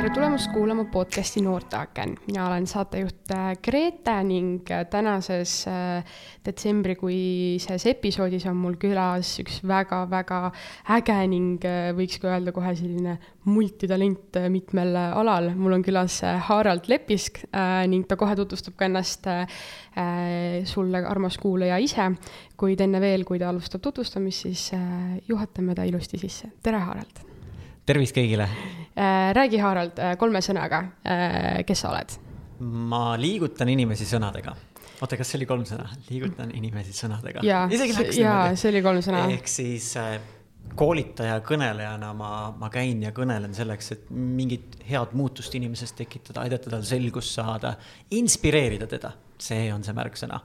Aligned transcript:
tere 0.00 0.14
tulemast 0.16 0.48
kuulama 0.54 0.86
podcasti 0.88 1.42
Noorteaken. 1.44 2.14
mina 2.26 2.46
olen 2.46 2.64
saatejuht 2.66 3.32
äh, 3.36 3.50
Grete 3.60 4.14
ning 4.24 4.62
äh, 4.72 4.86
tänases 4.88 5.66
äh, 5.68 6.00
detsembrikuises 6.46 7.84
episoodis 7.90 8.46
on 8.48 8.56
mul 8.56 8.78
külas 8.80 9.34
üks 9.44 9.60
väga-väga 9.60 10.40
äge 10.96 11.18
ning 11.28 11.68
võiks 12.00 12.16
ka 12.16 12.32
öelda 12.32 12.56
kohe 12.56 12.72
selline 12.80 13.18
multitalent 13.52 14.40
mitmel 14.48 14.96
alal. 14.96 15.52
mul 15.52 15.76
on 15.76 15.84
külas 15.84 16.22
Harald 16.48 16.88
Lepisk 16.88 17.44
ning 17.92 18.08
ta 18.08 18.16
kohe 18.16 18.40
tutvustab 18.40 18.80
ka 18.80 18.88
ennast 18.88 19.28
sulle, 20.72 21.04
armas 21.04 21.36
kuulaja 21.36 21.76
ise. 21.76 22.08
kuid 22.56 22.80
enne 22.80 23.04
veel, 23.04 23.28
kui 23.28 23.38
ta 23.42 23.52
alustab 23.52 23.84
tutvustamist, 23.84 24.48
siis 24.48 24.70
juhatame 25.28 25.76
ta 25.76 25.84
ilusti 25.84 26.24
sisse. 26.24 26.56
tere, 26.62 26.80
Harald! 26.88 27.28
Tervist 27.90 28.14
kõigile 28.16 28.46
Äh, 29.00 29.34
räägi, 29.34 29.58
Harald, 29.62 29.98
äh, 29.98 30.16
kolme 30.18 30.40
sõnaga, 30.42 30.82
äh, 31.06 31.62
kes 31.66 31.86
sa 31.86 31.92
oled? 31.94 32.18
ma 32.60 33.14
liigutan 33.16 33.70
inimesi 33.72 34.04
sõnadega. 34.04 34.52
oota, 35.00 35.16
kas 35.16 35.30
see 35.30 35.38
oli 35.38 35.46
kolm 35.48 35.62
sõna? 35.64 35.86
liigutan 36.10 36.50
inimesi 36.52 36.92
sõnadega. 36.92 37.40
jaa, 37.46 37.62
see 38.60 38.68
oli 38.68 38.82
kolm 38.82 39.00
sõna. 39.00 39.22
ehk 39.32 39.48
siis 39.48 39.94
koolitaja, 40.76 41.38
kõnelejana 41.40 42.12
ma, 42.14 42.32
ma 42.58 42.68
käin 42.68 43.00
ja 43.02 43.14
kõnelen 43.16 43.54
selleks, 43.56 43.92
et 43.92 44.10
mingit 44.10 44.76
head 44.90 45.14
muutust 45.16 45.54
inimeses 45.54 45.94
tekitada, 45.96 46.42
aidata 46.42 46.74
tal 46.74 46.82
selgust 46.84 47.32
saada, 47.38 47.76
inspireerida 48.10 48.90
teda, 48.90 49.14
see 49.38 49.70
on 49.72 49.86
see 49.86 49.96
märksõna. 49.96 50.42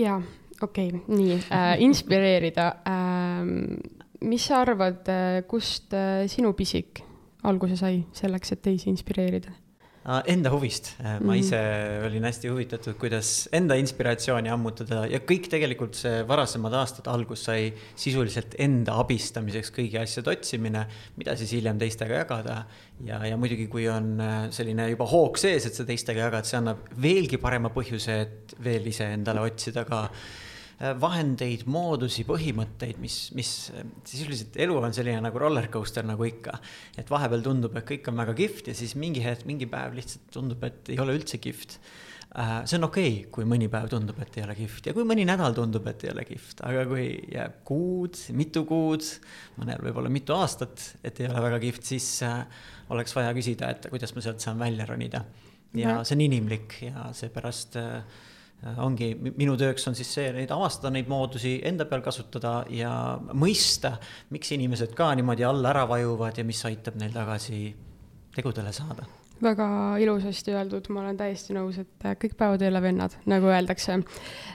jaa, 0.00 0.18
okei 0.62 0.88
okay,, 0.88 1.04
nii 1.12 1.38
äh,, 1.44 1.76
inspireerida 1.86 2.72
äh, 2.82 4.03
mis 4.24 4.46
sa 4.48 4.62
arvad, 4.64 5.04
äh, 5.08 5.42
kust 5.48 5.92
äh, 5.94 6.24
sinu 6.30 6.54
pisik 6.56 7.02
alguse 7.44 7.76
sai 7.76 8.00
selleks, 8.16 8.54
et 8.54 8.64
teisi 8.64 8.90
inspireerida? 8.92 9.52
Enda 10.04 10.50
huvist, 10.52 10.90
äh, 11.00 11.14
ma 11.16 11.32
mhm. 11.32 11.38
ise 11.40 11.58
olin 12.04 12.26
hästi 12.28 12.50
huvitatud, 12.52 12.96
kuidas 13.00 13.46
enda 13.56 13.78
inspiratsiooni 13.80 14.50
ammutada 14.52 15.06
ja 15.08 15.22
kõik 15.24 15.48
tegelikult 15.52 15.96
see 15.96 16.18
varasemad 16.28 16.76
aastad 16.76 17.08
algus 17.08 17.46
sai 17.48 17.70
sisuliselt 17.96 18.58
enda 18.60 18.98
abistamiseks 19.00 19.72
kõigi 19.72 19.96
asjade 20.02 20.34
otsimine, 20.34 20.84
mida 21.16 21.38
siis 21.40 21.56
hiljem 21.56 21.80
teistega 21.80 22.20
jagada. 22.20 22.58
ja, 23.08 23.22
ja 23.24 23.40
muidugi, 23.40 23.64
kui 23.72 23.88
on 23.88 24.18
selline 24.52 24.90
juba 24.92 25.08
hoog 25.08 25.40
sees, 25.40 25.70
et 25.70 25.80
sa 25.80 25.88
teistega 25.88 26.26
jagad, 26.28 26.48
see 26.48 26.60
annab 26.60 26.84
veelgi 27.00 27.40
parema 27.40 27.72
põhjuse, 27.72 28.20
et 28.26 28.58
veel 28.60 28.92
iseendale 28.92 29.40
otsida 29.40 29.88
ka 29.88 30.04
vahendeid, 31.00 31.64
moodusi, 31.70 32.24
põhimõtteid, 32.28 32.98
mis, 33.02 33.18
mis 33.36 33.50
sisuliselt 34.08 34.56
elu 34.60 34.78
on 34.78 34.94
selline 34.96 35.22
nagu 35.24 35.40
rollercoaster 35.40 36.06
nagu 36.06 36.26
ikka. 36.28 36.58
et 36.98 37.10
vahepeal 37.10 37.44
tundub, 37.44 37.76
et 37.78 37.86
kõik 37.88 38.10
on 38.10 38.18
väga 38.22 38.34
kihvt 38.38 38.72
ja 38.72 38.74
siis 38.76 38.96
mingi 39.00 39.22
hetk, 39.24 39.46
mingi 39.48 39.68
päev 39.70 39.94
lihtsalt 39.96 40.26
tundub, 40.34 40.64
et 40.66 40.90
ei 40.92 40.98
ole 41.00 41.16
üldse 41.16 41.40
kihvt. 41.42 41.78
Äh, 42.34 42.64
see 42.66 42.80
on 42.80 42.88
okei 42.88 43.12
okay,, 43.12 43.30
kui 43.30 43.46
mõni 43.48 43.70
päev 43.70 43.86
tundub, 43.92 44.18
et 44.24 44.36
ei 44.40 44.44
ole 44.44 44.58
kihvt 44.58 44.90
ja 44.90 44.96
kui 44.96 45.06
mõni 45.06 45.24
nädal 45.28 45.54
tundub, 45.54 45.86
et 45.90 46.04
ei 46.04 46.10
ole 46.10 46.26
kihvt, 46.26 46.64
aga 46.66 46.84
kui 46.90 47.06
jääb 47.30 47.62
kuud, 47.68 48.18
mitu 48.34 48.64
kuud, 48.68 49.06
mõnel 49.60 49.80
võib-olla 49.86 50.10
mitu 50.12 50.34
aastat, 50.34 50.90
et 51.06 51.22
ei 51.22 51.30
ole 51.30 51.46
väga 51.46 51.62
kihvt, 51.62 51.88
siis 51.94 52.10
äh, 52.26 52.42
oleks 52.90 53.14
vaja 53.16 53.32
küsida, 53.36 53.70
et 53.70 53.88
kuidas 53.92 54.16
ma 54.16 54.26
sealt 54.26 54.42
saan 54.42 54.58
välja 54.58 54.86
ronida. 54.90 55.24
ja 55.74 56.02
see 56.06 56.14
on 56.14 56.20
inimlik 56.26 56.80
ja 56.82 57.08
seepärast 57.14 57.78
äh, 57.78 58.02
Äh, 58.02 58.33
ongi, 58.84 59.10
minu 59.36 59.56
tööks 59.60 59.88
on 59.90 59.96
siis 59.98 60.12
see, 60.16 60.30
neid 60.36 60.52
avastada, 60.54 60.92
neid 60.94 61.10
moodusi 61.10 61.58
enda 61.66 61.88
peal 61.90 62.04
kasutada 62.04 62.62
ja 62.72 62.92
mõista, 63.32 63.96
miks 64.34 64.54
inimesed 64.56 64.94
ka 64.96 65.10
niimoodi 65.18 65.44
alla 65.48 65.72
ära 65.74 65.84
vajuvad 65.90 66.40
ja 66.40 66.46
mis 66.48 66.64
aitab 66.68 66.96
neil 67.00 67.12
tagasi 67.14 67.66
tegudele 68.34 68.72
saada 68.74 69.23
väga 69.42 69.66
ilusasti 70.02 70.54
öeldud, 70.54 70.86
ma 70.94 71.02
olen 71.02 71.16
täiesti 71.18 71.54
nõus, 71.56 71.78
et 71.82 72.06
äh, 72.06 72.14
kõik 72.20 72.36
päevad 72.38 72.62
ei 72.62 72.70
ole 72.70 72.80
vennad, 72.84 73.16
nagu 73.30 73.48
öeldakse. 73.50 73.96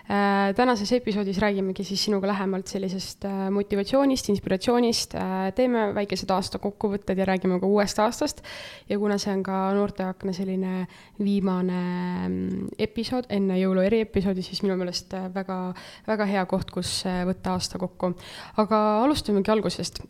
Äh, 0.10 0.52
tänases 0.56 0.92
episoodis 0.96 1.40
räägimegi 1.42 1.84
siis 1.88 2.06
sinuga 2.08 2.30
lähemalt 2.32 2.72
sellisest 2.72 3.28
äh, 3.28 3.50
motivatsioonist, 3.54 4.30
inspiratsioonist, 4.32 5.16
teeme 5.56 5.90
väikesed 5.98 6.32
aasta 6.32 6.62
kokkuvõtted 6.64 7.20
ja 7.20 7.28
räägime 7.28 7.60
ka 7.60 7.68
uuest 7.68 8.00
aastast. 8.00 8.44
ja 8.90 8.98
kuna 9.00 9.18
see 9.18 9.34
on 9.34 9.44
ka 9.44 9.58
Noorteakna 9.76 10.34
selline 10.34 10.88
viimane 11.20 11.82
mm, 12.30 12.70
episood 12.80 13.28
enne 13.30 13.60
jõulu 13.60 13.84
eriepisoodi, 13.86 14.44
siis 14.46 14.64
minu 14.64 14.78
meelest 14.80 15.14
väga, 15.34 15.60
väga 16.08 16.30
hea 16.30 16.46
koht, 16.50 16.72
kus 16.72 17.04
võtta 17.28 17.58
aasta 17.58 17.80
kokku. 17.82 18.14
aga 18.58 18.80
alustamegi 19.04 19.52
algusest. 19.52 20.02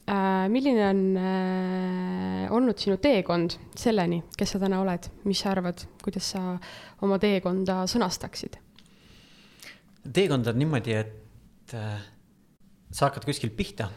milline 0.50 0.86
on 0.90 1.04
olnud 2.60 2.78
sinu 2.78 2.98
teekond 3.02 3.58
selleni, 3.78 4.22
kes 4.38 4.56
sa 4.56 4.59
sa 4.60 4.66
täna 4.66 4.82
oled, 4.84 5.08
mis 5.24 5.40
sa 5.40 5.54
arvad, 5.54 5.86
kuidas 6.04 6.34
sa 6.36 6.58
oma 7.06 7.20
teekonda 7.22 7.86
sõnastaksid? 7.90 8.60
teekond 10.16 10.48
on 10.48 10.58
niimoodi, 10.58 10.94
et 10.96 11.74
äh, 11.78 12.04
sa 12.92 13.08
hakkad 13.08 13.28
kuskilt 13.28 13.56
pihta, 13.58 13.90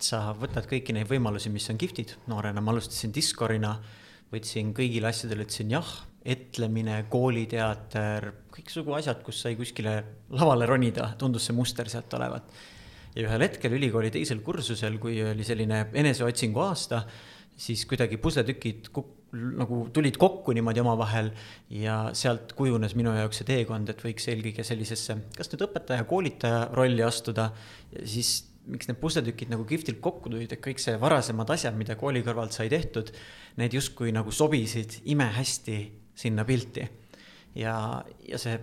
sa 0.00 0.30
võtad 0.36 0.66
kõiki 0.68 0.94
neid 0.96 1.08
võimalusi, 1.10 1.52
mis 1.52 1.68
on 1.70 1.78
kihvtid, 1.80 2.16
noorena 2.32 2.62
ma 2.64 2.72
alustasin 2.74 3.12
diskorina, 3.14 3.74
võtsin 4.32 4.72
kõigile 4.74 5.10
asjadele, 5.10 5.44
ütlesin 5.46 5.74
jah, 5.76 5.90
etlemine, 6.24 7.04
kooliteater, 7.12 8.30
kõiksugu 8.52 8.96
asjad, 8.96 9.22
kus 9.24 9.40
sai 9.44 9.54
kuskile 9.56 9.94
lavale 10.36 10.68
ronida, 10.68 11.12
tundus 11.20 11.48
see 11.48 11.56
muster 11.56 11.88
sealt 11.92 12.12
olevat. 12.18 12.50
ja 13.14 13.26
ühel 13.26 13.42
hetkel 13.42 13.72
ülikooli 13.74 14.10
teisel 14.14 14.40
kursusel, 14.46 14.98
kui 15.02 15.16
oli 15.22 15.44
selline 15.44 15.86
eneseotsingu 15.92 16.60
aasta, 16.62 17.04
siis 17.56 17.84
kuidagi 17.86 18.20
pusletükid 18.22 18.90
kuk-, 18.94 19.19
nagu 19.32 19.84
tulid 19.94 20.16
kokku 20.18 20.52
niimoodi 20.56 20.82
omavahel 20.82 21.30
ja 21.70 21.96
sealt 22.18 22.54
kujunes 22.58 22.96
minu 22.98 23.12
jaoks 23.14 23.40
see 23.40 23.50
teekond, 23.52 23.92
et 23.92 24.02
võiks 24.02 24.26
eelkõige 24.32 24.64
sellisesse, 24.66 25.16
kas 25.36 25.52
nüüd 25.52 25.66
õpetaja, 25.68 26.06
koolitaja 26.10 26.64
rolli 26.74 27.04
astuda 27.06 27.50
siis 28.02 28.50
miks 28.70 28.90
need 28.90 28.98
pusletükid 29.00 29.50
nagu 29.52 29.64
kihvtilt 29.68 30.00
kokku 30.04 30.30
tulid, 30.32 30.50
et 30.52 30.62
kõik 30.62 30.82
see 30.82 30.96
varasemad 31.00 31.48
asjad, 31.54 31.76
mida 31.78 31.96
kooli 31.98 32.22
kõrvalt 32.26 32.54
sai 32.54 32.68
tehtud, 32.72 33.12
need 33.60 33.74
justkui 33.74 34.12
nagu 34.14 34.32
sobisid 34.34 35.00
imehästi 35.10 35.78
sinna 36.18 36.44
pilti. 36.44 36.88
ja, 37.54 37.74
ja 38.28 38.38
see 38.38 38.58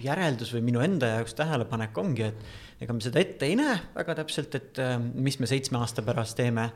järeldus 0.00 0.52
või 0.54 0.62
minu 0.70 0.80
enda 0.84 1.10
jaoks 1.16 1.34
tähelepanek 1.36 1.98
ongi, 1.98 2.28
et 2.30 2.84
ega 2.84 2.94
me 2.94 3.04
seda 3.04 3.20
ette 3.20 3.48
ei 3.48 3.56
näe 3.58 3.74
väga 3.94 4.14
täpselt, 4.20 4.54
et 4.54 4.80
mis 5.14 5.38
me 5.40 5.48
seitsme 5.50 5.80
aasta 5.80 6.04
pärast 6.06 6.36
teeme 6.38 6.70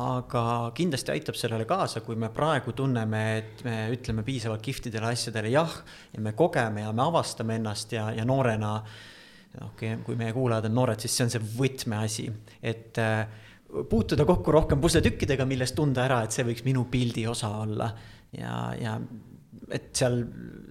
aga 0.00 0.72
kindlasti 0.74 1.12
aitab 1.14 1.36
sellele 1.38 1.66
kaasa, 1.70 2.02
kui 2.02 2.16
me 2.18 2.30
praegu 2.34 2.72
tunneme, 2.74 3.22
et 3.38 3.64
me 3.66 3.76
ütleme 3.94 4.24
piisavalt 4.26 4.62
kihvtidele 4.64 5.12
asjadele 5.12 5.52
jah 5.54 5.76
ja 6.12 6.22
me 6.22 6.32
kogeme 6.34 6.82
ja 6.82 6.92
me 6.92 7.04
avastame 7.04 7.60
ennast 7.60 7.94
ja, 7.94 8.08
ja 8.14 8.24
noorena 8.26 8.74
okay,, 9.62 9.96
kui 10.02 10.18
meie 10.18 10.34
kuulajad 10.34 10.66
on 10.70 10.74
noored, 10.80 11.02
siis 11.02 11.14
see 11.14 11.26
on 11.28 11.34
see 11.34 11.44
võtmeasi, 11.58 12.26
et 12.62 12.98
äh, 13.02 13.22
puutuda 13.90 14.26
kokku 14.26 14.54
rohkem 14.54 14.82
pusletükkidega, 14.82 15.46
millest 15.46 15.76
tunda 15.78 16.04
ära, 16.08 16.24
et 16.24 16.34
see 16.34 16.46
võiks 16.46 16.66
minu 16.66 16.86
pildi 16.90 17.26
osa 17.30 17.50
olla. 17.62 17.88
Ja, 18.34 18.56
ja 18.78 18.98
et 19.74 19.92
seal 19.96 20.18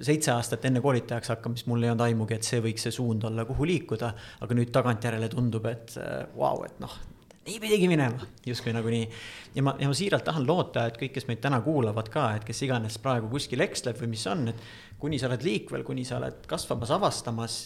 seitse 0.04 0.34
aastat 0.34 0.66
enne 0.68 0.82
koolitajaks 0.84 1.32
hakkamist 1.34 1.68
mul 1.72 1.84
ei 1.84 1.94
olnud 1.94 2.04
aimugi, 2.06 2.38
et 2.38 2.48
see 2.48 2.60
võiks 2.64 2.84
see 2.88 2.94
suund 2.94 3.24
olla, 3.28 3.48
kuhu 3.48 3.68
liikuda, 3.68 4.12
aga 4.44 4.58
nüüd 4.58 4.72
tagantjärele 4.76 5.32
tundub, 5.32 5.68
et 5.72 5.96
äh, 6.00 6.24
vau 6.36 6.60
wow,, 6.60 6.68
et 6.68 6.84
noh, 6.84 7.00
nii 7.44 7.60
pidigi 7.60 7.88
minema, 7.92 8.28
justkui 8.48 8.74
nagunii. 8.74 9.08
ja 9.56 9.64
ma, 9.66 9.76
ja 9.80 9.90
ma 9.92 9.98
siiralt 9.98 10.24
tahan 10.28 10.46
loota, 10.48 10.86
et 10.88 10.98
kõik, 11.00 11.14
kes 11.18 11.28
meid 11.28 11.42
täna 11.44 11.60
kuulavad 11.66 12.10
ka, 12.14 12.30
et 12.38 12.48
kes 12.48 12.64
iganes 12.68 12.98
praegu 13.04 13.30
kuskil 13.32 13.64
eksleb 13.66 14.00
või 14.00 14.14
mis 14.16 14.24
on, 14.32 14.48
et 14.54 14.64
kuni 15.00 15.20
sa 15.20 15.28
oled 15.28 15.44
liikvel, 15.44 15.84
kuni 15.84 16.06
sa 16.08 16.20
oled 16.22 16.48
kasvamas, 16.50 16.94
avastamas, 16.96 17.58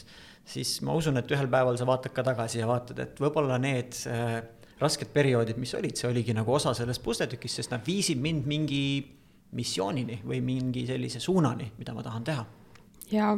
siis 0.47 0.79
ma 0.85 0.97
usun, 0.97 1.21
et 1.21 1.33
ühel 1.35 1.49
päeval 1.51 1.77
sa 1.77 1.85
vaatad 1.89 2.15
ka 2.15 2.25
tagasi 2.25 2.63
ja 2.63 2.69
vaatad, 2.69 3.03
et 3.05 3.21
võib-olla 3.21 3.59
need 3.61 4.01
äh, 4.09 4.39
rasked 4.81 5.13
perioodid, 5.13 5.61
mis 5.61 5.75
olid, 5.77 5.97
see 5.97 6.09
oligi 6.09 6.33
nagu 6.37 6.57
osa 6.57 6.73
sellest 6.77 7.05
pusletükist, 7.05 7.61
sest 7.61 7.75
nad 7.75 7.85
viisid 7.85 8.21
mind 8.21 8.49
mingi 8.49 8.83
missioonini 9.57 10.23
või 10.27 10.41
mingi 10.43 10.87
sellise 10.89 11.21
suunani, 11.23 11.71
mida 11.77 11.93
ma 11.95 12.03
tahan 12.05 12.25
teha 12.25 12.45
ja 13.11 13.31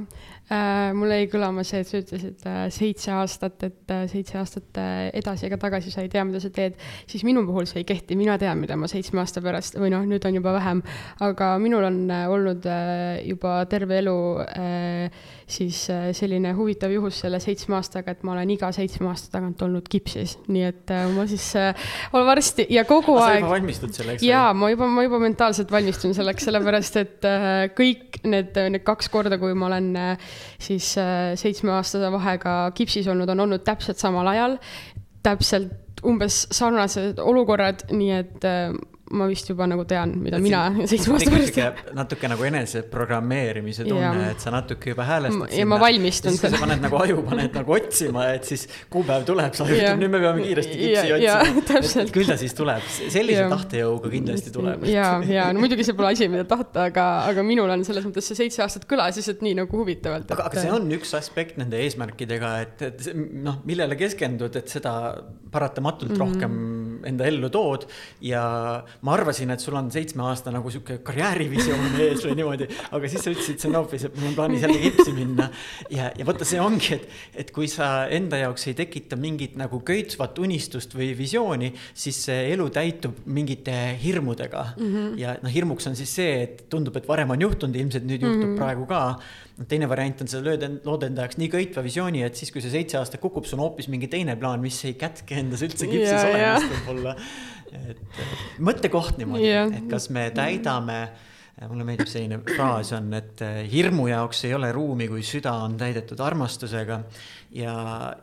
äh, 0.50 0.92
mul 0.98 1.12
jäi 1.14 1.28
kõlama 1.30 1.64
see, 1.68 1.84
et 1.84 1.90
sa 1.90 2.00
ütlesid 2.02 2.46
äh, 2.50 2.62
seitse 2.74 3.14
aastat, 3.14 3.64
et 3.68 3.94
äh, 3.94 4.06
seitse 4.12 4.40
aastat 4.40 4.80
äh, 4.82 5.10
edasi 5.20 5.48
ega 5.48 5.60
tagasi 5.62 5.94
sa 5.94 6.04
ei 6.06 6.12
tea, 6.12 6.24
mida 6.28 6.42
sa 6.42 6.52
teed, 6.54 6.78
siis 7.10 7.26
minu 7.28 7.44
puhul 7.48 7.68
see 7.70 7.84
ei 7.84 7.88
kehti, 7.90 8.18
mina 8.20 8.38
tean, 8.42 8.62
mida 8.62 8.78
ma 8.80 8.90
seitsme 8.90 9.22
aasta 9.22 9.44
pärast 9.46 9.78
või 9.80 9.92
noh, 9.94 10.06
nüüd 10.10 10.26
on 10.26 10.40
juba 10.40 10.56
vähem, 10.58 10.84
aga 11.26 11.52
minul 11.62 11.90
on 11.90 12.02
äh, 12.14 12.26
olnud 12.32 12.66
äh, 12.70 13.20
juba 13.30 13.60
terve 13.70 14.00
elu 14.02 14.18
äh, 14.48 15.28
siis 15.50 15.82
äh, 15.90 16.10
selline 16.16 16.52
huvitav 16.58 16.92
juhus 16.94 17.20
selle 17.24 17.40
seitsme 17.42 17.78
aastaga, 17.78 18.14
et 18.14 18.24
ma 18.28 18.36
olen 18.36 18.52
iga 18.54 18.70
seitsme 18.76 19.10
aasta 19.10 19.32
tagant 19.38 19.62
olnud 19.66 19.88
kipsis, 19.90 20.36
nii 20.48 20.66
et 20.68 20.94
äh, 20.94 21.08
ma 21.16 21.26
siis 21.30 21.46
äh, 21.60 21.90
olen 22.14 22.28
varsti 22.30 22.68
ja 22.74 22.86
kogu 22.90 23.16
Aa, 23.18 23.26
aeg. 23.28 23.40
sa 23.40 23.42
juba 23.44 23.54
valmistud 23.56 23.96
selleks? 23.98 24.26
jaa, 24.26 24.54
ma 24.58 24.70
juba, 24.74 24.90
ma 24.94 25.06
juba 25.08 25.22
mentaalselt 25.24 25.74
valmistun 25.74 26.14
selleks, 26.18 26.46
sellepärast 26.50 27.00
et 27.02 27.28
kõik 27.78 28.22
need, 28.30 28.58
need 28.76 28.86
kaks 28.88 29.10
korda, 29.14 29.40
kui 29.42 29.58
ma 29.58 29.70
olen 29.72 29.92
siis 30.62 30.92
seitsmeaastase 31.42 32.12
vahega 32.14 32.56
kipsis 32.78 33.10
olnud, 33.12 33.30
on 33.34 33.46
olnud 33.48 33.66
täpselt 33.66 34.02
samal 34.02 34.30
ajal, 34.32 34.58
täpselt 35.26 36.04
umbes 36.08 36.46
sarnased 36.56 37.20
olukorrad, 37.20 37.88
nii 37.92 38.14
et 38.16 38.46
ma 39.10 39.26
vist 39.30 39.48
juba 39.50 39.66
nagu 39.70 39.84
tean, 39.90 40.12
mida 40.22 40.38
et 40.38 40.44
mina 40.44 40.62
seitsme 40.90 41.16
aasta 41.16 41.32
pärast 41.34 41.94
natuke 41.98 42.30
nagu 42.30 42.46
eneseprogrammeerimise 42.50 43.86
tunne, 43.88 44.26
et 44.34 44.44
sa 44.44 44.54
natuke 44.54 44.94
juba 44.94 45.06
häälestad. 45.08 45.56
ja 45.58 45.66
ma 45.70 45.80
valmistun 45.82 46.38
selleks. 46.38 46.62
paned 46.62 46.84
nagu 46.86 47.00
aju, 47.02 47.24
paned 47.26 47.58
nagu 47.58 47.76
otsima, 47.78 48.28
et 48.36 48.46
siis 48.50 48.68
kuupäev 48.94 49.26
tuleb, 49.30 49.56
sa 49.58 49.66
ütled, 49.66 50.02
nüüd 50.02 50.14
me 50.14 50.22
peame 50.26 50.46
kiiresti 50.46 50.78
kipsi 50.84 51.16
otsima. 51.18 52.06
küll 52.14 52.30
ta 52.30 52.38
siis 52.42 52.56
tuleb, 52.58 52.86
sellise 53.00 53.42
ja. 53.42 53.48
tahtejõuga 53.56 54.14
kindlasti 54.14 54.54
tuleb. 54.54 54.86
ja, 54.92 55.10
ja 55.26 55.50
no 55.56 55.64
muidugi 55.64 55.88
see 55.88 55.98
pole 55.98 56.14
asi, 56.14 56.30
mida 56.32 56.46
tahta, 56.50 56.86
aga, 56.92 57.08
aga 57.32 57.46
minul 57.46 57.74
on 57.74 57.86
selles 57.88 58.06
mõttes 58.06 58.30
see 58.30 58.44
seitse 58.44 58.62
aastat 58.66 58.86
kõlas 58.90 59.18
lihtsalt 59.18 59.42
nii 59.46 59.58
nagu 59.64 59.82
huvitavalt. 59.82 60.30
aga, 60.38 60.52
aga 60.52 60.68
see 60.68 60.76
on 60.76 60.86
üks 61.00 61.16
aspekt 61.18 61.58
nende 61.62 61.82
eesmärkidega, 61.82 62.54
et, 62.68 62.86
et 62.92 63.10
noh, 63.18 63.62
millele 63.66 63.98
keskendud, 64.00 64.62
et 64.62 64.70
seda 64.70 64.94
paratamatult 65.50 66.14
mm 66.14 66.16
-hmm. 66.16 66.26
rohkem 66.28 66.79
enda 67.08 67.28
ellu 67.30 67.50
tood 67.54 67.86
ja 68.26 68.44
ma 69.06 69.14
arvasin, 69.16 69.52
et 69.54 69.64
sul 69.64 69.78
on 69.80 69.92
seitsme 69.94 70.24
aasta 70.28 70.54
nagu 70.54 70.72
sihuke 70.74 71.00
karjäärivisioon 71.06 71.98
ees 72.06 72.26
või 72.28 72.38
niimoodi, 72.40 72.70
aga 72.92 73.12
siis 73.12 73.26
sa 73.26 73.34
ütlesid, 73.34 73.60
see 73.62 73.72
on 73.72 73.80
hoopis, 73.80 74.08
et 74.10 74.20
mul 74.20 74.32
on 74.32 74.38
plaanis 74.38 74.66
jälle 74.66 74.80
kipsi 74.84 75.16
minna. 75.16 75.50
ja, 75.94 76.12
ja 76.18 76.28
vaata, 76.28 76.48
see 76.48 76.62
ongi, 76.64 76.94
et, 76.98 77.10
et 77.44 77.54
kui 77.56 77.70
sa 77.72 78.08
enda 78.12 78.42
jaoks 78.44 78.70
ei 78.72 78.78
tekita 78.78 79.20
mingit 79.20 79.58
nagu 79.60 79.82
köitsvat 79.86 80.40
unistust 80.40 80.96
või 80.98 81.12
visiooni, 81.18 81.72
siis 81.94 82.24
see 82.30 82.50
elu 82.54 82.70
täitub 82.74 83.24
mingite 83.26 83.76
hirmudega 84.04 84.66
mm. 84.78 84.90
-hmm. 84.94 85.14
ja 85.20 85.38
noh, 85.44 85.54
hirmuks 85.54 85.88
on 85.90 85.98
siis 86.00 86.16
see, 86.22 86.42
et 86.44 86.66
tundub, 86.70 86.98
et 86.98 87.08
varem 87.08 87.36
on 87.36 87.48
juhtunud, 87.48 87.76
ilmselt 87.76 88.08
nüüd 88.08 88.22
juhtub 88.22 88.46
mm 88.46 88.54
-hmm. 88.54 88.60
praegu 88.60 88.86
ka. 88.90 89.20
Teine 89.68 89.90
variant 89.92 90.22
on, 90.24 90.30
sa 90.32 90.40
lööd, 90.44 90.64
lood 90.86 91.04
enda 91.08 91.26
jaoks 91.26 91.40
nii 91.42 91.50
köitva 91.52 91.84
visiooni, 91.84 92.24
et 92.24 92.40
siis, 92.40 92.52
kui 92.54 92.64
see 92.64 92.72
seitse 92.72 93.00
aastat 93.00 93.20
kukub, 93.24 93.48
sul 93.48 93.60
on 93.60 93.66
hoopis 93.68 93.90
mingi 93.92 94.08
teine 94.12 94.38
plaan, 94.40 94.62
mis 94.64 94.78
ei 94.88 94.96
kätke 95.00 95.40
endas 95.42 95.66
üldse 95.66 95.90
kipsis 95.90 96.30
olemist 96.30 96.76
võib-olla 96.78 97.16
et 97.76 98.22
mõttekoht 98.64 99.20
niimoodi 99.20 99.50
yeah., 99.50 99.68
et 99.74 99.90
kas 99.92 100.10
me 100.14 100.30
täidame 100.36 101.02
mulle 101.68 101.84
meeldib 101.84 102.08
selline 102.08 102.38
fraas 102.46 102.94
on, 102.96 103.10
et 103.18 103.42
eh, 103.44 103.58
hirmu 103.68 104.06
jaoks 104.08 104.46
ei 104.48 104.54
ole 104.56 104.70
ruumi, 104.72 105.10
kui 105.12 105.26
süda 105.28 105.58
on 105.66 105.76
täidetud 105.80 106.22
armastusega. 106.24 107.02
ja, 107.52 107.74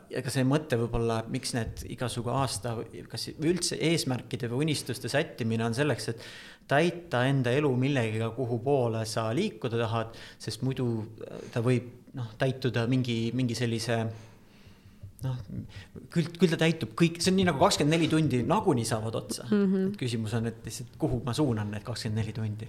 ja 0.09 0.23
ka 0.25 0.33
see 0.33 0.45
mõte 0.47 0.79
võib-olla, 0.79 1.19
miks 1.29 1.53
need 1.53 1.83
igasugu 1.93 2.33
aasta, 2.33 2.73
kas 3.11 3.27
üldse 3.35 3.77
eesmärkide 3.91 4.49
või 4.49 4.65
unistuste 4.65 5.11
sättimine 5.11 5.67
on 5.67 5.77
selleks, 5.77 6.09
et 6.15 6.25
täita 6.67 7.23
enda 7.29 7.51
elu 7.55 7.69
millegiga, 7.79 8.29
kuhu 8.35 8.59
poole 8.63 9.05
sa 9.07 9.29
liikuda 9.35 9.79
tahad, 9.79 10.15
sest 10.39 10.63
muidu 10.67 10.87
ta 11.53 11.63
võib 11.65 11.87
noh, 12.17 12.31
täituda 12.39 12.87
mingi, 12.91 13.17
mingi 13.37 13.55
sellise 13.57 14.01
noh, 15.25 15.37
küll, 16.13 16.27
küll 16.37 16.51
ta 16.51 16.59
täitub 16.61 16.93
kõik, 16.97 17.21
see 17.21 17.31
on 17.31 17.39
nii 17.39 17.47
nagu 17.49 17.61
kakskümmend 17.61 17.97
neli 17.97 18.09
tundi 18.11 18.41
nagunii 18.47 18.85
saavad 18.87 19.15
otsa 19.21 19.47
mm. 19.47 19.63
-hmm. 19.63 19.95
küsimus 20.01 20.35
on, 20.37 20.51
et 20.51 20.59
lihtsalt 20.65 20.97
kuhu 21.01 21.21
ma 21.25 21.33
suunan 21.33 21.71
need 21.73 21.85
kakskümmend 21.87 22.21
neli 22.21 22.35
tundi. 22.35 22.67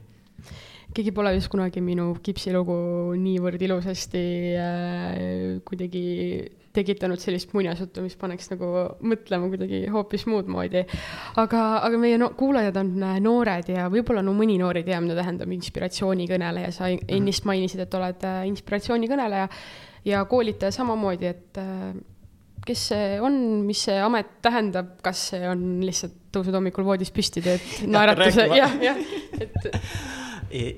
keegi 0.94 1.12
pole 1.12 1.34
vist 1.36 1.50
kunagi 1.52 1.80
minu 1.84 2.14
kipsilugu 2.22 2.78
niivõrd 3.20 3.62
ilusasti 3.62 4.24
äh, 4.56 5.60
kuidagi 5.64 6.04
tekitanud 6.76 7.20
sellist 7.20 7.55
muinasjuttu, 7.56 8.03
mis 8.05 8.17
paneks 8.19 8.50
nagu 8.53 8.69
mõtlema 9.09 9.49
kuidagi 9.50 9.82
hoopis 9.93 10.26
muud 10.29 10.50
moodi. 10.53 10.85
aga, 11.41 11.62
aga 11.87 12.00
meie 12.00 12.19
no, 12.20 12.31
kuulajad 12.38 12.76
on 12.81 12.93
äh, 13.03 13.17
noored 13.25 13.73
ja 13.73 13.88
võib-olla 13.93 14.23
no 14.25 14.35
mõni 14.37 14.59
noor 14.61 14.81
ei 14.81 14.87
tea, 14.87 15.00
mida 15.05 15.17
tähendab 15.19 15.53
inspiratsioonikõneleja, 15.56 16.75
sa 16.75 16.91
mhm. 16.91 17.09
ennist 17.19 17.49
mainisid, 17.49 17.82
et 17.85 17.99
oled 17.99 18.29
äh, 18.29 18.44
inspiratsioonikõneleja 18.53 19.49
ja 20.09 20.23
koolitaja 20.29 20.75
samamoodi, 20.75 21.32
et 21.32 21.61
äh, 21.62 21.91
kes 22.69 22.87
see 22.93 23.19
on, 23.25 23.37
mis 23.65 23.81
see 23.88 23.97
amet 24.03 24.38
tähendab, 24.44 24.99
kas 25.05 25.31
see 25.32 25.44
on 25.49 25.79
lihtsalt 25.85 26.17
tõused 26.35 26.55
hommikul 26.55 26.85
voodis 26.85 27.12
püsti, 27.15 27.43
teed 27.44 27.88
naeratuse, 27.88 28.44
jah, 28.53 28.75
jah, 28.82 28.99
et 29.41 29.70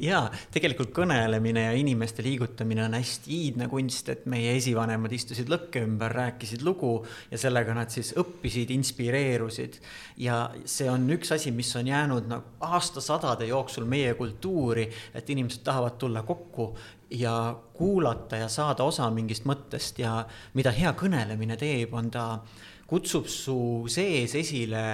ja 0.00 0.20
tegelikult 0.52 0.92
kõnelemine 0.94 1.66
ja 1.68 1.72
inimeste 1.78 2.24
liigutamine 2.24 2.84
on 2.84 2.96
hästi 2.98 3.32
iidne 3.36 3.68
kunst, 3.70 4.08
et 4.12 4.26
meie 4.30 4.54
esivanemad 4.58 5.12
istusid 5.14 5.50
lõkke 5.52 5.84
ümber, 5.86 6.12
rääkisid 6.16 6.64
lugu 6.66 6.92
ja 7.30 7.38
sellega 7.40 7.74
nad 7.76 7.92
siis 7.92 8.12
õppisid, 8.18 8.72
inspireerusid. 8.74 9.80
ja 10.16 10.50
see 10.64 10.90
on 10.90 11.08
üks 11.10 11.34
asi, 11.34 11.50
mis 11.50 11.70
on 11.76 11.86
jäänud 11.86 12.28
nagu 12.30 12.56
aastasadade 12.60 13.46
jooksul 13.50 13.84
meie 13.84 14.14
kultuuri, 14.14 14.88
et 15.14 15.30
inimesed 15.30 15.62
tahavad 15.64 15.98
tulla 15.98 16.22
kokku 16.22 16.74
ja 17.10 17.56
kuulata 17.74 18.36
ja 18.36 18.48
saada 18.48 18.84
osa 18.84 19.10
mingist 19.10 19.46
mõttest 19.48 19.98
ja 19.98 20.24
mida 20.54 20.70
hea 20.70 20.92
kõnelemine 20.92 21.56
teeb, 21.58 21.94
on 21.94 22.10
ta 22.10 22.26
kutsub 22.90 23.26
su 23.30 23.86
sees 23.90 24.34
esile 24.34 24.84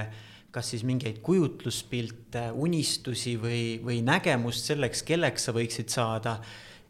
kas 0.55 0.71
siis 0.73 0.85
mingeid 0.89 1.21
kujutluspilte, 1.25 2.49
unistusi 2.55 3.37
või, 3.41 3.61
või 3.85 4.01
nägemust 4.07 4.71
selleks, 4.71 5.03
kelleks 5.07 5.49
sa 5.49 5.57
võiksid 5.57 5.93
saada. 5.93 6.41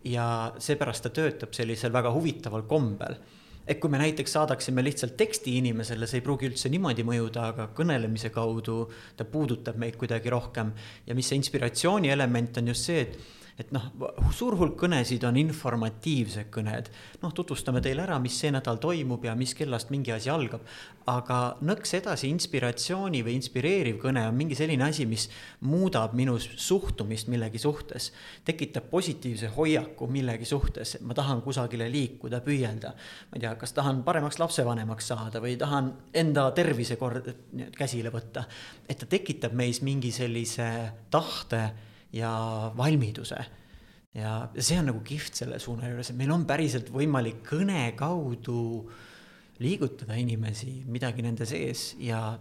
ja 0.06 0.52
seepärast 0.62 1.02
ta 1.02 1.10
töötab 1.10 1.54
sellisel 1.56 1.90
väga 1.92 2.12
huvitaval 2.14 2.62
kombel. 2.62 3.16
et 3.66 3.80
kui 3.80 3.90
me 3.90 3.98
näiteks 3.98 4.32
saadaksime 4.32 4.82
lihtsalt 4.84 5.16
teksti 5.16 5.56
inimesele, 5.58 6.06
see 6.06 6.20
ei 6.20 6.22
pruugi 6.22 6.46
üldse 6.46 6.68
niimoodi 6.70 7.02
mõjuda, 7.02 7.48
aga 7.52 7.68
kõnelemise 7.74 8.30
kaudu 8.30 8.90
ta 9.16 9.24
puudutab 9.24 9.76
meid 9.76 9.96
kuidagi 9.96 10.30
rohkem. 10.30 10.72
ja 11.06 11.14
mis 11.14 11.28
see 11.28 11.36
inspiratsiooni 11.36 12.08
element 12.10 12.58
on 12.58 12.68
just 12.68 12.84
see, 12.84 13.00
et 13.00 13.18
et 13.56 13.70
noh, 13.72 13.84
suur 14.36 14.52
hulk 14.60 14.74
kõnesid 14.82 15.22
on 15.24 15.38
informatiivsed 15.40 16.50
kõned. 16.52 16.90
noh, 17.22 17.32
tutvustame 17.32 17.80
teile 17.80 18.04
ära, 18.04 18.18
mis 18.20 18.36
see 18.36 18.50
nädal 18.52 18.76
toimub 18.82 19.24
ja 19.24 19.34
mis 19.34 19.54
kellast 19.56 19.90
mingi 19.90 20.12
asi 20.12 20.30
algab. 20.30 20.60
aga 21.06 21.56
nõks 21.62 21.94
edasi 21.96 22.28
inspiratsiooni 22.34 23.22
või 23.24 23.36
inspireeriv 23.38 24.00
kõne 24.02 24.26
on 24.28 24.36
mingi 24.36 24.58
selline 24.58 24.84
asi, 24.84 25.06
mis 25.06 25.28
muudab 25.60 26.12
minu 26.12 26.36
suhtumist 26.38 27.28
millegi 27.32 27.58
suhtes. 27.58 28.12
tekitab 28.44 28.90
positiivse 28.90 29.48
hoiaku 29.56 30.06
millegi 30.06 30.44
suhtes, 30.44 30.98
ma 31.00 31.14
tahan 31.14 31.40
kusagile 31.40 31.88
liikuda, 31.88 32.42
püüelda. 32.44 32.92
ma 32.92 33.40
ei 33.40 33.40
tea, 33.40 33.54
kas 33.56 33.72
tahan 33.72 34.04
paremaks 34.04 34.38
lapsevanemaks 34.38 35.08
saada 35.14 35.40
või 35.40 35.56
tahan 35.56 35.92
enda 36.12 36.50
tervise 36.52 36.96
kord 36.96 37.32
käsile 37.72 38.12
võtta. 38.12 38.44
et 38.88 38.98
ta 38.98 39.06
tekitab 39.06 39.52
meis 39.56 39.80
mingi 39.80 40.12
sellise 40.12 40.92
tahte 41.10 41.95
ja 42.16 42.32
valmiduse. 42.76 43.44
ja 44.16 44.48
see 44.56 44.78
on 44.80 44.88
nagu 44.88 45.02
kihvt 45.04 45.42
selle 45.42 45.58
suuna 45.60 45.90
juures, 45.90 46.10
et 46.10 46.16
meil 46.16 46.32
on 46.32 46.46
päriselt 46.48 46.88
võimalik 46.92 47.42
kõne 47.44 47.90
kaudu 47.98 48.88
liigutada 49.60 50.16
inimesi 50.16 50.82
midagi 50.88 51.24
nende 51.24 51.44
sees 51.48 51.90
ja 52.00 52.38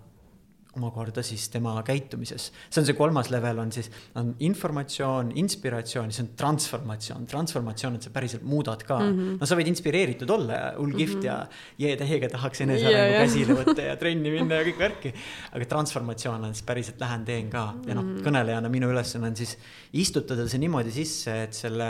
omakorda 0.75 1.23
siis 1.25 1.47
tema 1.53 1.75
käitumises. 1.85 2.51
see 2.69 2.81
on 2.81 2.87
see 2.87 2.97
kolmas 2.97 3.29
level 3.33 3.59
on 3.63 3.71
siis, 3.71 3.89
on 4.19 4.33
informatsioon, 4.39 5.31
inspiratsioon, 5.41 6.11
siis 6.11 6.23
on 6.25 6.31
transformatsioon. 6.37 7.27
transformatsioon, 7.31 7.95
et 7.99 8.07
sa 8.07 8.13
päriselt 8.15 8.43
muudad 8.43 8.83
ka 8.83 8.99
mm. 8.99 9.13
-hmm. 9.17 9.37
no 9.39 9.49
sa 9.49 9.57
võid 9.59 9.71
inspireeritud 9.71 10.29
olla 10.29 10.59
ja 10.59 10.73
hull 10.77 10.93
kihvt 10.93 11.15
mm 11.15 11.21
-hmm. 11.21 11.25
ja 11.25 11.87
jee-täiega 11.87 12.29
tahaks 12.29 12.61
enesearengu 12.61 13.13
yeah, 13.13 13.23
käsile 13.23 13.57
võtta 13.61 13.87
ja 13.89 13.95
trenni 13.95 14.31
minna 14.31 14.61
ja 14.61 14.67
kõik 14.69 14.79
värki. 14.79 15.13
aga 15.51 15.65
transformatsioon 15.65 16.43
on 16.43 16.53
siis 16.53 16.65
päriselt 16.65 16.99
lähen 16.99 17.25
teen 17.25 17.49
ka 17.49 17.73
ja 17.87 17.95
noh, 17.95 18.03
mhm. 18.03 18.23
kõnelejana 18.27 18.69
minu 18.69 18.89
ülesanne 18.91 19.27
on 19.27 19.35
siis 19.35 19.57
istutada 19.93 20.47
see 20.47 20.59
niimoodi 20.59 20.91
sisse, 20.91 21.43
et 21.43 21.53
selle 21.53 21.89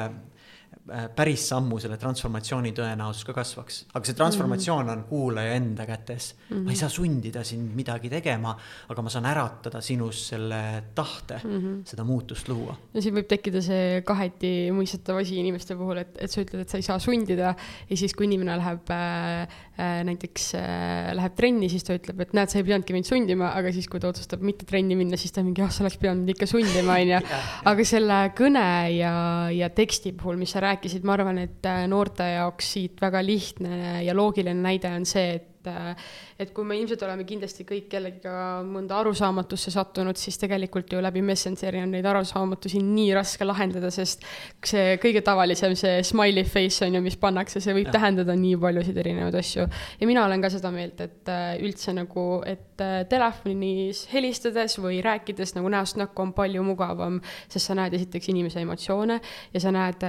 päris 1.15 1.47
sammu 1.49 1.79
selle 1.81 1.97
transformatsiooni 1.97 2.71
tõenäosus 2.77 3.25
ka 3.25 3.33
kasvaks. 3.33 3.85
aga 3.93 4.05
see 4.05 4.17
transformatsioon 4.17 4.89
on 4.93 5.03
kuulaja 5.09 5.55
enda 5.57 5.85
kätes 5.85 6.35
mm. 6.35 6.55
-hmm. 6.55 6.63
ma 6.63 6.71
ei 6.71 6.77
saa 6.77 6.89
sundida 6.89 7.43
sind 7.43 7.73
midagi 7.75 8.09
tegema, 8.09 8.55
aga 8.89 9.01
ma 9.01 9.09
saan 9.09 9.25
äratada 9.25 9.81
sinus 9.81 10.27
selle 10.29 10.83
tahte 10.95 11.41
mm 11.43 11.57
-hmm. 11.59 11.81
seda 11.85 12.03
muutust 12.03 12.49
luua. 12.49 12.77
no 12.93 13.01
siin 13.01 13.15
võib 13.15 13.27
tekkida 13.27 13.61
see 13.61 14.01
kaheti 14.05 14.69
mõistetav 14.71 15.21
asi 15.21 15.39
inimeste 15.39 15.75
puhul, 15.75 15.97
et, 15.97 16.17
et 16.19 16.31
sa 16.31 16.41
ütled, 16.41 16.61
et 16.61 16.69
sa 16.69 16.77
ei 16.77 16.85
saa 16.85 16.99
sundida 16.99 17.55
ja 17.89 17.97
siis, 17.97 18.13
kui 18.13 18.27
inimene 18.27 18.57
läheb 18.59 18.89
äh, 18.93 19.47
äh, 19.79 20.03
näiteks 20.07 20.47
äh, 20.59 21.13
läheb 21.17 21.35
trenni, 21.37 21.69
siis 21.71 21.85
ta 21.87 21.95
ütleb, 21.97 22.21
et 22.25 22.33
näed, 22.37 22.51
sa 22.51 22.59
ei 22.59 22.67
pidanudki 22.67 22.95
mind 22.95 23.09
sundima, 23.09 23.51
aga 23.57 23.71
siis, 23.75 23.87
kui 23.91 24.01
ta 24.03 24.11
otsustab 24.11 24.43
mitte 24.45 24.67
trenni 24.69 24.97
minna, 24.99 25.17
siis 25.19 25.33
ta 25.35 25.43
mingi, 25.45 25.63
ah, 25.65 25.71
sa 25.73 25.85
oleks 25.85 25.97
pidanud 26.01 26.23
mind 26.23 26.35
ikka 26.35 26.49
sundima, 26.49 26.99
onju. 27.01 27.21
aga 27.71 27.87
selle 27.87 28.19
kõne 28.37 28.65
ja, 28.95 29.13
ja 29.55 29.71
teksti 29.73 30.13
puhul, 30.19 30.39
mis 30.41 30.53
sa 30.55 30.59
räägid, 30.63 30.74
rääkisid, 30.75 31.05
ma 31.07 31.15
arvan, 31.15 31.39
et 31.39 31.65
äh, 31.65 31.85
noorte 31.87 32.27
jaoks 32.35 32.71
siit 32.75 33.01
väga 33.01 33.23
lihtne 33.23 34.03
ja 34.03 34.15
loogiline 34.15 34.61
näide 34.61 34.91
on 34.95 35.05
see, 35.07 35.35
et 35.39 35.54
et, 35.65 35.73
äh, 35.73 35.95
et 36.39 36.51
kui 36.53 36.65
me 36.67 36.77
ilmselt 36.77 37.01
oleme 37.05 37.25
kindlasti 37.27 37.65
kõik 37.67 37.87
kellegiga 37.91 38.61
mõnda 38.65 38.99
arusaamatusse 39.01 39.71
sattunud, 39.73 40.17
siis 40.19 40.37
tegelikult 40.41 40.91
ju 40.91 41.01
läbi 41.03 41.23
Messengeri 41.25 41.81
on 41.83 41.93
neid 41.95 42.05
arusaamatusi 42.05 42.81
nii 42.83 43.13
raske 43.15 43.45
lahendada, 43.47 43.91
sest 43.93 44.25
see 44.65 44.97
kõige 45.01 45.23
tavalisem, 45.25 45.75
see 45.79 46.01
smiley 46.05 46.45
face 46.47 46.85
on 46.85 46.97
ju, 46.97 47.03
mis 47.05 47.17
pannakse, 47.19 47.61
see 47.63 47.75
võib 47.75 47.89
ja. 47.89 47.95
tähendada 47.97 48.35
nii 48.37 48.57
paljusid 48.61 48.97
erinevaid 49.01 49.39
asju. 49.39 49.67
ja 49.99 50.09
mina 50.09 50.25
olen 50.25 50.43
ka 50.43 50.51
seda 50.53 50.71
meelt, 50.75 51.01
et 51.01 51.31
äh, 51.31 51.55
üldse 51.63 51.95
nagu, 51.95 52.25
et 52.45 52.83
äh, 52.83 52.97
telefonis 53.09 54.05
helistades 54.11 54.77
või 54.81 55.01
rääkides 55.05 55.55
nagu 55.57 55.71
näost 55.71 55.99
näkku 56.01 56.25
on 56.25 56.35
palju 56.35 56.63
mugavam, 56.65 57.21
sest 57.47 57.71
sa 57.71 57.77
näed 57.77 57.95
esiteks 57.95 58.29
inimese 58.33 58.61
emotsioone 58.65 59.19
ja 59.53 59.61
sa 59.61 59.71
näed 59.73 60.03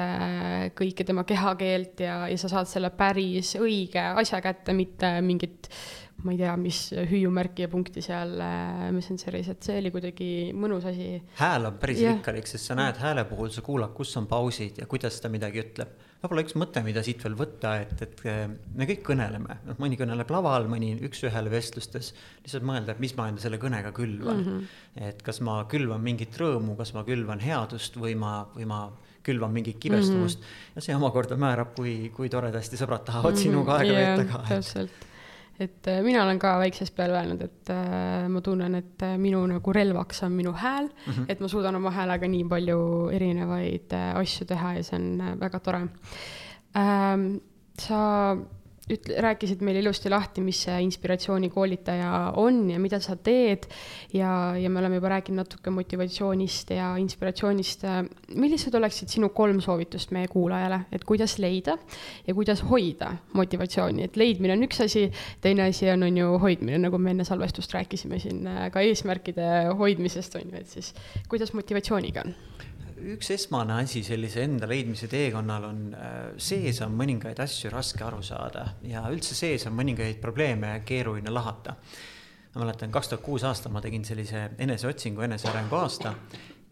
kõike 0.77 1.05
tema 1.07 1.23
kehakeelt 1.27 2.01
ja, 2.03 2.17
ja 2.29 2.39
sa 2.41 2.51
saad 2.51 2.69
selle 2.71 2.91
päris 2.97 3.55
õige 3.61 4.03
asja 4.19 4.41
kätte, 4.45 4.75
mitte 4.77 5.11
mingi 5.25 5.46
mingit 5.47 5.71
ma 6.25 6.33
ei 6.33 6.39
tea, 6.41 6.55
mis 6.57 6.79
hüüumärki 7.11 7.67
ja 7.67 7.69
punkti 7.71 8.01
seal 8.05 8.33
äh, 8.41 8.87
Messengeris, 8.95 9.51
et 9.53 9.67
see 9.67 9.77
oli 9.83 9.93
kuidagi 9.93 10.29
mõnus 10.57 10.87
asi. 10.89 11.11
hääl 11.37 11.69
on 11.69 11.77
päris 11.81 12.01
yeah. 12.01 12.17
rikkalik, 12.17 12.49
sest 12.49 12.71
sa 12.71 12.77
näed 12.79 12.97
hääle 13.03 13.27
puhul, 13.29 13.51
sa 13.53 13.65
kuulad, 13.65 13.93
kus 13.97 14.15
on 14.17 14.29
pausid 14.31 14.81
ja 14.81 14.89
kuidas 14.89 15.21
ta 15.21 15.31
midagi 15.33 15.61
ütleb. 15.61 15.93
võib-olla 16.23 16.45
üks 16.47 16.57
mõte, 16.57 16.81
mida 16.87 17.03
siit 17.05 17.21
veel 17.23 17.37
võtta, 17.39 17.75
et, 17.85 17.95
et 18.07 18.23
äh, 18.33 18.47
me 18.49 18.89
kõik 18.89 19.05
kõneleme, 19.11 19.59
noh, 19.69 19.81
mõni 19.83 20.01
kõneleb 20.01 20.33
laval, 20.33 20.71
mõni 20.73 20.95
üks-ühele 21.07 21.53
vestlustes. 21.53 22.15
lihtsalt 22.43 22.65
mõelda, 22.67 22.97
et 22.97 23.03
mis 23.05 23.13
ma 23.19 23.29
enda 23.31 23.45
selle 23.45 23.61
kõnega 23.63 23.93
külvan 23.97 24.41
mm. 24.41 24.47
-hmm. 24.47 25.11
et 25.11 25.21
kas 25.27 25.43
ma 25.45 25.63
külvan 25.71 26.01
mingit 26.03 26.39
rõõmu, 26.41 26.79
kas 26.81 26.95
ma 26.97 27.05
külvan 27.05 27.45
headust 27.45 28.01
või 28.01 28.17
ma, 28.17 28.39
või 28.57 28.65
ma 28.73 28.87
külvan 29.27 29.53
mingit 29.53 29.77
kibestumust 29.83 30.41
mm. 30.41 30.45
-hmm. 30.47 30.79
ja 30.79 30.87
see 30.89 30.97
omakorda 30.97 31.37
määrab, 31.37 31.75
kui, 31.77 32.09
kui 32.15 32.33
toredasti 32.33 32.81
sõbrad 32.81 33.05
tahavad 33.05 33.35
mm 33.35 33.37
-hmm. 33.37 33.43
sinuga 33.43 33.77
aega 33.77 33.93
yeah, 33.93 34.17
veeta 34.17 34.33
ka. 34.33 34.43
täpselt 34.49 35.06
et 35.61 35.89
äh, 35.89 36.03
mina 36.05 36.23
olen 36.25 36.39
ka 36.43 36.57
väiksest 36.61 36.95
peale 36.97 37.17
öelnud, 37.17 37.43
et 37.47 37.71
äh, 37.73 38.27
ma 38.33 38.43
tunnen, 38.45 38.75
et 38.79 39.05
äh, 39.07 39.17
minu 39.21 39.41
nagu 39.49 39.73
relvaks 39.73 40.23
on 40.27 40.37
minu 40.37 40.53
hääl 40.53 40.89
mm, 40.89 41.13
-hmm. 41.13 41.25
et 41.29 41.41
ma 41.41 41.49
suudan 41.49 41.77
oma 41.77 41.91
häälega 41.91 42.29
nii 42.29 42.45
palju 42.45 42.81
erinevaid 43.13 43.93
asju 44.15 44.47
teha 44.47 44.75
ja 44.77 44.83
see 44.83 44.99
on 44.99 45.41
väga 45.41 45.61
tore 45.61 45.87
ähm,. 46.77 47.41
sa 47.79 48.37
ütle, 48.93 49.17
rääkisid 49.23 49.63
meile 49.67 49.81
ilusti 49.83 50.11
lahti, 50.11 50.43
mis 50.45 50.61
see 50.67 50.77
inspiratsioonikoolitaja 50.85 52.11
on 52.39 52.61
ja 52.71 52.79
mida 52.83 53.01
sa 53.03 53.17
teed. 53.17 53.67
ja, 54.15 54.31
ja 54.59 54.71
me 54.71 54.79
oleme 54.81 55.01
juba 55.01 55.11
rääkinud 55.17 55.43
natuke 55.43 55.71
motivatsioonist 55.71 56.71
ja 56.71 56.93
inspiratsioonist. 57.03 57.83
millised 58.35 58.75
oleksid 58.75 59.11
sinu 59.13 59.29
kolm 59.35 59.61
soovitust 59.61 60.11
meie 60.15 60.29
kuulajale, 60.29 60.81
et 60.93 61.05
kuidas 61.05 61.39
leida 61.43 61.77
ja 62.27 62.35
kuidas 62.35 62.63
hoida 62.71 63.13
motivatsiooni, 63.33 64.07
et 64.07 64.17
leidmine 64.17 64.55
on 64.55 64.69
üks 64.69 64.81
asi, 64.85 65.09
teine 65.41 65.67
asi 65.67 65.91
on, 65.91 66.07
on 66.07 66.23
ju 66.23 66.39
hoidmine, 66.43 66.79
nagu 66.87 66.99
me 66.99 67.11
enne 67.15 67.27
salvestust 67.27 67.75
rääkisime 67.75 68.21
siin 68.23 68.47
ka 68.73 68.81
eesmärkide 68.87 69.75
hoidmisest 69.79 70.39
on 70.39 70.51
ju, 70.51 70.57
et 70.63 70.79
siis 70.79 70.95
kuidas 71.29 71.53
motivatsiooniga 71.59 72.27
on? 72.27 72.35
Üks 72.97 73.31
esmane 73.35 73.77
asi 73.83 74.03
sellise 74.07 74.43
enda 74.47 74.69
leidmise 74.71 75.09
teekonnal 75.11 75.69
on, 75.69 75.81
äh, 75.95 76.19
sees 76.41 76.81
on 76.85 76.95
mõningaid 76.97 77.41
asju 77.43 77.71
raske 77.73 78.05
aru 78.05 78.23
saada 78.25 78.67
ja 78.87 79.05
üldse 79.13 79.37
sees 79.37 79.67
on 79.69 79.77
mõningaid 79.77 80.21
probleeme 80.23 80.81
keeruline 80.87 81.33
lahata. 81.33 81.77
ma 82.55 82.65
mäletan, 82.65 82.91
kaks 82.91 83.09
tuhat 83.09 83.23
kuus 83.23 83.45
aastal 83.45 83.73
ma 83.73 83.83
tegin 83.85 84.05
sellise 84.05 84.51
eneseotsingu, 84.59 85.21
enesearengu 85.27 85.77
aasta 85.77 86.15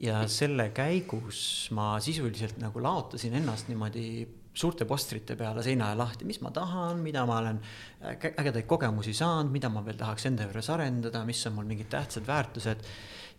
ja 0.01 0.23
selle 0.29 0.71
käigus 0.73 1.69
ma 1.77 1.99
sisuliselt 2.01 2.57
nagu 2.63 2.81
laotasin 2.83 3.35
ennast 3.35 3.69
niimoodi 3.69 4.27
suurte 4.55 4.87
postrite 4.87 5.37
peale 5.37 5.63
seina 5.67 5.91
ja 5.91 5.99
lahti, 5.99 6.25
mis 6.25 6.41
ma 6.41 6.51
tahan, 6.55 7.03
mida 7.03 7.25
ma 7.27 7.41
olen 7.43 7.59
ägedaid 8.01 8.67
kogemusi 8.71 9.13
saanud, 9.15 9.51
mida 9.53 9.69
ma 9.69 9.83
veel 9.85 9.99
tahaks 9.99 10.29
enda 10.31 10.47
juures 10.47 10.71
arendada, 10.71 11.25
mis 11.27 11.43
on 11.51 11.57
mul 11.59 11.67
mingid 11.69 11.91
tähtsad 11.91 12.27
väärtused 12.27 12.87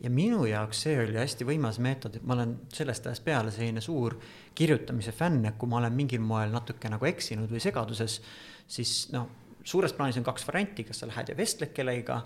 ja 0.03 0.09
minu 0.11 0.43
jaoks 0.49 0.81
see 0.85 0.97
oli 0.99 1.17
hästi 1.19 1.47
võimas 1.47 1.79
meetod, 1.83 2.17
et 2.17 2.25
ma 2.27 2.35
olen 2.35 2.57
sellest 2.73 3.07
ajast 3.07 3.23
peale 3.25 3.53
selline 3.53 3.81
suur 3.83 4.17
kirjutamise 4.55 5.13
fänn, 5.15 5.45
et 5.47 5.57
kui 5.59 5.71
ma 5.71 5.79
olen 5.79 5.95
mingil 5.95 6.23
moel 6.23 6.51
natuke 6.53 6.91
nagu 6.91 7.07
eksinud 7.07 7.51
või 7.51 7.63
segaduses, 7.63 8.19
siis 8.67 8.95
noh, 9.15 9.29
suures 9.65 9.93
plaanis 9.97 10.19
on 10.19 10.25
kaks 10.25 10.45
varianti, 10.47 10.85
kas 10.85 11.01
sa 11.01 11.09
lähed 11.09 11.31
ja 11.31 11.37
vestled 11.37 11.71
kellegiga, 11.73 12.19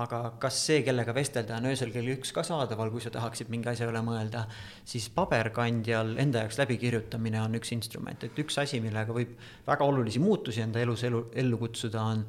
aga 0.00 0.20
kas 0.42 0.58
see, 0.66 0.80
kellega 0.86 1.14
vestelda 1.14 1.58
on 1.60 1.68
öösel 1.70 1.92
kell 1.94 2.08
üks 2.14 2.32
ka 2.34 2.42
saadaval, 2.46 2.90
kui 2.90 3.04
sa 3.04 3.12
tahaksid 3.14 3.50
mingi 3.52 3.70
asja 3.70 3.88
üle 3.90 4.00
mõelda, 4.06 4.46
siis 4.88 5.08
paberkandjal 5.14 6.16
enda 6.22 6.44
jaoks 6.44 6.58
läbikirjutamine 6.62 7.42
on 7.42 7.58
üks 7.58 7.74
instrument, 7.76 8.24
et 8.24 8.40
üks 8.42 8.58
asi, 8.62 8.80
millega 8.82 9.14
võib 9.14 9.36
väga 9.66 9.86
olulisi 9.86 10.22
muutusi 10.22 10.64
enda 10.64 10.82
elus 10.82 11.04
elu, 11.06 11.26
ellu 11.36 11.60
kutsuda, 11.60 12.06
on 12.14 12.24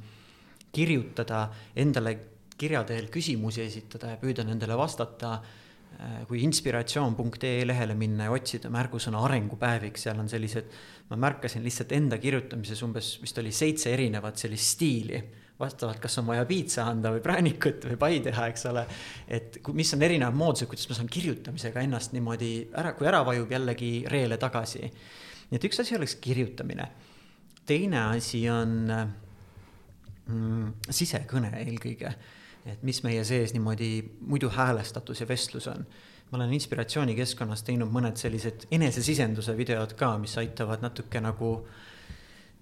kirjutada 0.75 1.47
endale 1.79 2.17
kirja 2.57 2.83
teel 2.87 3.07
küsimusi 3.13 3.63
esitada 3.65 4.15
ja 4.15 4.19
püüda 4.21 4.45
nendele 4.47 4.77
vastata. 4.77 5.37
Äh, 5.97 6.19
kui 6.29 6.43
inspiratsioon.ee 6.45 7.65
lehele 7.65 7.95
minna 7.97 8.27
ja 8.27 8.33
otsida 8.35 8.69
märgusõna 8.69 9.21
arengupäeviks, 9.25 10.03
seal 10.05 10.19
on 10.21 10.27
sellised, 10.29 10.67
ma 11.09 11.17
märkasin 11.23 11.63
lihtsalt 11.65 11.95
enda 11.97 12.19
kirjutamises 12.21 12.83
umbes 12.85 13.15
vist 13.21 13.39
oli 13.41 13.53
seitse 13.55 13.93
erinevat 13.95 14.37
sellist 14.37 14.75
stiili 14.75 15.21
vastavalt, 15.59 15.99
kas 15.99 16.19
on 16.21 16.27
vaja 16.27 16.45
piitsa 16.45 16.85
anda 16.91 17.11
või 17.15 17.21
präänikut 17.23 17.87
või 17.89 17.97
pai 17.99 18.19
teha, 18.25 18.47
eks 18.51 18.67
ole. 18.69 18.85
et 19.27 19.57
mis 19.73 19.93
on 19.95 20.05
erinevad 20.05 20.37
moodused, 20.37 20.69
kuidas 20.69 20.89
ma 20.89 20.97
saan 20.99 21.09
kirjutamisega 21.09 21.81
ennast 21.81 22.13
niimoodi 22.13 22.51
ära, 22.77 22.93
kui 22.97 23.09
ära 23.09 23.23
vajub 23.25 23.51
jällegi 23.51 23.91
reele 24.11 24.37
tagasi. 24.37 24.85
nii 25.49 25.57
et 25.57 25.69
üks 25.69 25.81
asi 25.81 25.95
oleks 25.97 26.15
kirjutamine. 26.21 26.87
teine 27.65 28.01
asi 28.03 28.43
on 28.49 28.91
mm, 30.27 30.73
sisekõne 30.89 31.55
eelkõige 31.63 32.13
et 32.67 32.83
mis 32.83 32.99
meie 33.03 33.23
sees 33.27 33.53
niimoodi 33.55 33.91
muidu 34.27 34.49
häälestatus 34.53 35.21
ja 35.21 35.27
vestlus 35.27 35.67
on. 35.67 35.85
ma 36.31 36.35
olen 36.37 36.53
inspiratsioonikeskkonnas 36.53 37.63
teinud 37.63 37.91
mõned 37.91 38.19
sellised 38.19 38.67
enesesisenduse 38.71 39.53
videod 39.57 39.93
ka, 39.95 40.17
mis 40.19 40.37
aitavad 40.37 40.81
natuke 40.83 41.21
nagu 41.23 41.51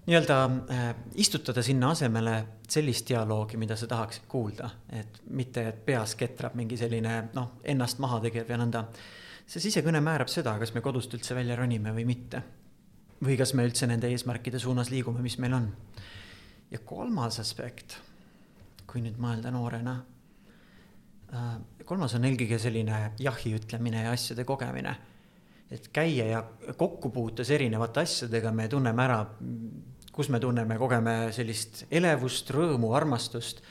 nii-öelda 0.06 0.36
äh, 0.70 0.84
istutada 1.14 1.62
sinna 1.62 1.90
asemele 1.90 2.36
sellist 2.68 3.08
dialoogi, 3.08 3.56
mida 3.56 3.76
sa 3.76 3.86
tahaksid 3.90 4.28
kuulda, 4.28 4.70
et 4.92 5.20
mitte, 5.30 5.66
et 5.68 5.84
peas 5.86 6.14
ketrab 6.14 6.54
mingi 6.54 6.78
selline 6.78 7.24
noh, 7.34 7.56
ennast 7.64 7.98
maha 7.98 8.20
tegev 8.28 8.50
ja 8.50 8.58
nõnda. 8.60 8.84
see 9.46 9.62
sisekõne 9.62 10.00
määrab 10.00 10.30
seda, 10.30 10.56
kas 10.58 10.74
me 10.74 10.80
kodust 10.80 11.14
üldse 11.14 11.34
välja 11.34 11.56
ronime 11.56 11.94
või 11.94 12.06
mitte. 12.06 12.42
või 13.24 13.36
kas 13.36 13.54
me 13.54 13.66
üldse 13.66 13.86
nende 13.86 14.08
eesmärkide 14.08 14.58
suunas 14.58 14.90
liigume, 14.90 15.22
mis 15.22 15.38
meil 15.38 15.52
on. 15.52 15.72
ja 16.70 16.78
kolmas 16.78 17.40
aspekt 17.40 17.98
kui 18.86 19.02
nüüd 19.04 19.18
mõelda 19.20 19.50
noorena. 19.54 19.96
Äh, 21.34 21.52
kolmas 21.86 22.14
on 22.18 22.26
eelkõige 22.28 22.58
selline 22.62 23.12
jahi 23.20 23.54
ütlemine 23.58 24.06
ja 24.06 24.14
asjade 24.14 24.44
kogemine. 24.46 24.96
et 25.70 25.88
käia 25.90 26.24
ja 26.26 26.40
kokkupuutes 26.78 27.50
erinevate 27.50 28.00
asjadega 28.00 28.52
me 28.54 28.68
tunneme 28.68 29.02
ära, 29.02 29.16
kus 30.12 30.28
me 30.28 30.38
tunneme, 30.40 30.76
kogeme 30.78 31.32
sellist 31.32 31.86
elevust, 31.90 32.50
rõõmu, 32.50 32.92
armastust. 32.94 33.62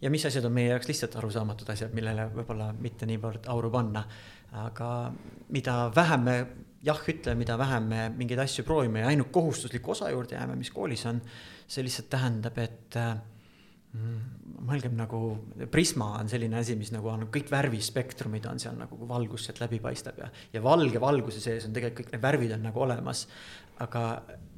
ja 0.00 0.10
mis 0.10 0.26
asjad 0.26 0.44
on 0.44 0.52
meie 0.52 0.72
jaoks 0.72 0.88
lihtsalt 0.88 1.16
arusaamatud 1.16 1.70
asjad, 1.70 1.94
millele 1.94 2.26
võib-olla 2.34 2.72
mitte 2.72 3.06
niivõrd 3.06 3.46
auru 3.46 3.70
panna. 3.70 4.04
aga 4.52 5.12
mida 5.48 5.92
vähem 5.94 6.20
me 6.20 6.46
jah 6.82 7.00
ütleme, 7.08 7.38
mida 7.38 7.58
vähem 7.58 7.88
me 7.88 8.08
mingeid 8.16 8.40
asju 8.40 8.64
proovime 8.64 9.00
ja 9.00 9.10
ainult 9.12 9.30
kohustusliku 9.32 9.92
osa 9.92 10.10
juurde 10.10 10.34
jääme, 10.34 10.56
mis 10.56 10.70
koolis 10.70 11.04
on, 11.06 11.20
see 11.68 11.84
lihtsalt 11.84 12.08
tähendab, 12.10 12.58
et 12.58 12.96
äh, 12.96 13.16
mõelgem 13.90 14.92
nagu, 14.94 15.20
prisma 15.72 16.12
on 16.20 16.28
selline 16.30 16.60
asi, 16.60 16.76
mis 16.78 16.92
nagu 16.94 17.08
on 17.10 17.24
kõik 17.32 17.48
värvispektrumid 17.50 18.44
on 18.46 18.60
seal 18.62 18.76
nagu 18.78 18.98
valgus 19.08 19.48
sealt 19.48 19.58
läbi 19.64 19.80
paistab 19.82 20.20
ja, 20.22 20.28
ja 20.52 20.62
valge 20.62 21.00
valguse 21.02 21.42
sees 21.42 21.66
on 21.66 21.74
tegelikult 21.74 22.04
kõik 22.04 22.14
need 22.14 22.22
värvid 22.22 22.54
on 22.54 22.62
nagu 22.68 22.84
olemas. 22.84 23.26
aga 23.80 24.02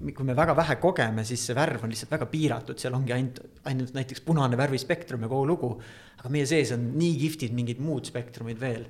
kui 0.02 0.26
me 0.26 0.34
väga 0.34 0.56
vähe 0.58 0.76
kogeme, 0.82 1.24
siis 1.24 1.44
see 1.46 1.54
värv 1.54 1.84
on 1.84 1.92
lihtsalt 1.92 2.10
väga 2.10 2.26
piiratud, 2.26 2.78
seal 2.78 2.96
ongi 2.98 3.14
ainult, 3.14 3.38
ainult 3.70 3.94
näiteks 3.94 4.24
punane 4.26 4.58
värvispektrum 4.58 5.22
ja 5.22 5.30
kogu 5.30 5.46
lugu. 5.46 5.70
aga 6.18 6.28
meie 6.28 6.46
sees 6.46 6.74
on 6.76 6.90
nii 6.98 7.16
kihvtid 7.22 7.54
mingid 7.56 7.80
muud 7.80 8.04
spektrumid 8.10 8.60
veel. 8.60 8.84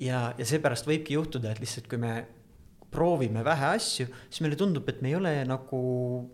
ja, 0.00 0.32
ja 0.38 0.44
seepärast 0.44 0.88
võibki 0.88 1.14
juhtuda, 1.14 1.52
et 1.52 1.62
lihtsalt 1.62 1.86
kui 1.86 2.00
me 2.02 2.24
proovime 2.90 3.44
vähe 3.44 3.70
asju, 3.76 4.08
siis 4.30 4.42
meile 4.42 4.56
tundub, 4.56 4.88
et 4.88 5.02
me 5.02 5.12
ei 5.12 5.14
ole 5.14 5.32
nagu, 5.46 5.78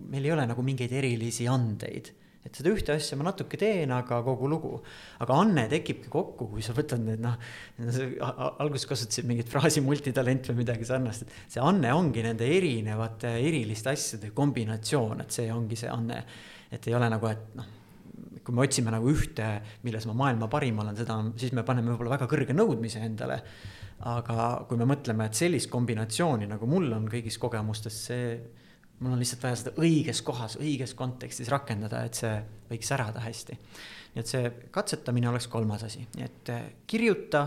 meil 0.09 0.25
ei 0.25 0.33
ole 0.33 0.47
nagu 0.47 0.63
mingeid 0.63 0.93
erilisi 0.95 1.49
andeid 1.51 2.15
et 2.43 2.59
seda 2.59 2.73
ühte 2.75 2.95
asja 2.95 3.17
ma 3.19 3.29
natuke 3.29 3.59
teen, 3.59 3.93
aga 3.95 4.19
kogu 4.27 4.49
lugu. 4.51 4.73
aga 5.23 5.37
anne 5.39 5.67
tekibki 5.71 6.11
kokku, 6.11 6.49
kui 6.51 6.65
sa 6.65 6.75
võtad 6.75 7.03
need 7.05 7.23
noh, 7.23 7.37
alguses 8.63 8.89
kasutasid 8.91 9.29
mingit 9.31 9.51
fraasi 9.53 9.83
multitalent 9.85 10.51
või 10.51 10.63
midagi 10.65 10.89
sarnast, 10.89 11.27
et 11.27 11.55
see 11.55 11.63
anne 11.63 11.93
ongi 11.95 12.25
nende 12.27 12.49
erinevate 12.49 13.37
eriliste 13.43 13.93
asjade 13.95 14.33
kombinatsioon, 14.35 15.23
et 15.23 15.39
see 15.39 15.53
ongi 15.55 15.79
see 15.79 15.93
anne. 15.93 16.25
et 16.73 16.89
ei 16.89 16.95
ole 16.97 17.09
nagu, 17.13 17.29
et 17.29 17.55
noh, 17.59 17.69
kui 18.43 18.57
me 18.57 18.65
otsime 18.65 18.91
nagu 18.91 19.11
ühte, 19.13 19.47
milles 19.87 20.07
ma 20.11 20.17
maailma 20.25 20.49
parim 20.51 20.81
olen, 20.83 20.97
seda, 20.99 21.19
siis 21.39 21.53
me 21.55 21.63
paneme 21.67 21.93
võib-olla 21.93 22.17
väga 22.17 22.27
kõrge 22.31 22.57
nõudmise 22.57 23.05
endale. 23.07 23.43
aga 24.03 24.65
kui 24.67 24.81
me 24.81 24.87
mõtleme, 24.91 25.29
et 25.29 25.39
sellist 25.39 25.71
kombinatsiooni 25.71 26.49
nagu 26.51 26.67
mul 26.67 26.91
on 26.97 27.07
kõigis 27.07 27.39
kogemustes, 27.39 28.01
see 28.09 28.33
mul 29.03 29.17
on 29.17 29.23
lihtsalt 29.23 29.43
vaja 29.43 29.59
seda 29.59 29.73
õiges 29.83 30.23
kohas, 30.25 30.57
õiges 30.63 30.95
kontekstis 30.99 31.51
rakendada, 31.53 32.05
et 32.07 32.19
see 32.19 32.33
võiks 32.71 32.93
särada 32.93 33.23
hästi. 33.25 33.59
nii 34.15 34.23
et 34.23 34.29
see 34.29 34.51
katsetamine 34.71 35.31
oleks 35.31 35.49
kolmas 35.49 35.85
asi, 35.89 36.05
nii 36.17 36.25
et 36.25 36.53
eh, 36.55 36.65
kirjuta, 36.87 37.47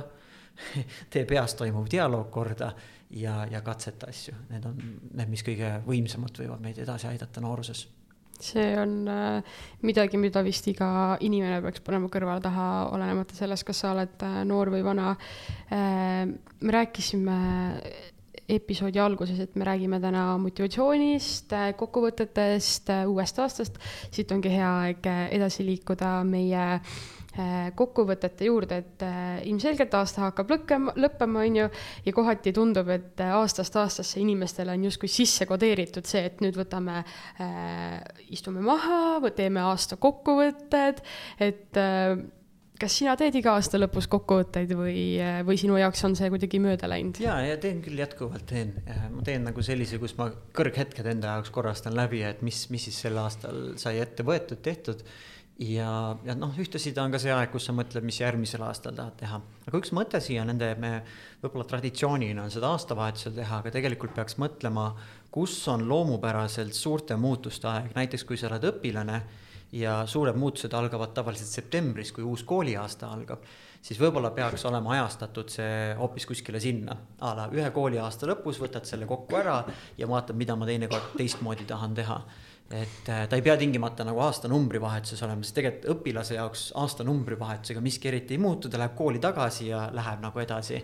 tee 1.14 1.26
peas 1.30 1.56
toimuv 1.56 1.90
dialoog 1.92 2.32
korda 2.32 2.72
ja, 3.12 3.44
ja 3.52 3.62
katseta 3.62 4.10
asju, 4.12 4.36
need 4.50 4.66
on 4.66 4.80
need, 5.12 5.30
mis 5.30 5.44
kõige 5.46 5.78
võimsamalt 5.86 6.42
võivad 6.42 6.64
meid 6.64 6.82
edasi 6.84 7.10
aidata 7.12 7.44
nooruses. 7.44 7.86
See 8.36 8.74
on 8.76 9.06
äh, 9.08 9.60
midagi, 9.88 10.20
mida 10.20 10.42
vist 10.44 10.66
iga 10.68 11.16
inimene 11.24 11.62
peaks 11.64 11.84
panema 11.86 12.10
kõrvale 12.12 12.44
taha, 12.44 12.66
olenemata 12.92 13.38
sellest, 13.38 13.64
kas 13.68 13.80
sa 13.86 13.94
oled 13.94 14.26
äh, 14.28 14.42
noor 14.48 14.74
või 14.74 14.84
vana. 14.84 15.14
Me 15.72 16.74
rääkisime 16.76 17.38
episoodi 18.50 19.00
alguses, 19.02 19.40
et 19.42 19.56
me 19.58 19.66
räägime 19.66 20.00
täna 20.04 20.28
motivatsioonist, 20.42 21.54
kokkuvõtetest, 21.80 22.92
uuest 23.10 23.42
aastast, 23.42 23.80
siit 24.14 24.32
ongi 24.36 24.54
hea 24.54 24.72
aeg 24.86 25.12
edasi 25.36 25.66
liikuda 25.66 26.20
meie 26.28 26.66
kokkuvõtete 27.76 28.48
juurde, 28.48 28.78
et 28.80 29.04
ilmselgelt 29.50 29.94
aasta 30.00 30.22
hakkab 30.24 30.54
lõkkema, 30.54 30.94
lõppema, 31.04 31.42
on 31.44 31.58
ju, 31.60 31.66
ja 32.06 32.14
kohati 32.16 32.54
tundub, 32.56 32.88
et 32.96 33.20
aastast 33.28 33.76
aastasse 33.82 34.22
inimestele 34.22 34.72
on 34.72 34.86
justkui 34.88 35.12
sisse 35.12 35.48
kodeeritud 35.50 36.08
see, 36.08 36.24
et 36.30 36.40
nüüd 36.46 36.56
võtame 36.56 37.02
istume 38.32 38.64
maha, 38.64 39.20
teeme 39.36 39.66
aasta 39.68 40.00
kokkuvõtted, 40.00 41.04
et 41.44 41.84
kas 42.80 42.96
sina 43.00 43.16
teed 43.20 43.36
iga 43.40 43.54
aasta 43.56 43.80
lõpus 43.80 44.08
kokkuvõtteid 44.12 44.74
või, 44.78 45.04
või 45.48 45.60
sinu 45.60 45.78
jaoks 45.80 46.04
on 46.08 46.16
see 46.18 46.32
kuidagi 46.34 46.60
mööda 46.64 46.90
läinud? 46.92 47.20
ja, 47.24 47.38
ja 47.46 47.60
teen 47.62 47.82
küll 47.86 48.00
jätkuvalt 48.02 48.48
teen, 48.50 48.74
ma 49.14 49.24
teen 49.26 49.48
nagu 49.48 49.64
sellise, 49.66 50.00
kus 50.02 50.16
ma 50.20 50.28
kõrghetked 50.56 51.08
enda 51.16 51.38
jaoks 51.38 51.54
korrastan 51.56 51.96
läbi, 51.98 52.24
et 52.28 52.44
mis, 52.46 52.66
mis 52.74 52.90
siis 52.90 53.00
sel 53.08 53.20
aastal 53.22 53.78
sai 53.82 54.02
ette 54.04 54.26
võetud, 54.28 54.60
tehtud. 54.66 55.06
ja, 55.64 55.90
ja 56.28 56.36
noh, 56.36 56.52
ühtlasi 56.60 56.92
ta 56.96 57.06
on 57.08 57.16
ka 57.16 57.22
see 57.22 57.32
aeg, 57.36 57.54
kus 57.54 57.70
sa 57.70 57.76
mõtled, 57.76 58.04
mis 58.04 58.20
järgmisel 58.20 58.68
aastal 58.68 58.98
tahad 58.98 59.16
teha. 59.24 59.40
aga 59.70 59.82
üks 59.82 59.96
mõte 59.96 60.20
siia 60.24 60.44
nende, 60.48 60.74
me 60.82 60.98
võib-olla 61.44 61.70
traditsioonina 61.72 62.44
on 62.44 62.54
seda 62.54 62.74
aastavahetusel 62.76 63.38
teha, 63.40 63.64
aga 63.64 63.72
tegelikult 63.78 64.18
peaks 64.20 64.36
mõtlema, 64.42 64.92
kus 65.32 65.56
on 65.72 65.88
loomupäraselt 65.88 66.76
suurte 66.76 67.16
muutuste 67.16 67.72
aeg, 67.72 67.94
näiteks 67.96 68.28
kui 68.28 68.40
sa 68.40 68.52
oled 68.52 68.68
õpilane 68.74 69.24
ja 69.72 70.06
suured 70.08 70.38
muutused 70.40 70.74
algavad 70.74 71.14
tavaliselt 71.16 71.50
septembris, 71.50 72.12
kui 72.16 72.24
uus 72.24 72.44
kooliaasta 72.48 73.10
algab, 73.12 73.46
siis 73.82 74.00
võib-olla 74.02 74.32
peaks 74.36 74.66
olema 74.66 74.96
ajastatud 74.96 75.52
see 75.52 75.94
hoopis 76.00 76.26
kuskile 76.30 76.60
sinna. 76.60 76.96
a 77.22 77.34
la 77.38 77.48
ühe 77.54 77.70
kooliaasta 77.72 78.30
lõpus 78.30 78.60
võtad 78.62 78.86
selle 78.86 79.06
kokku 79.06 79.38
ära 79.38 79.64
ja 79.98 80.08
vaatad, 80.08 80.36
mida 80.36 80.56
ma 80.56 80.66
teinekord 80.66 81.16
teistmoodi 81.18 81.66
tahan 81.66 81.96
teha. 81.96 82.22
et 82.70 83.10
äh, 83.10 83.28
ta 83.30 83.36
ei 83.36 83.42
pea 83.42 83.58
tingimata 83.58 84.04
nagu 84.04 84.20
aastanumbri 84.26 84.82
vahetuses 84.82 85.22
olema, 85.24 85.44
sest 85.44 85.56
tegelikult 85.56 85.92
õpilase 85.96 86.40
jaoks 86.40 86.72
aastanumbri 86.76 87.40
vahetusega 87.40 87.82
miski 87.82 88.08
eriti 88.08 88.34
ei 88.34 88.42
muutu, 88.42 88.70
ta 88.70 88.82
läheb 88.82 88.96
kooli 88.96 89.20
tagasi 89.20 89.68
ja 89.68 89.90
läheb 89.94 90.24
nagu 90.26 90.40
edasi 90.42 90.82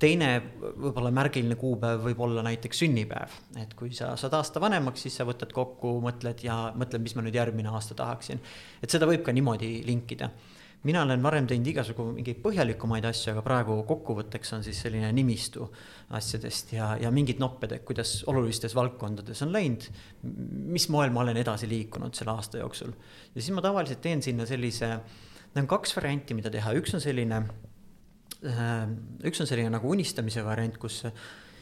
teine 0.00 0.28
võib-olla 0.60 1.10
märgiline 1.14 1.56
kuupäev 1.60 2.04
võib 2.04 2.22
olla 2.24 2.44
näiteks 2.46 2.84
sünnipäev, 2.84 3.34
et 3.60 3.74
kui 3.78 3.92
sa 3.96 4.14
saad 4.20 4.34
aasta 4.38 4.62
vanemaks, 4.62 5.04
siis 5.04 5.18
sa 5.20 5.26
võtad 5.28 5.52
kokku, 5.54 5.98
mõtled 6.04 6.40
ja 6.44 6.56
mõtled, 6.78 7.02
mis 7.04 7.16
ma 7.16 7.24
nüüd 7.26 7.36
järgmine 7.36 7.72
aasta 7.72 7.96
tahaksin. 7.98 8.40
et 8.82 8.90
seda 8.90 9.08
võib 9.10 9.24
ka 9.26 9.32
niimoodi 9.36 9.82
linkida. 9.86 10.30
mina 10.82 11.02
olen 11.02 11.22
varem 11.22 11.46
teinud 11.46 11.66
igasugu 11.66 12.06
mingeid 12.14 12.40
põhjalikumaid 12.40 13.04
asju, 13.04 13.32
aga 13.32 13.42
praegu 13.44 13.82
kokkuvõtteks 13.88 14.54
on 14.56 14.62
siis 14.64 14.80
selline 14.80 15.12
nimistu 15.12 15.68
asjadest 16.16 16.72
ja, 16.72 16.96
ja 17.00 17.10
mingid 17.10 17.38
nopped, 17.38 17.72
et 17.72 17.84
kuidas 17.84 18.24
olulistes 18.26 18.74
valdkondades 18.74 19.42
on 19.42 19.52
läinud. 19.52 19.90
mis 20.76 20.88
moel 20.88 21.10
ma 21.10 21.20
olen 21.26 21.36
edasi 21.36 21.68
liikunud 21.68 22.14
selle 22.14 22.32
aasta 22.32 22.58
jooksul 22.58 22.94
ja 23.34 23.40
siis 23.40 23.52
ma 23.52 23.60
tavaliselt 23.60 24.00
teen 24.00 24.22
sinna 24.22 24.46
sellise, 24.46 24.94
need 25.52 25.64
on 25.64 25.74
kaks 25.76 25.96
varianti, 25.96 26.34
mida 26.34 26.50
teha, 26.50 26.72
üks 26.72 26.94
on 26.94 27.04
selline 27.04 27.44
üks 28.40 29.42
on 29.42 29.48
selline 29.48 29.70
nagu 29.72 29.90
unistamise 29.92 30.44
variant, 30.44 30.78
kus 30.80 31.02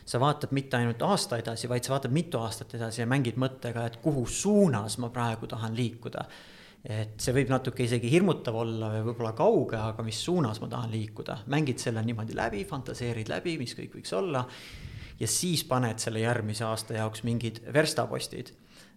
sa 0.08 0.20
vaatad 0.22 0.54
mitte 0.56 0.78
ainult 0.78 1.02
aasta 1.04 1.38
edasi, 1.40 1.68
vaid 1.68 1.84
sa 1.84 1.96
vaatad 1.96 2.14
mitu 2.14 2.40
aastat 2.40 2.72
edasi 2.78 3.02
ja 3.02 3.08
mängid 3.10 3.36
mõttega, 3.40 3.84
et 3.88 3.98
kuhu 4.02 4.24
suunas 4.26 4.96
ma 5.02 5.10
praegu 5.14 5.50
tahan 5.50 5.76
liikuda. 5.76 6.24
et 6.88 7.18
see 7.20 7.34
võib 7.34 7.48
natuke 7.50 7.82
isegi 7.82 8.08
hirmutav 8.08 8.54
olla 8.54 8.88
või 8.92 9.00
võib-olla 9.08 9.32
kauge, 9.36 9.76
aga 9.76 10.02
mis 10.06 10.20
suunas 10.24 10.60
ma 10.62 10.68
tahan 10.70 10.92
liikuda, 10.92 11.40
mängid 11.50 11.82
selle 11.82 12.04
niimoodi 12.06 12.36
läbi, 12.38 12.62
fantaseerid 12.64 13.28
läbi, 13.28 13.56
mis 13.58 13.74
kõik 13.74 13.98
võiks 13.98 14.14
olla. 14.14 14.46
ja 15.18 15.26
siis 15.26 15.64
paned 15.64 15.98
selle 15.98 16.22
järgmise 16.22 16.64
aasta 16.64 16.94
jaoks 16.94 17.24
mingid 17.26 17.60
verstapostid. 17.74 18.54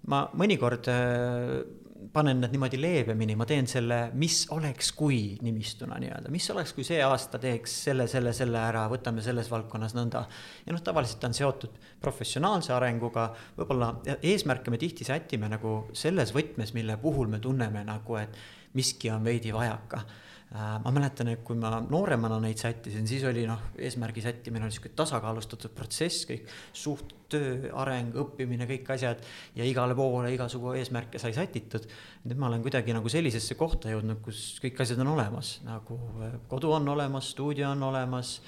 ma 0.08 0.28
mõnikord 0.38 0.88
äh, 0.88 1.81
panen 2.14 2.42
need 2.44 2.52
niimoodi 2.56 2.80
leebemini, 2.82 3.36
ma 3.40 3.46
teen 3.48 3.68
selle, 3.72 4.00
mis 4.20 4.44
oleks, 4.52 4.92
kui 4.98 5.38
nimistuna 5.44 6.00
nii-öelda, 6.02 6.32
mis 6.34 6.50
oleks, 6.54 6.74
kui 6.76 6.86
see 6.88 7.00
aasta 7.06 7.40
teeks 7.42 7.76
selle, 7.88 8.08
selle, 8.12 8.34
selle 8.36 8.60
ära, 8.60 8.86
võtame 8.92 9.24
selles 9.24 9.52
valdkonnas 9.52 9.96
nõnda. 9.96 10.26
ja 10.66 10.76
noh, 10.76 10.84
tavaliselt 10.84 11.24
on 11.28 11.38
seotud 11.38 11.78
professionaalse 12.02 12.74
arenguga, 12.76 13.30
võib-olla 13.58 13.94
eesmärke 14.20 14.74
me 14.74 14.82
tihti 14.82 15.08
sätime 15.08 15.50
nagu 15.52 15.78
selles 15.94 16.36
võtmes, 16.36 16.76
mille 16.76 16.98
puhul 17.02 17.32
me 17.32 17.40
tunneme 17.40 17.86
nagu, 17.88 18.20
et 18.20 18.36
miski 18.76 19.12
on 19.12 19.24
veidi 19.24 19.54
vajaka 19.56 20.04
ma 20.52 20.92
mäletan, 20.92 21.30
et 21.32 21.44
kui 21.48 21.56
ma 21.56 21.78
nooremana 21.80 22.36
neid 22.44 22.60
sättisin, 22.60 23.06
siis 23.08 23.24
oli 23.24 23.46
noh, 23.48 23.70
eesmärgi 23.80 24.24
sättimine 24.26 24.66
oli 24.68 24.76
sihuke 24.76 24.92
tasakaalustatud 25.00 25.72
protsess, 25.76 26.26
kõik 26.28 26.50
suht 26.76 27.14
töö, 27.32 27.70
areng, 27.80 28.12
õppimine, 28.20 28.68
kõik 28.68 28.92
asjad 28.98 29.24
ja 29.56 29.68
igale 29.68 29.96
poole 29.96 30.34
igasugu 30.36 30.74
eesmärke 30.76 31.22
sai 31.24 31.32
sätitud. 31.38 31.88
nüüd 32.26 32.42
ma 32.42 32.50
olen 32.50 32.66
kuidagi 32.66 32.92
nagu 32.92 33.10
sellisesse 33.10 33.56
kohta 33.56 33.94
jõudnud, 33.94 34.20
kus 34.26 34.60
kõik 34.64 34.84
asjad 34.84 35.00
on 35.06 35.14
olemas, 35.14 35.62
nagu 35.64 36.00
äh, 36.20 36.36
kodu 36.52 36.76
on 36.76 36.90
olemas, 36.98 37.32
stuudio 37.32 37.72
on 37.72 37.88
olemas, 37.88 38.42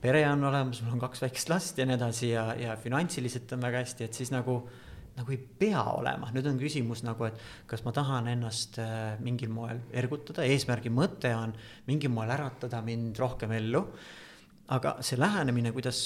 pere 0.00 0.24
on 0.30 0.44
olemas, 0.48 0.80
mul 0.80 0.96
on 0.96 1.04
kaks 1.04 1.26
väikest 1.26 1.52
last 1.52 1.78
ja 1.78 1.84
nii 1.84 1.98
edasi 2.00 2.32
ja, 2.32 2.54
ja 2.56 2.76
finantsiliselt 2.80 3.52
on 3.52 3.68
väga 3.68 3.84
hästi, 3.84 4.08
et 4.08 4.16
siis 4.16 4.32
nagu 4.32 4.62
nagu 5.20 5.34
ei 5.34 5.40
pea 5.60 5.82
olema, 5.94 6.30
nüüd 6.34 6.48
on 6.50 6.58
küsimus 6.60 7.04
nagu, 7.06 7.28
et 7.28 7.40
kas 7.70 7.84
ma 7.86 7.94
tahan 7.96 8.30
ennast 8.32 8.80
äh, 8.82 9.14
mingil 9.22 9.52
moel 9.54 9.84
ergutada, 9.92 10.46
eesmärgi 10.48 10.92
mõte 10.92 11.32
on 11.36 11.54
mingil 11.88 12.12
moel 12.14 12.32
äratada 12.36 12.82
mind 12.86 13.20
rohkem 13.20 13.52
ellu. 13.60 13.84
aga 14.70 14.98
see 15.02 15.18
lähenemine, 15.18 15.72
kuidas 15.74 16.04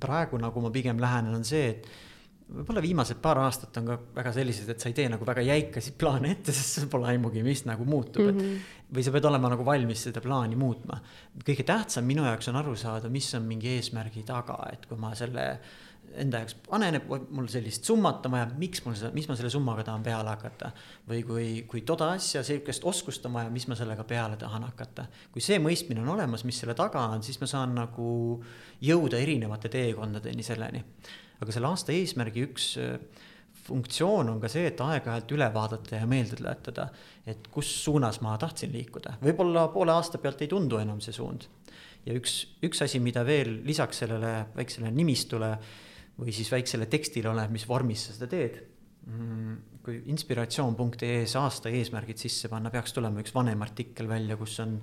praegu 0.00 0.38
nagu 0.38 0.60
ma 0.62 0.70
pigem 0.70 1.00
lähenen, 1.02 1.34
on 1.34 1.44
see, 1.44 1.72
et 1.72 1.88
võib-olla 2.50 2.82
viimased 2.82 3.18
paar 3.22 3.38
aastat 3.44 3.76
on 3.80 3.88
ka 3.90 3.96
väga 4.16 4.32
sellised, 4.34 4.70
et 4.72 4.82
sa 4.82 4.90
ei 4.90 4.96
tee 4.96 5.08
nagu 5.10 5.26
väga 5.26 5.42
jäikasid 5.46 5.96
plaane 6.00 6.32
ette, 6.34 6.54
sest 6.54 6.80
sul 6.80 6.88
pole 6.90 7.10
aimugi, 7.12 7.44
mis 7.46 7.62
nagu 7.68 7.86
muutub 7.86 8.26
mm, 8.26 8.38
-hmm. 8.38 8.56
et. 8.56 8.94
või 8.96 9.04
sa 9.06 9.14
pead 9.14 9.28
olema 9.30 9.52
nagu 9.52 9.66
valmis 9.66 10.02
seda 10.08 10.22
plaani 10.24 10.58
muutma. 10.58 11.00
kõige 11.46 11.66
tähtsam 11.66 12.04
minu 12.04 12.24
jaoks 12.26 12.50
on 12.50 12.58
aru 12.62 12.74
saada, 12.76 13.08
mis 13.08 13.28
on 13.34 13.46
mingi 13.46 13.76
eesmärgi 13.76 14.24
taga, 14.26 14.58
et 14.72 14.86
kui 14.86 14.98
ma 14.98 15.14
selle 15.14 15.46
enda 16.18 16.40
jaoks 16.42 16.56
panen, 16.66 16.96
et 16.98 17.06
mul 17.08 17.46
sellist 17.50 17.86
summat 17.86 18.24
on 18.26 18.34
vaja, 18.34 18.48
miks 18.58 18.82
mul 18.84 18.96
seda, 18.98 19.12
mis 19.14 19.28
ma 19.30 19.36
selle 19.38 19.52
summaga 19.52 19.84
tahan 19.86 20.02
peale 20.06 20.32
hakata. 20.32 20.72
või 21.08 21.22
kui, 21.26 21.46
kui 21.70 21.82
toda 21.86 22.10
asja, 22.16 22.42
sihukest 22.46 22.84
oskust 22.84 23.26
on 23.28 23.36
vaja, 23.38 23.50
mis 23.50 23.68
ma 23.70 23.78
sellega 23.78 24.04
peale 24.04 24.36
tahan 24.40 24.66
hakata. 24.68 25.06
kui 25.32 25.44
see 25.44 25.60
mõistmine 25.62 26.02
on 26.02 26.12
olemas, 26.16 26.44
mis 26.44 26.58
selle 26.60 26.74
taga 26.78 27.06
on, 27.14 27.22
siis 27.22 27.40
ma 27.40 27.46
saan 27.50 27.74
nagu 27.78 28.10
jõuda 28.82 29.20
erinevate 29.20 29.70
teekondadeni 29.72 30.42
selleni. 30.46 30.84
aga 31.40 31.52
selle 31.52 31.70
aasta 31.70 31.92
eesmärgi 31.96 32.46
üks 32.48 32.72
äh, 32.80 32.98
funktsioon 33.70 34.30
on 34.32 34.40
ka 34.42 34.50
see, 34.50 34.66
et 34.70 34.80
aeg-ajalt 34.82 35.34
üle 35.36 35.48
vaadata 35.54 36.00
ja 36.00 36.08
meelde 36.08 36.38
tuletada, 36.38 36.88
et 37.28 37.48
kus 37.52 37.70
suunas 37.84 38.20
ma 38.24 38.36
tahtsin 38.40 38.72
liikuda. 38.74 39.18
võib-olla 39.22 39.68
poole 39.74 39.94
aasta 39.94 40.18
pealt 40.18 40.42
ei 40.42 40.50
tundu 40.50 40.80
enam 40.80 41.00
see 41.04 41.14
suund. 41.14 41.46
ja 42.06 42.16
üks, 42.16 42.40
üks 42.64 42.82
asi, 42.82 43.00
mida 43.00 43.24
veel 43.26 43.60
lisaks 43.66 44.02
sellele 44.02 44.46
väiksele 44.56 44.90
nimistule 44.90 45.56
või 46.20 46.34
siis 46.36 46.50
väiksele 46.52 46.86
tekstile, 46.90 47.30
oleneb, 47.32 47.54
mis 47.54 47.66
vormis 47.68 48.06
sa 48.06 48.16
seda 48.16 48.28
teed. 48.30 48.60
Mm, 49.10 49.56
kui 49.84 50.02
inspiratsioon.ee-s 50.12 51.36
aasta 51.40 51.72
eesmärgid 51.72 52.20
sisse 52.20 52.50
panna, 52.52 52.70
peaks 52.70 52.92
tulema 52.92 53.22
üks 53.22 53.32
vanem 53.34 53.62
artikkel 53.64 54.08
välja, 54.10 54.36
kus 54.36 54.58
on 54.60 54.76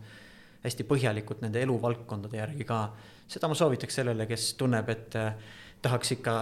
hästi 0.63 0.85
põhjalikult 0.89 1.43
nende 1.45 1.61
eluvaldkondade 1.61 2.39
järgi 2.39 2.65
ka. 2.67 2.79
seda 3.27 3.47
ma 3.47 3.55
soovitaks 3.55 3.99
sellele, 3.99 4.25
kes 4.25 4.53
tunneb, 4.59 4.89
et 4.89 5.15
eh, 5.19 5.51
tahaks 5.81 6.15
ikka 6.17 6.37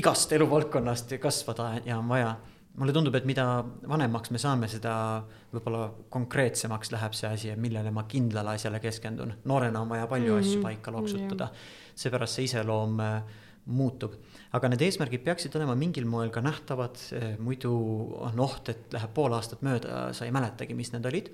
igast 0.00 0.32
eluvaldkonnast 0.32 1.14
kasvada 1.20 1.74
ja 1.84 1.98
on 1.98 2.08
vaja. 2.08 2.36
mulle 2.76 2.92
tundub, 2.92 3.14
et 3.14 3.26
mida 3.28 3.44
vanemaks 3.88 4.30
me 4.32 4.38
saame, 4.40 4.68
seda 4.68 5.22
võib-olla 5.52 5.90
konkreetsemaks 6.10 6.90
läheb 6.94 7.12
see 7.12 7.28
asi, 7.28 7.50
millele 7.60 7.90
ma 7.92 8.06
kindlale 8.08 8.56
asjale 8.56 8.80
keskendun. 8.80 9.34
noorena 9.44 9.80
on 9.80 9.88
vaja 9.88 10.06
palju 10.06 10.32
mm 10.32 10.40
-hmm. 10.40 10.48
asju 10.48 10.62
paika 10.62 10.92
loksutada, 10.92 11.50
seepärast 11.94 12.34
see 12.34 12.44
iseloom 12.44 13.00
äh, 13.00 13.22
muutub. 13.66 14.12
Aga 14.56 14.68
need 14.72 14.84
eesmärgid 14.84 15.24
peaksid 15.24 15.56
olema 15.56 15.74
mingil 15.78 16.06
moel 16.08 16.32
ka 16.32 16.42
nähtavad, 16.44 17.00
eh, 17.16 17.32
muidu 17.40 17.72
on 18.20 18.40
oht, 18.44 18.68
et 18.72 18.92
läheb 18.92 19.14
pool 19.16 19.32
aastat 19.36 19.64
mööda, 19.64 20.10
sa 20.16 20.28
ei 20.28 20.34
mäletagi, 20.34 20.76
mis 20.76 20.92
need 20.92 21.08
olid. 21.08 21.32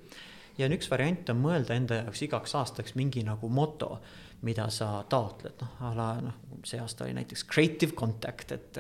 ja 0.59 0.67
on 0.67 0.73
üks 0.75 0.89
variant 0.91 1.29
on 1.31 1.39
mõelda 1.39 1.77
enda 1.79 2.01
jaoks 2.01 2.23
igaks 2.27 2.55
aastaks 2.59 2.97
mingi 2.99 3.23
nagu 3.23 3.47
moto, 3.49 4.01
mida 4.43 4.65
sa 4.75 5.05
taotled, 5.09 5.55
noh 5.61 5.83
a 5.87 5.93
la 5.95 6.07
noh, 6.23 6.35
see 6.67 6.81
aasta 6.83 7.05
oli 7.05 7.15
näiteks 7.15 7.45
creative 7.47 7.95
contact, 7.95 8.53
et. 8.53 8.79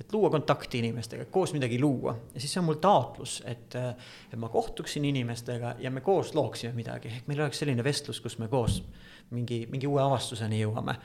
et 0.00 0.12
luua 0.12 0.30
kontakti 0.30 0.78
inimestega, 0.78 1.26
koos 1.32 1.52
midagi 1.52 1.78
luua 1.80 2.14
ja 2.34 2.40
siis 2.40 2.56
on 2.56 2.64
mul 2.64 2.80
taotlus, 2.80 3.42
et, 3.44 3.74
et 3.76 4.36
ma 4.40 4.48
kohtuksin 4.48 5.04
inimestega 5.04 5.74
ja 5.80 5.90
me 5.90 6.00
koos 6.00 6.34
looksime 6.34 6.72
midagi, 6.72 7.08
ehk 7.08 7.28
meil 7.28 7.40
oleks 7.44 7.60
selline 7.60 7.84
vestlus, 7.84 8.20
kus 8.20 8.38
me 8.38 8.48
koos 8.48 8.82
mingi, 9.30 9.66
mingi 9.68 9.86
uue 9.86 10.00
avastuseni 10.02 10.62
jõuame 10.62 10.96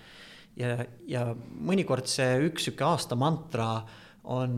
ja, 0.60 0.78
ja 1.10 1.26
mõnikord 1.36 2.10
see 2.10 2.48
üks 2.48 2.68
sihuke 2.68 2.86
aasta 2.88 3.18
mantra 3.20 3.70
on, 4.32 4.54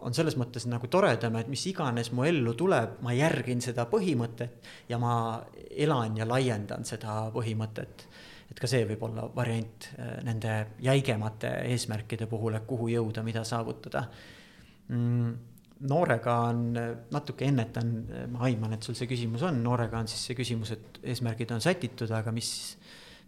on 0.00 0.14
selles 0.16 0.36
mõttes 0.40 0.66
nagu 0.70 0.88
toredam, 0.92 1.36
et 1.40 1.50
mis 1.52 1.64
iganes 1.68 2.12
mu 2.16 2.24
ellu 2.28 2.54
tuleb, 2.56 2.98
ma 3.04 3.14
järgin 3.16 3.60
seda 3.64 3.86
põhimõtet 3.90 4.70
ja 4.90 5.00
ma 5.00 5.16
elan 5.76 6.16
ja 6.16 6.28
laiendan 6.28 6.86
seda 6.88 7.26
põhimõtet. 7.34 8.06
et 8.50 8.60
ka 8.62 8.68
see 8.70 8.86
võib 8.86 9.02
olla 9.02 9.26
variant 9.34 9.90
äh, 9.98 10.22
nende 10.24 10.54
jäigemate 10.80 11.50
eesmärkide 11.72 12.28
puhul, 12.30 12.54
et 12.54 12.66
kuhu 12.66 12.88
jõuda, 12.88 13.22
mida 13.22 13.44
saavutada 13.44 14.06
mm,. 14.88 15.32
noorega 15.90 16.36
on, 16.48 16.62
natuke 17.12 17.44
ennetan, 17.44 17.90
ma 18.32 18.46
aiman, 18.48 18.72
et 18.72 18.86
sul 18.86 18.94
see 18.96 19.10
küsimus 19.10 19.42
on, 19.44 19.60
noorega 19.64 19.98
on 19.98 20.08
siis 20.08 20.22
see 20.30 20.38
küsimus, 20.38 20.72
et 20.72 21.02
eesmärgid 21.02 21.52
on 21.52 21.60
sätitud, 21.60 22.10
aga 22.16 22.32
mis, 22.32 22.78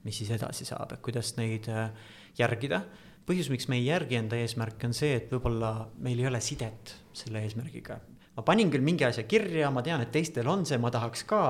mis 0.04 0.18
siis 0.20 0.30
edasi 0.30 0.64
saab, 0.68 0.92
et 0.92 1.02
kuidas 1.04 1.34
neid 1.36 1.68
äh, 1.72 1.90
järgida 2.38 2.82
põhjus, 3.28 3.50
miks 3.52 3.68
me 3.68 3.76
ei 3.76 3.88
järgi 3.90 4.16
enda 4.18 4.38
eesmärke, 4.40 4.88
on 4.88 4.96
see, 4.96 5.12
et 5.18 5.28
võib-olla 5.32 5.72
meil 6.04 6.20
ei 6.22 6.28
ole 6.30 6.40
sidet 6.44 6.94
selle 7.16 7.42
eesmärgiga. 7.44 7.98
ma 8.36 8.44
panin 8.46 8.70
küll 8.70 8.84
mingi 8.86 9.04
asja 9.04 9.26
kirja, 9.28 9.70
ma 9.74 9.82
tean, 9.82 10.00
et 10.04 10.12
teistel 10.14 10.48
on 10.48 10.64
see, 10.68 10.78
ma 10.80 10.92
tahaks 10.94 11.24
ka, 11.28 11.42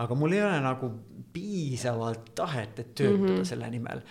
aga 0.00 0.16
mul 0.16 0.32
ei 0.36 0.42
ole 0.46 0.60
nagu 0.64 0.90
piisavalt 1.34 2.32
tahet, 2.38 2.78
et 2.78 2.94
töötada 2.94 3.18
mm 3.18 3.38
-hmm. 3.38 3.48
selle 3.52 3.70
nimel. 3.70 4.02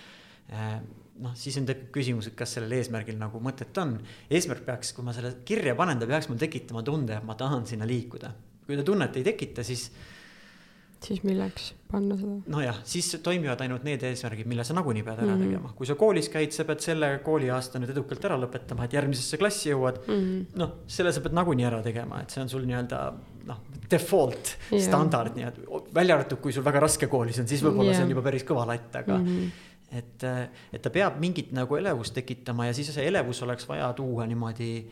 Äh, 0.54 0.82
noh, 1.24 1.34
siis 1.36 1.58
on 1.58 1.66
tekib 1.66 1.90
küsimus, 1.96 2.28
et 2.28 2.36
kas 2.36 2.54
sellel 2.56 2.78
eesmärgil 2.78 3.18
nagu 3.18 3.40
mõtet 3.40 3.82
on. 3.82 3.98
eesmärk 4.30 4.66
peaks, 4.66 4.94
kui 4.94 5.04
ma 5.04 5.14
selle 5.14 5.38
kirja 5.46 5.76
panen, 5.76 6.00
ta 6.00 6.08
peaks 6.08 6.30
mul 6.30 6.38
tekitama 6.38 6.84
tunde, 6.84 7.18
et 7.18 7.24
ma 7.24 7.36
tahan 7.36 7.66
sinna 7.66 7.88
liikuda. 7.88 8.32
kui 8.66 8.78
ta 8.78 8.84
tunnet 8.84 9.16
ei 9.18 9.24
tekita, 9.24 9.64
siis 9.64 9.92
siis 11.04 11.22
milleks 11.24 11.72
panna 11.92 12.18
seda? 12.20 12.38
nojah, 12.52 12.80
siis 12.88 13.10
toimivad 13.24 13.62
ainult 13.64 13.86
need 13.88 14.04
eesmärgid, 14.10 14.50
mille 14.50 14.66
sa 14.68 14.76
nagunii 14.78 15.04
pead 15.06 15.22
ära 15.22 15.28
mm 15.28 15.34
-hmm. 15.36 15.46
tegema, 15.48 15.72
kui 15.76 15.88
sa 15.88 15.96
koolis 16.00 16.30
käid, 16.30 16.52
sa 16.56 16.66
pead 16.68 16.84
selle 16.84 17.12
kooliaasta 17.26 17.80
nüüd 17.80 17.94
edukalt 17.96 18.26
ära 18.30 18.38
lõpetama, 18.42 18.86
et 18.86 18.94
järgmisesse 18.94 19.38
klassi 19.38 19.72
jõuad 19.72 20.02
mm 20.06 20.14
-hmm.. 20.14 20.46
noh, 20.60 20.76
selle 20.88 21.14
sa 21.14 21.22
pead 21.22 21.38
nagunii 21.40 21.66
ära 21.66 21.82
tegema, 21.84 22.22
et 22.22 22.30
see 22.30 22.44
on 22.44 22.50
sul 22.50 22.68
nii-öelda 22.68 23.00
noh, 23.48 23.64
default 23.92 24.54
yeah. 24.72 24.84
standard 24.84 25.36
nii-öelda, 25.36 25.82
välja 25.94 26.16
arvatud, 26.16 26.40
kui 26.44 26.54
sul 26.54 26.66
väga 26.66 26.80
raske 26.80 27.08
koolis 27.08 27.40
on, 27.40 27.48
siis 27.48 27.64
võib-olla 27.64 27.92
yeah. 27.92 27.98
see 27.98 28.06
on 28.06 28.16
juba 28.18 28.22
päris 28.22 28.46
kõva 28.46 28.68
latt, 28.68 28.96
aga 28.96 29.18
mm. 29.18 29.26
-hmm 29.26 29.68
et, 29.92 30.24
et 30.74 30.82
ta 30.82 30.92
peab 30.94 31.16
mingit 31.18 31.52
nagu 31.52 31.76
elevust 31.76 32.14
tekitama 32.14 32.68
ja 32.68 32.74
siis 32.78 32.92
see 32.94 33.08
elevus 33.10 33.42
oleks 33.42 33.66
vaja 33.70 33.94
tuua 33.98 34.28
niimoodi 34.30 34.86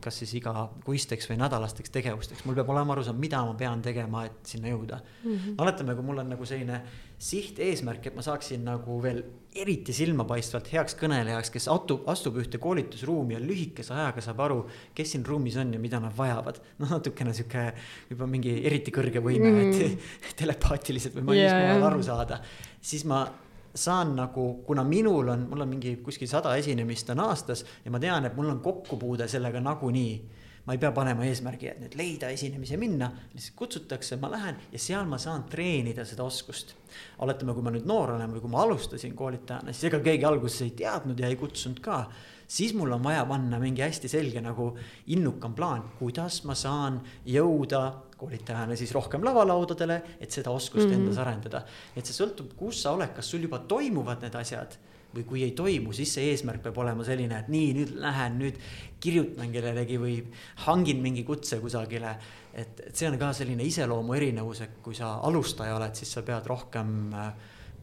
kas 0.00 0.16
siis 0.22 0.32
igakuisteks 0.38 1.28
või 1.28 1.36
nädalasteks 1.42 1.92
tegevusteks, 1.92 2.46
mul 2.46 2.56
peab 2.56 2.70
olema 2.72 2.94
arusaam, 2.94 3.18
mida 3.20 3.42
ma 3.44 3.52
pean 3.58 3.82
tegema, 3.84 4.24
et 4.28 4.48
sinna 4.48 4.70
jõuda 4.72 5.00
mm. 5.00 5.34
-hmm. 5.34 5.58
oletame, 5.60 5.94
kui 5.94 6.06
mul 6.06 6.22
on 6.22 6.30
nagu 6.32 6.46
selline 6.48 6.80
siht, 7.20 7.58
eesmärk, 7.60 8.06
et 8.06 8.16
ma 8.16 8.24
saaksin 8.24 8.64
nagu 8.64 8.96
veel 9.02 9.20
eriti 9.60 9.92
silmapaistvalt 9.92 10.70
heaks 10.72 10.96
kõnelejaks, 10.96 11.50
kes 11.52 11.68
atub, 11.68 12.08
astub 12.08 12.38
ühte 12.40 12.58
koolitusruumi 12.62 13.36
ja 13.36 13.42
lühikese 13.44 13.92
ajaga 13.92 14.24
saab 14.24 14.40
aru, 14.46 14.62
kes 14.94 15.12
siin 15.12 15.26
ruumis 15.26 15.58
on 15.60 15.74
ja 15.74 15.82
mida 15.82 16.00
nad 16.00 16.16
vajavad. 16.16 16.62
noh, 16.78 16.90
natukene 16.96 17.34
sihuke 17.36 17.66
juba 18.08 18.26
mingi 18.26 18.56
eriti 18.64 18.90
kõrge 18.94 19.20
võime 19.20 19.50
mm, 19.50 19.70
-hmm. 19.72 20.00
et 20.30 20.36
telepaatiliselt 20.42 21.14
või 21.20 21.36
yeah, 21.42 21.60
yeah. 21.60 21.86
aru 21.86 22.02
saada, 22.02 22.40
siis 22.80 23.04
ma 23.04 23.26
saan 23.74 24.16
nagu, 24.16 24.62
kuna 24.66 24.84
minul 24.84 25.28
on, 25.28 25.46
mul 25.50 25.64
on 25.64 25.68
mingi 25.70 25.96
kuskil 26.04 26.28
sada 26.28 26.56
esinemist 26.58 27.10
on 27.14 27.22
aastas 27.26 27.64
ja 27.84 27.90
ma 27.90 28.00
tean, 28.02 28.26
et 28.26 28.36
mul 28.36 28.50
on 28.50 28.60
kokkupuude 28.64 29.28
sellega 29.28 29.60
nagunii. 29.60 30.38
ma 30.60 30.74
ei 30.76 30.78
pea 30.78 30.90
panema 30.92 31.24
eesmärgi, 31.24 31.70
et 31.70 31.78
nüüd 31.80 31.94
leida 31.96 32.28
esinemisi 32.30 32.74
ja 32.74 32.78
minna, 32.78 33.06
lihtsalt 33.32 33.54
kutsutakse, 33.56 34.18
ma 34.20 34.28
lähen 34.30 34.58
ja 34.70 34.78
seal 34.78 35.06
ma 35.08 35.16
saan 35.18 35.46
treenida 35.48 36.04
seda 36.04 36.22
oskust. 36.24 36.74
oletame, 37.18 37.54
kui 37.54 37.62
ma 37.62 37.72
nüüd 37.72 37.88
noor 37.88 38.12
olen 38.18 38.34
või 38.34 38.42
kui 38.44 38.52
ma 38.52 38.60
alustasin 38.66 39.16
koolitajana, 39.16 39.72
siis 39.72 39.88
ega 39.88 40.02
keegi 40.04 40.28
alguses 40.28 40.60
ei 40.66 40.76
teadnud 40.82 41.18
ja 41.18 41.32
ei 41.32 41.40
kutsunud 41.40 41.80
ka 41.80 42.04
siis 42.50 42.74
mul 42.74 42.92
on 42.92 43.02
vaja 43.02 43.24
panna 43.26 43.58
mingi 43.62 43.82
hästi 43.82 44.08
selge 44.10 44.40
nagu 44.42 44.72
innukam 45.14 45.54
plaan, 45.54 45.84
kuidas 45.98 46.42
ma 46.44 46.54
saan 46.58 47.00
jõuda 47.26 47.82
koolitajana 48.20 48.76
siis 48.76 48.92
rohkem 48.94 49.24
lavalaudadele, 49.24 50.00
et 50.20 50.30
seda 50.30 50.50
oskust 50.50 50.86
mm 50.86 50.92
-hmm. 50.92 51.00
endas 51.00 51.18
arendada. 51.18 51.64
et 51.96 52.06
see 52.06 52.14
sõltub, 52.14 52.54
kus 52.56 52.82
sa 52.82 52.92
oled, 52.92 53.14
kas 53.16 53.30
sul 53.30 53.42
juba 53.48 53.58
toimuvad 53.58 54.22
need 54.22 54.34
asjad 54.34 54.78
või 55.14 55.24
kui 55.26 55.42
ei 55.42 55.50
toimu, 55.58 55.92
siis 55.92 56.12
see 56.14 56.30
eesmärk 56.30 56.62
peab 56.62 56.78
olema 56.78 57.04
selline, 57.04 57.38
et 57.38 57.48
nii, 57.50 57.70
nüüd 57.74 57.94
lähen, 58.02 58.38
nüüd 58.38 58.58
kirjutan 59.02 59.52
kellelegi 59.52 59.98
või 59.98 60.20
hangin 60.66 61.00
mingi 61.02 61.24
kutse 61.26 61.58
kusagile. 61.58 62.16
et, 62.54 62.80
et 62.86 62.96
see 62.96 63.08
on 63.08 63.18
ka 63.18 63.32
selline 63.32 63.62
iseloomu 63.62 64.14
erinevus, 64.14 64.60
et 64.60 64.78
kui 64.82 64.94
sa 64.94 65.14
alustaja 65.26 65.76
oled, 65.76 65.94
siis 65.94 66.12
sa 66.12 66.22
pead 66.22 66.46
rohkem 66.46 67.12
äh, 67.14 67.32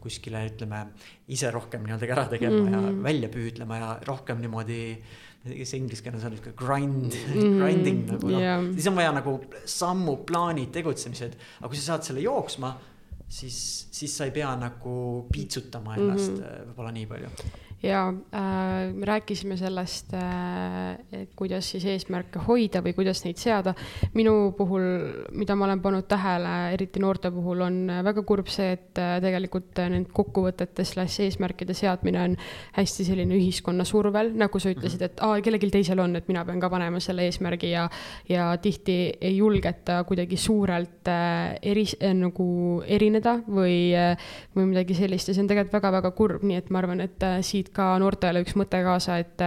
kuskile 0.00 0.44
ütleme 0.46 0.84
ise 1.28 1.50
rohkem 1.50 1.84
nii-öelda 1.84 2.12
ära 2.14 2.26
tegema 2.30 2.56
mm 2.56 2.66
-hmm. 2.66 2.72
ja 2.72 2.80
mhm. 2.80 3.02
välja 3.04 3.28
püüdlema 3.28 3.78
ja 3.78 3.98
rohkem 4.06 4.40
niimoodi 4.40 4.98
kes 5.46 5.74
inglise 5.78 6.02
keeles 6.04 6.24
on 6.26 6.34
niisugune 6.34 6.56
grind 6.58 7.14
mm, 7.14 7.58
grinding 7.60 8.04
nagu 8.12 8.30
noh 8.32 8.42
yeah., 8.42 8.64
siis 8.74 8.88
on 8.90 8.98
vaja 8.98 9.14
nagu 9.16 9.38
sammu, 9.64 10.18
plaanid, 10.28 10.72
tegutsemised, 10.74 11.38
aga 11.60 11.70
kui 11.70 11.78
sa 11.78 11.94
saad 11.94 12.08
selle 12.08 12.24
jooksma, 12.24 12.72
siis, 13.28 13.60
siis 13.94 14.16
sa 14.18 14.26
ei 14.28 14.34
pea 14.34 14.50
nagu 14.58 14.98
piitsutama 15.32 15.96
ennast 15.96 16.34
mm 16.34 16.42
-hmm. 16.42 16.68
võib-olla 16.70 16.92
nii 16.98 17.06
palju 17.14 17.32
ja 17.82 18.08
äh, 18.08 18.92
me 18.94 19.06
rääkisime 19.06 19.56
sellest 19.56 20.14
äh,, 20.14 21.26
kuidas 21.36 21.70
siis 21.70 21.84
eesmärke 21.86 22.40
hoida 22.42 22.82
või 22.82 22.94
kuidas 22.96 23.22
neid 23.24 23.38
seada. 23.38 23.74
minu 24.14 24.52
puhul, 24.58 24.82
mida 25.38 25.54
ma 25.54 25.68
olen 25.68 25.82
pannud 25.82 26.08
tähele, 26.10 26.54
eriti 26.74 26.98
noorte 27.00 27.30
puhul, 27.30 27.62
on 27.62 27.76
väga 28.04 28.24
kurb 28.26 28.50
see, 28.50 28.72
et 28.74 28.98
äh, 28.98 29.18
tegelikult 29.22 29.78
need 29.92 30.08
kokkuvõtete 30.14 30.84
slaš 30.84 31.20
eesmärkide 31.28 31.74
seadmine 31.74 32.22
on 32.24 32.34
hästi 32.76 33.06
selline 33.06 33.38
ühiskonna 33.38 33.86
survel, 33.86 34.32
nagu 34.38 34.58
sa 34.58 34.72
ütlesid, 34.74 35.04
et 35.06 35.22
aa, 35.22 35.38
kellelgi 35.44 35.70
teisel 35.78 36.02
on, 36.02 36.18
et 36.18 36.26
mina 36.30 36.42
pean 36.48 36.58
ka 36.60 36.72
panema 36.72 36.98
selle 37.02 37.28
eesmärgi 37.28 37.70
ja, 37.70 37.86
ja 38.28 38.50
tihti 38.62 38.98
ei 39.20 39.36
julgeta 39.36 40.00
kuidagi 40.08 40.36
suurelt 40.40 41.12
äh, 41.14 41.54
eri 41.62 41.86
äh,, 42.02 42.14
nagu 42.18 42.48
erineda 42.86 43.38
või 43.46 43.94
äh,, 43.94 44.28
või 44.56 44.72
midagi 44.72 44.98
sellist 44.98 45.30
ja 45.30 45.36
see 45.36 45.46
on 45.46 45.52
tegelikult 45.52 45.78
väga-väga 45.78 46.14
kurb, 46.18 46.42
nii 46.42 46.58
et 46.58 46.74
ma 46.74 46.82
arvan, 46.82 47.06
et 47.06 47.22
äh, 47.22 47.38
siit 47.46 47.67
siit 47.68 47.74
ka 47.76 47.98
noortele 48.00 48.42
üks 48.42 48.56
mõte 48.56 48.80
kaasa, 48.84 49.18
et, 49.20 49.40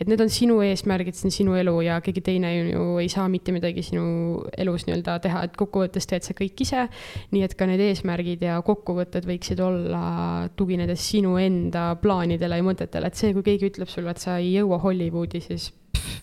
et 0.00 0.08
need 0.08 0.20
on 0.20 0.30
sinu 0.32 0.60
eesmärgid, 0.64 1.14
see 1.14 1.28
on 1.28 1.34
sinu 1.34 1.56
elu 1.60 1.74
ja 1.84 2.00
keegi 2.00 2.22
teine 2.24 2.52
ju 2.56 2.98
ei 3.00 3.08
saa 3.08 3.28
mitte 3.28 3.52
midagi 3.52 3.82
sinu 3.82 4.42
elus 4.56 4.86
nii-öelda 4.86 5.18
teha, 5.20 5.44
et 5.44 5.56
kokkuvõttes 5.56 6.06
teed 6.06 6.24
sa 6.24 6.34
kõik 6.34 6.60
ise. 6.64 6.88
nii 7.30 7.44
et 7.44 7.54
ka 7.54 7.66
need 7.66 7.80
eesmärgid 7.80 8.42
ja 8.42 8.60
kokkuvõtted 8.62 9.26
võiksid 9.28 9.60
olla 9.60 10.48
tuginedes 10.56 11.02
sinu 11.12 11.36
enda 11.38 11.94
plaanidele 12.00 12.60
ja 12.60 12.66
mõtetele, 12.66 13.10
et 13.10 13.18
see, 13.18 13.34
kui 13.34 13.44
keegi 13.46 13.70
ütleb 13.70 13.90
sulle, 13.90 14.10
et 14.10 14.22
sa 14.22 14.38
ei 14.40 14.54
jõua 14.56 14.80
Hollywoodi, 14.80 15.42
siis 15.44 15.70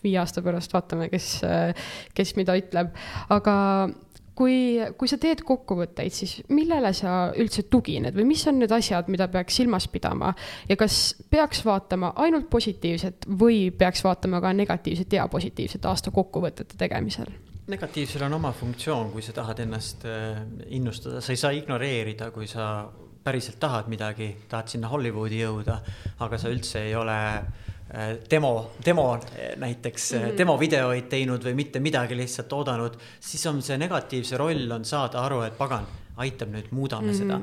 viie 0.04 0.18
aasta 0.22 0.42
pärast 0.46 0.74
vaatame, 0.74 1.10
kes, 1.12 1.42
kes 2.18 2.34
mida 2.38 2.56
ütleb, 2.58 2.94
aga 3.34 3.56
kui, 4.38 4.78
kui 4.98 5.10
sa 5.10 5.18
teed 5.22 5.42
kokkuvõtteid, 5.48 6.14
siis 6.14 6.36
millele 6.54 6.92
sa 6.96 7.32
üldse 7.40 7.66
tugined 7.72 8.16
või 8.18 8.28
mis 8.30 8.46
on 8.50 8.60
need 8.62 8.74
asjad, 8.74 9.10
mida 9.12 9.28
peaks 9.34 9.58
silmas 9.60 9.88
pidama 9.92 10.34
ja 10.70 10.78
kas 10.80 11.16
peaks 11.32 11.64
vaatama 11.66 12.14
ainult 12.24 12.50
positiivset 12.54 13.28
või 13.40 13.68
peaks 13.74 14.04
vaatama 14.06 14.42
ka 14.44 14.54
negatiivset 14.54 15.18
ja 15.18 15.28
positiivset 15.32 15.86
aasta 15.86 16.14
kokkuvõtete 16.16 16.78
tegemisel? 16.78 17.34
negatiivsel 17.68 18.24
on 18.24 18.38
oma 18.38 18.54
funktsioon, 18.56 19.10
kui 19.12 19.26
sa 19.26 19.34
tahad 19.36 19.60
ennast 19.60 20.06
äh, 20.08 20.38
innustada, 20.72 21.20
sa 21.20 21.34
ei 21.34 21.40
saa 21.42 21.52
ignoreerida, 21.52 22.30
kui 22.32 22.48
sa 22.48 22.88
päriselt 23.28 23.58
tahad 23.60 23.90
midagi, 23.92 24.30
tahad 24.48 24.72
sinna 24.72 24.88
Hollywoodi 24.88 25.42
jõuda, 25.42 25.82
aga 26.24 26.40
sa 26.40 26.48
üldse 26.54 26.86
ei 26.88 26.96
ole 26.96 27.18
Äh, 27.28 27.67
demo, 28.30 28.72
demo 28.86 29.14
äh, 29.16 29.56
näiteks 29.58 30.12
mm, 30.14 30.20
-hmm. 30.20 30.38
demovideoid 30.38 31.10
teinud 31.10 31.44
või 31.44 31.54
mitte 31.56 31.80
midagi 31.80 32.18
lihtsalt 32.18 32.54
oodanud, 32.54 32.98
siis 33.20 33.46
on 33.46 33.62
see 33.62 33.78
negatiivse 33.78 34.38
roll 34.38 34.72
on 34.72 34.86
saada 34.86 35.22
aru, 35.24 35.42
et 35.42 35.58
pagan, 35.58 35.88
aitab 36.18 36.50
nüüd, 36.50 36.72
muudame 36.72 37.12
mm 37.12 37.14
-hmm. 37.14 37.18
seda 37.18 37.40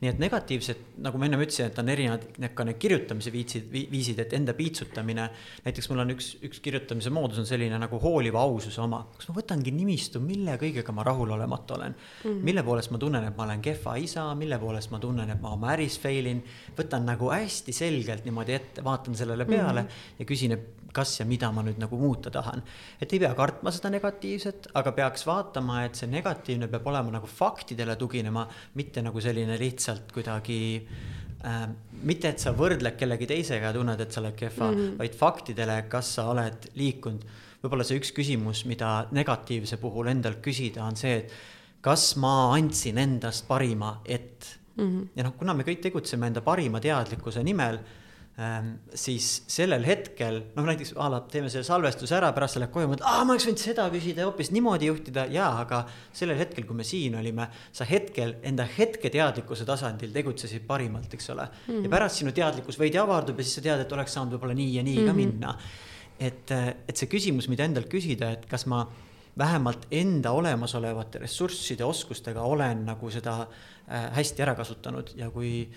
nii 0.00 0.08
et 0.08 0.20
negatiivsed, 0.22 0.78
nagu 1.04 1.18
ma 1.20 1.26
ennem 1.28 1.42
ütlesin, 1.44 1.68
et 1.68 1.78
on 1.80 1.90
erinevad 1.92 2.54
ka 2.56 2.64
need 2.64 2.78
kirjutamise 2.80 3.32
viitsid, 3.34 3.66
viisid, 3.68 4.22
et 4.22 4.32
enda 4.36 4.54
piitsutamine. 4.56 5.26
näiteks 5.66 5.90
mul 5.90 6.00
on 6.06 6.14
üks, 6.14 6.30
üks 6.46 6.62
kirjutamise 6.64 7.12
moodus 7.12 7.42
on 7.42 7.48
selline 7.48 7.76
nagu 7.80 8.00
hooliva 8.00 8.40
aususe 8.40 8.80
oma, 8.80 9.02
kus 9.16 9.28
ma 9.28 9.36
võtangi 9.36 9.74
nimistu, 9.76 10.22
mille 10.24 10.56
kõigega 10.60 10.94
ma 10.96 11.04
rahulolematu 11.04 11.76
olen 11.76 11.92
mm. 11.92 12.30
-hmm. 12.30 12.40
mille 12.48 12.64
poolest 12.64 12.94
ma 12.94 12.98
tunnen, 12.98 13.28
et 13.28 13.36
ma 13.36 13.44
olen 13.44 13.62
kehva 13.62 13.96
isa, 14.00 14.24
mille 14.34 14.58
poolest 14.58 14.90
ma 14.90 14.98
tunnen, 14.98 15.30
et 15.30 15.40
ma 15.40 15.52
oma 15.52 15.72
äris 15.74 16.00
fail 16.00 16.26
in. 16.26 16.42
võtan 16.78 17.04
nagu 17.04 17.30
hästi 17.30 17.72
selgelt 17.72 18.24
niimoodi 18.24 18.56
ette, 18.56 18.84
vaatan 18.84 19.14
sellele 19.14 19.44
peale 19.44 19.82
mm 19.82 19.86
-hmm. 19.86 20.18
ja 20.18 20.24
küsin, 20.24 20.52
et 20.52 20.79
kas 20.92 21.20
ja 21.20 21.26
mida 21.26 21.50
ma 21.54 21.62
nüüd 21.66 21.78
nagu 21.78 21.98
muuta 21.98 22.30
tahan. 22.30 22.62
et 23.00 23.12
ei 23.12 23.20
pea 23.22 23.34
kartma 23.34 23.70
seda 23.74 23.90
negatiivset, 23.90 24.70
aga 24.74 24.92
peaks 24.92 25.26
vaatama, 25.26 25.84
et 25.84 25.94
see 25.94 26.10
negatiivne 26.10 26.68
peab 26.68 26.86
olema 26.86 27.18
nagu 27.18 27.26
faktidele 27.26 27.96
tuginema, 27.96 28.46
mitte 28.74 29.02
nagu 29.02 29.20
selline 29.20 29.58
lihtsalt 29.58 30.12
kuidagi 30.12 30.60
äh, 31.44 31.68
mitte, 32.02 32.32
et 32.32 32.42
sa 32.42 32.52
võrdled 32.56 32.96
kellegi 32.98 33.28
teisega 33.30 33.70
ja 33.70 33.76
tunned, 33.76 34.00
et 34.00 34.12
sa 34.12 34.20
oled 34.22 34.36
kehva 34.38 34.70
mm, 34.70 34.76
-hmm. 34.80 34.98
vaid 34.98 35.14
faktidele, 35.14 35.82
kas 35.88 36.14
sa 36.14 36.28
oled 36.32 36.70
liikunud. 36.74 37.24
võib-olla 37.62 37.84
see 37.84 37.98
üks 38.00 38.12
küsimus, 38.16 38.64
mida 38.64 39.06
negatiivse 39.12 39.76
puhul 39.76 40.08
endalt 40.08 40.40
küsida, 40.40 40.84
on 40.84 40.96
see, 40.96 41.16
et 41.16 41.32
kas 41.84 42.16
ma 42.16 42.54
andsin 42.54 42.98
endast 42.98 43.46
parima, 43.48 44.00
et 44.04 44.58
mm. 44.76 44.84
-hmm. 44.84 45.08
ja 45.16 45.24
noh, 45.24 45.34
kuna 45.36 45.54
me 45.54 45.62
kõik 45.62 45.82
tegutseme 45.82 46.26
enda 46.26 46.40
parima 46.40 46.80
teadlikkuse 46.80 47.42
nimel. 47.44 47.78
Siis 48.96 49.26
sellel 49.50 49.82
hetkel, 49.84 50.38
noh 50.54 50.64
näiteks 50.64 50.94
a 50.96 51.08
la 51.12 51.18
teeme 51.28 51.50
selle 51.52 51.66
salvestuse 51.66 52.14
ära, 52.16 52.30
pärast 52.36 52.56
sa 52.56 52.62
lähed 52.62 52.72
koju, 52.72 52.88
mõtled, 52.88 53.04
aa, 53.04 53.24
ma 53.26 53.34
oleks 53.34 53.46
võinud 53.48 53.60
seda 53.60 53.84
küsida 53.92 54.22
ja 54.22 54.28
hoopis 54.30 54.52
niimoodi 54.54 54.88
juhtida, 54.88 55.26
jaa, 55.34 55.50
aga 55.64 55.82
sellel 56.16 56.40
hetkel, 56.40 56.64
kui 56.68 56.78
me 56.78 56.86
siin 56.86 57.18
olime, 57.20 57.50
sa 57.76 57.84
hetkel 57.88 58.36
enda 58.46 58.64
hetketeadlikkuse 58.78 59.66
tasandil 59.68 60.14
tegutsesid 60.14 60.64
parimalt, 60.68 61.12
eks 61.18 61.30
ole 61.34 61.44
mm. 61.44 61.68
-hmm. 61.68 61.84
ja 61.84 61.92
pärast 61.92 62.22
sinu 62.22 62.32
teadlikkus 62.36 62.80
veidi 62.80 63.02
avardub 63.02 63.38
ja 63.38 63.44
siis 63.44 63.60
sa 63.60 63.66
tead, 63.68 63.84
et 63.84 63.92
oleks 63.92 64.16
saanud 64.16 64.38
võib-olla 64.38 64.56
nii 64.56 64.74
ja 64.78 64.82
nii 64.88 64.96
mm 64.96 65.02
-hmm. 65.02 65.06
ka 65.06 65.12
mhm. 65.12 65.20
minna. 65.20 65.54
et, 66.20 66.50
et 66.88 66.96
see 66.96 67.08
küsimus, 67.08 67.48
mida 67.48 67.64
endalt 67.64 67.88
küsida, 67.88 68.30
et 68.30 68.46
kas 68.46 68.66
ma 68.66 68.86
vähemalt 69.38 69.86
enda 69.90 70.30
olemasolevate 70.30 71.18
ressursside, 71.18 71.84
oskustega 71.84 72.42
olen 72.42 72.84
nagu 72.86 73.10
seda 73.10 73.40
äh, 73.40 74.12
hästi 74.16 74.42
ära 74.42 74.54
kasutanud 74.54 75.12
ja 75.16 75.30
kui 75.30 75.68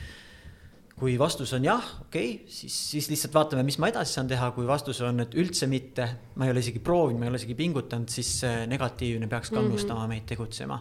kui 1.00 1.16
vastus 1.20 1.52
on 1.58 1.66
jah, 1.66 1.88
okei 2.06 2.36
okay,, 2.36 2.52
siis, 2.54 2.76
siis 2.92 3.10
lihtsalt 3.10 3.34
vaatame, 3.34 3.64
mis 3.68 3.80
ma 3.82 3.90
edasi 3.90 4.14
saan 4.14 4.30
teha, 4.30 4.52
kui 4.56 4.68
vastus 4.68 5.02
on, 5.02 5.20
et 5.26 5.34
üldse 5.36 5.68
mitte, 5.68 6.08
ma 6.36 6.46
ei 6.46 6.54
ole 6.54 6.62
isegi 6.64 6.80
proovinud, 6.80 7.20
ma 7.20 7.28
ei 7.28 7.34
ole 7.34 7.42
isegi 7.42 7.58
pingutanud, 7.58 8.14
siis 8.14 8.44
negatiivne 8.70 9.28
peaks 9.28 9.52
kannustama 9.52 10.00
mm 10.00 10.06
-hmm. 10.06 10.16
meid 10.16 10.30
tegutsema 10.30 10.80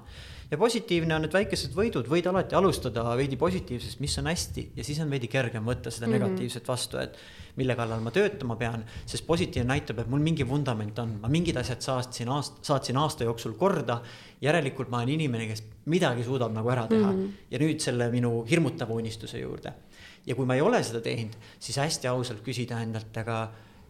ja 0.53 0.59
positiivne 0.61 1.15
on 1.17 1.25
need 1.25 1.33
väikesed 1.33 1.73
võidud, 1.73 2.09
võid 2.13 2.27
alati 2.29 2.57
alustada 2.59 3.05
veidi 3.17 3.39
positiivsest, 3.41 4.03
mis 4.05 4.19
on 4.21 4.29
hästi 4.29 4.67
ja 4.77 4.85
siis 4.85 4.99
on 5.01 5.09
veidi 5.11 5.31
kergem 5.33 5.65
võtta 5.65 5.91
seda 5.91 6.07
mm 6.07 6.13
-hmm. 6.13 6.27
negatiivset 6.27 6.69
vastu, 6.69 6.99
et 7.01 7.17
mille 7.57 7.77
kallal 7.77 8.01
ma 8.05 8.13
töötama 8.13 8.57
pean, 8.61 8.85
sest 9.07 9.27
positiivne 9.27 9.73
näitab, 9.73 10.03
et 10.03 10.11
mul 10.13 10.21
mingi 10.21 10.45
vundament 10.49 10.99
on, 10.99 11.17
ma 11.23 11.29
mingid 11.33 11.57
asjad 11.57 11.81
saatsin 11.81 12.29
aasta, 12.29 12.61
saatsin 12.69 12.97
aasta 12.97 13.25
jooksul 13.25 13.57
korda. 13.57 14.03
järelikult 14.43 14.89
ma 14.91 14.97
olen 14.97 15.09
inimene, 15.09 15.47
kes 15.47 15.63
midagi 15.87 16.25
suudab 16.25 16.53
nagu 16.53 16.69
ära 16.69 16.87
teha 16.87 17.13
mm 17.13 17.19
-hmm. 17.19 17.51
ja 17.51 17.59
nüüd 17.59 17.81
selle 17.81 18.11
minu 18.11 18.45
hirmutava 18.51 18.95
unistuse 18.95 19.39
juurde. 19.39 19.73
Ja 20.27 20.37
kui 20.39 20.47
ma 20.47 20.57
ei 20.59 20.65
ole 20.65 20.83
seda 20.85 21.01
teinud, 21.05 21.37
siis 21.63 21.79
hästi 21.83 22.11
ausalt 22.11 22.43
küsida 22.47 22.81
endalt, 22.83 23.17
aga 23.23 23.45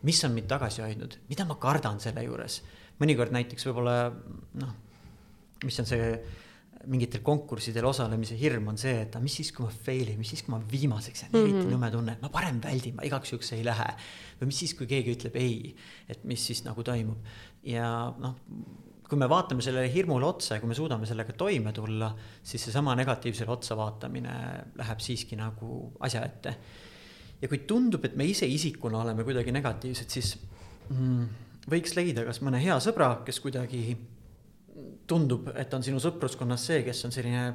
mis 0.07 0.23
on 0.27 0.35
mind 0.35 0.49
tagasi 0.51 0.83
hoidnud, 0.83 1.19
mida 1.29 1.47
ma 1.49 1.59
kardan 1.63 2.01
selle 2.03 2.25
juures. 2.27 2.63
mõnikord 3.03 3.33
näiteks 3.35 3.67
võib-olla 3.67 3.97
noh, 4.61 4.73
mis 5.65 5.79
on 5.81 5.87
see 5.89 6.09
mingitel 6.91 7.23
konkurssidel 7.23 7.87
osalemise 7.87 8.37
hirm 8.39 8.69
on 8.73 8.79
see, 8.81 9.05
et 9.05 9.17
mis 9.23 9.35
siis, 9.39 9.53
kui 9.55 9.65
ma 9.67 9.71
fail 9.71 10.09
in, 10.11 10.19
mis 10.19 10.33
siis, 10.35 10.43
kui 10.43 10.55
ma 10.55 10.61
viimaseks 10.71 11.23
jään 11.23 11.33
mm, 11.33 11.39
-hmm. 11.39 11.59
eriti 11.59 11.75
nõme 11.75 11.91
tunne, 11.95 12.13
et 12.13 12.23
ma 12.23 12.29
parem 12.29 12.59
väldin, 12.63 12.97
ma 12.97 13.07
igaks 13.07 13.33
juhuks 13.33 13.53
ei 13.53 13.65
lähe. 13.65 13.89
või 14.41 14.51
mis 14.51 14.59
siis, 14.59 14.75
kui 14.75 14.87
keegi 14.87 15.15
ütleb 15.15 15.37
ei, 15.37 15.77
et 16.09 16.25
mis 16.25 16.47
siis 16.47 16.65
nagu 16.65 16.83
toimub 16.83 17.19
ja 17.63 18.15
noh 18.19 18.37
kui 19.13 19.21
me 19.21 19.29
vaatame 19.29 19.61
sellele 19.61 19.91
hirmule 19.93 20.25
otsa 20.25 20.57
ja 20.57 20.63
kui 20.63 20.71
me 20.71 20.77
suudame 20.77 21.05
sellega 21.09 21.35
toime 21.37 21.75
tulla, 21.77 22.09
siis 22.43 22.65
seesama 22.65 22.95
negatiivsele 22.97 23.53
otsa 23.53 23.77
vaatamine 23.77 24.37
läheb 24.81 25.03
siiski 25.05 25.37
nagu 25.37 25.91
asja 26.01 26.25
ette. 26.25 26.55
ja 27.43 27.49
kui 27.51 27.59
tundub, 27.69 28.05
et 28.09 28.17
me 28.17 28.25
ise 28.25 28.49
isikuna 28.49 29.03
oleme 29.03 29.27
kuidagi 29.27 29.53
negatiivsed, 29.53 30.09
siis 30.09 30.33
mm, 30.89 31.27
võiks 31.69 31.93
leida 31.99 32.25
kas 32.25 32.41
mõne 32.41 32.63
hea 32.63 32.79
sõbra, 32.81 33.11
kes 33.27 33.43
kuidagi 33.45 33.83
tundub, 35.07 35.51
et 35.59 35.75
on 35.77 35.85
sinu 35.85 36.01
sõpruskonnas 36.01 36.65
see, 36.71 36.81
kes 36.87 37.05
on 37.05 37.13
selline 37.13 37.51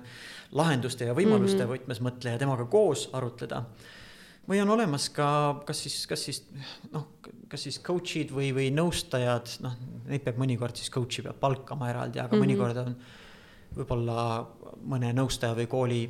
lahenduste 0.59 1.07
ja 1.09 1.15
võimaluste 1.17 1.63
mm 1.63 1.65
-hmm. 1.65 1.87
võtmes 1.87 2.03
mõtleja, 2.05 2.37
temaga 2.37 2.65
koos 2.65 3.09
arutleda. 3.13 3.63
või 4.47 4.61
on 4.61 4.69
olemas 4.69 5.09
ka, 5.09 5.61
kas 5.65 5.81
siis, 5.83 6.07
kas 6.07 6.23
siis 6.23 6.43
noh, 6.91 7.07
kas 7.49 7.63
siis 7.67 7.79
coach'id 7.83 8.31
või, 8.35 8.51
või 8.55 8.67
nõustajad, 8.75 9.57
noh, 9.63 9.75
neid 10.07 10.23
peab 10.25 10.39
mõnikord 10.41 10.75
siis 10.75 10.91
coach'i 10.93 11.23
peab 11.25 11.39
palkama 11.39 11.89
eraldi, 11.89 12.19
aga 12.19 12.35
mm 12.35 12.41
-hmm. 12.41 12.45
mõnikord 12.45 12.77
on 12.83 12.95
võib-olla 13.77 14.47
mõne 14.87 15.13
nõustaja 15.13 15.55
või 15.55 15.67
kooli 15.67 16.01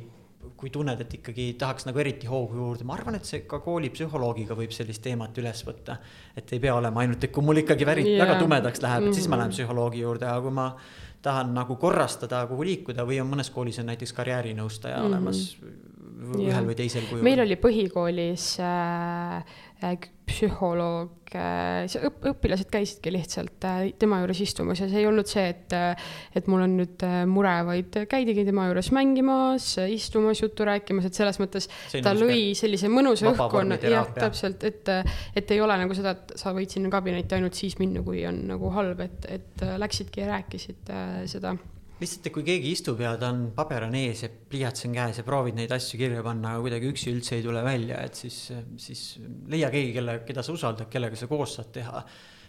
kui 0.58 0.70
tunned, 0.70 1.00
et 1.02 1.14
ikkagi 1.18 1.52
tahaks 1.58 1.86
nagu 1.88 1.98
eriti 1.98 2.28
hoogu 2.30 2.56
juurde, 2.56 2.86
ma 2.86 2.94
arvan, 2.94 3.18
et 3.18 3.26
see 3.26 3.42
ka 3.48 3.58
koolipsühholoogiga 3.62 4.56
võib 4.58 4.72
sellist 4.74 5.02
teemat 5.02 5.36
üles 5.38 5.64
võtta. 5.66 5.98
et 6.36 6.52
ei 6.52 6.60
pea 6.62 6.74
olema 6.74 7.00
ainult, 7.00 7.24
et 7.24 7.32
kui 7.34 7.44
mul 7.44 7.62
ikkagi 7.62 7.86
väri, 7.86 8.06
yeah. 8.06 8.22
väga 8.26 8.38
tumedaks 8.42 8.82
läheb, 8.82 9.08
et 9.08 9.18
siis 9.18 9.28
ma 9.28 9.36
lähen 9.36 9.50
mhm. 9.50 9.56
psühholoogi 9.56 10.00
juurde, 10.00 10.26
aga 10.26 10.40
kui 10.40 10.54
ma 10.54 10.70
tahan 11.22 11.52
nagu 11.54 11.76
korrastada, 11.76 12.46
kuhu 12.46 12.62
liikuda 12.62 13.04
või 13.06 13.20
on 13.20 13.30
mõnes 13.32 13.50
koolis 13.50 13.78
on 13.82 13.90
näiteks 13.90 14.14
karjäärinõustaja 14.14 14.96
mm 14.96 15.02
-hmm. 15.02 15.08
olemas 15.08 15.56
ühel 16.18 16.66
või 16.66 16.74
teisel 16.78 17.06
kujul. 17.10 17.22
meil 17.22 17.40
oli 17.40 17.56
põhikoolis 17.56 18.46
Äh, 18.62 19.44
psühholoog, 20.28 21.30
äh, 21.38 21.86
õp-, 22.04 22.26
õpilased 22.32 22.68
käisidki 22.72 23.12
lihtsalt 23.14 23.64
äh, 23.68 23.78
tema 24.00 24.18
juures 24.22 24.40
istumas 24.44 24.82
ja 24.82 24.88
see 24.90 25.00
ei 25.02 25.08
olnud 25.08 25.30
see, 25.30 25.46
et, 25.54 25.76
et 26.36 26.50
mul 26.50 26.64
on 26.66 26.74
nüüd 26.80 27.04
mure, 27.30 27.54
vaid 27.68 28.00
käidigi 28.10 28.44
tema 28.48 28.66
juures 28.68 28.90
mängimas, 28.96 29.70
istumas, 29.94 30.42
juttu 30.42 30.66
rääkimas, 30.68 31.08
et 31.08 31.18
selles 31.20 31.40
mõttes 31.42 31.70
see 31.88 32.04
ta 32.04 32.12
lõi 32.16 32.52
sellise 32.58 32.90
mõnusa 32.92 33.30
õhkkonna, 33.32 33.80
jah, 33.88 34.12
täpselt, 34.18 34.66
et, 34.68 34.92
et 35.38 35.56
ei 35.56 35.64
ole 35.64 35.78
nagu 35.80 35.96
seda, 35.96 36.16
et 36.18 36.36
sa 36.40 36.52
võid 36.56 36.74
sinna 36.74 36.92
kabinetti 36.92 37.38
ainult 37.38 37.58
siis 37.58 37.78
minna, 37.80 38.04
kui 38.04 38.26
on 38.28 38.44
nagu 38.52 38.74
halb, 38.76 39.02
et, 39.06 39.32
et 39.38 39.66
läksidki 39.80 40.24
ja 40.24 40.32
rääkisid 40.36 40.94
seda 41.30 41.56
lihtsalt, 41.98 42.28
et 42.28 42.34
kui 42.34 42.46
keegi 42.46 42.72
istub 42.76 43.00
ja 43.02 43.12
ta 43.18 43.30
on, 43.32 43.48
paber 43.56 43.88
on 43.88 43.96
ees 43.98 44.22
ja 44.24 44.30
pliiats 44.30 44.86
on 44.86 44.94
käes 44.94 45.18
ja 45.18 45.24
proovid 45.26 45.56
neid 45.58 45.72
asju 45.74 45.98
kirja 46.00 46.22
panna, 46.26 46.54
aga 46.54 46.64
kuidagi 46.64 46.90
üksi 46.92 47.12
üldse 47.14 47.36
ei 47.38 47.44
tule 47.44 47.62
välja, 47.66 48.00
et 48.06 48.18
siis, 48.18 48.38
siis 48.80 49.04
leia 49.50 49.70
keegi, 49.74 49.92
kelle, 49.96 50.18
keda 50.28 50.44
sa 50.46 50.54
usaldad, 50.54 50.90
kellega 50.92 51.18
sa 51.18 51.30
koos 51.30 51.58
saad 51.58 51.72
teha. 51.74 52.04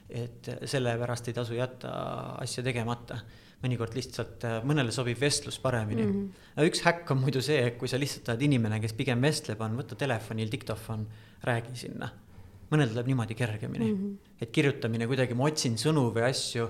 et 0.09 0.47
sellepärast 0.65 1.27
ei 1.29 1.35
tasu 1.37 1.53
jätta 1.53 1.89
asja 2.41 2.63
tegemata. 2.65 3.19
mõnikord 3.59 3.91
lihtsalt 3.93 4.45
mõnele 4.63 4.91
sobib 4.95 5.19
vestlus 5.19 5.59
paremini 5.59 6.03
mm. 6.05 6.13
-hmm. 6.13 6.67
üks 6.69 6.81
häkk 6.81 7.11
on 7.11 7.19
muidu 7.19 7.41
see, 7.41 7.57
et 7.67 7.77
kui 7.77 7.87
sa 7.87 7.99
lihtsalt 7.99 8.29
oled 8.29 8.41
inimene, 8.41 8.79
kes 8.79 8.93
pigem 8.93 9.21
vestleb, 9.21 9.59
on 9.61 9.75
võta 9.75 9.95
telefonil 9.95 10.49
diktofon, 10.49 11.05
räägi 11.43 11.75
sinna. 11.75 12.09
mõnel 12.71 12.89
tuleb 12.89 13.07
niimoodi 13.07 13.35
kergemini 13.35 13.91
mm, 13.91 13.97
-hmm. 13.97 14.41
et 14.41 14.51
kirjutamine 14.51 15.07
kuidagi, 15.07 15.33
ma 15.33 15.43
otsin 15.43 15.77
sõnu 15.77 16.13
või 16.13 16.29
asju 16.29 16.69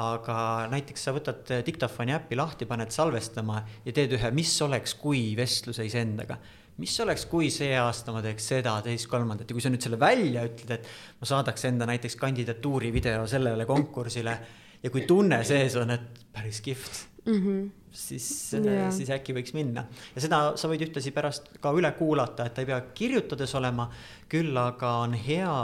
aga 0.00 0.36
näiteks 0.72 1.04
sa 1.04 1.12
võtad 1.12 1.50
diktofoni 1.66 2.14
äppi 2.16 2.36
lahti, 2.38 2.68
paned 2.68 2.92
salvestama 2.94 3.58
ja 3.84 3.92
teed 3.92 4.16
ühe, 4.16 4.30
mis 4.32 4.54
oleks, 4.64 4.94
kui 5.00 5.32
vestluse 5.36 5.84
iseendaga. 5.84 6.38
mis 6.80 6.94
oleks, 7.04 7.26
kui 7.28 7.50
see 7.52 7.74
aasta 7.76 8.14
ma 8.14 8.22
teeks 8.24 8.46
seda, 8.54 8.78
teist, 8.82 9.06
kolmandat 9.10 9.50
ja 9.50 9.54
kui 9.54 9.62
sa 9.62 9.70
nüüd 9.70 9.84
selle 9.84 9.98
välja 10.00 10.46
ütled, 10.48 10.72
et 10.78 10.88
ma 11.20 11.28
saadaks 11.28 11.68
enda 11.68 11.86
näiteks 11.86 12.16
kandidatuuri 12.16 12.92
video 12.92 13.26
sellele 13.28 13.68
konkursile 13.68 14.38
ja 14.82 14.90
kui 14.90 15.04
tunne 15.06 15.42
sees 15.44 15.76
on, 15.76 15.92
et 15.92 16.24
päris 16.32 16.60
kihvt 16.64 17.06
mm. 17.26 17.38
-hmm 17.46 17.70
siis 17.92 18.54
yeah., 18.54 18.92
siis 18.92 19.10
äkki 19.12 19.34
võiks 19.36 19.52
minna. 19.52 19.84
ja 20.14 20.20
seda 20.24 20.40
sa 20.56 20.68
võid 20.70 20.86
ühtlasi 20.86 21.12
pärast 21.12 21.50
ka 21.60 21.72
üle 21.76 21.90
kuulata, 21.98 22.46
et 22.46 22.54
ta 22.56 22.64
ei 22.64 22.70
pea 22.70 22.80
kirjutades 22.96 23.54
olema, 23.58 23.90
küll 24.32 24.56
aga 24.56 24.94
on 25.04 25.12
hea 25.12 25.56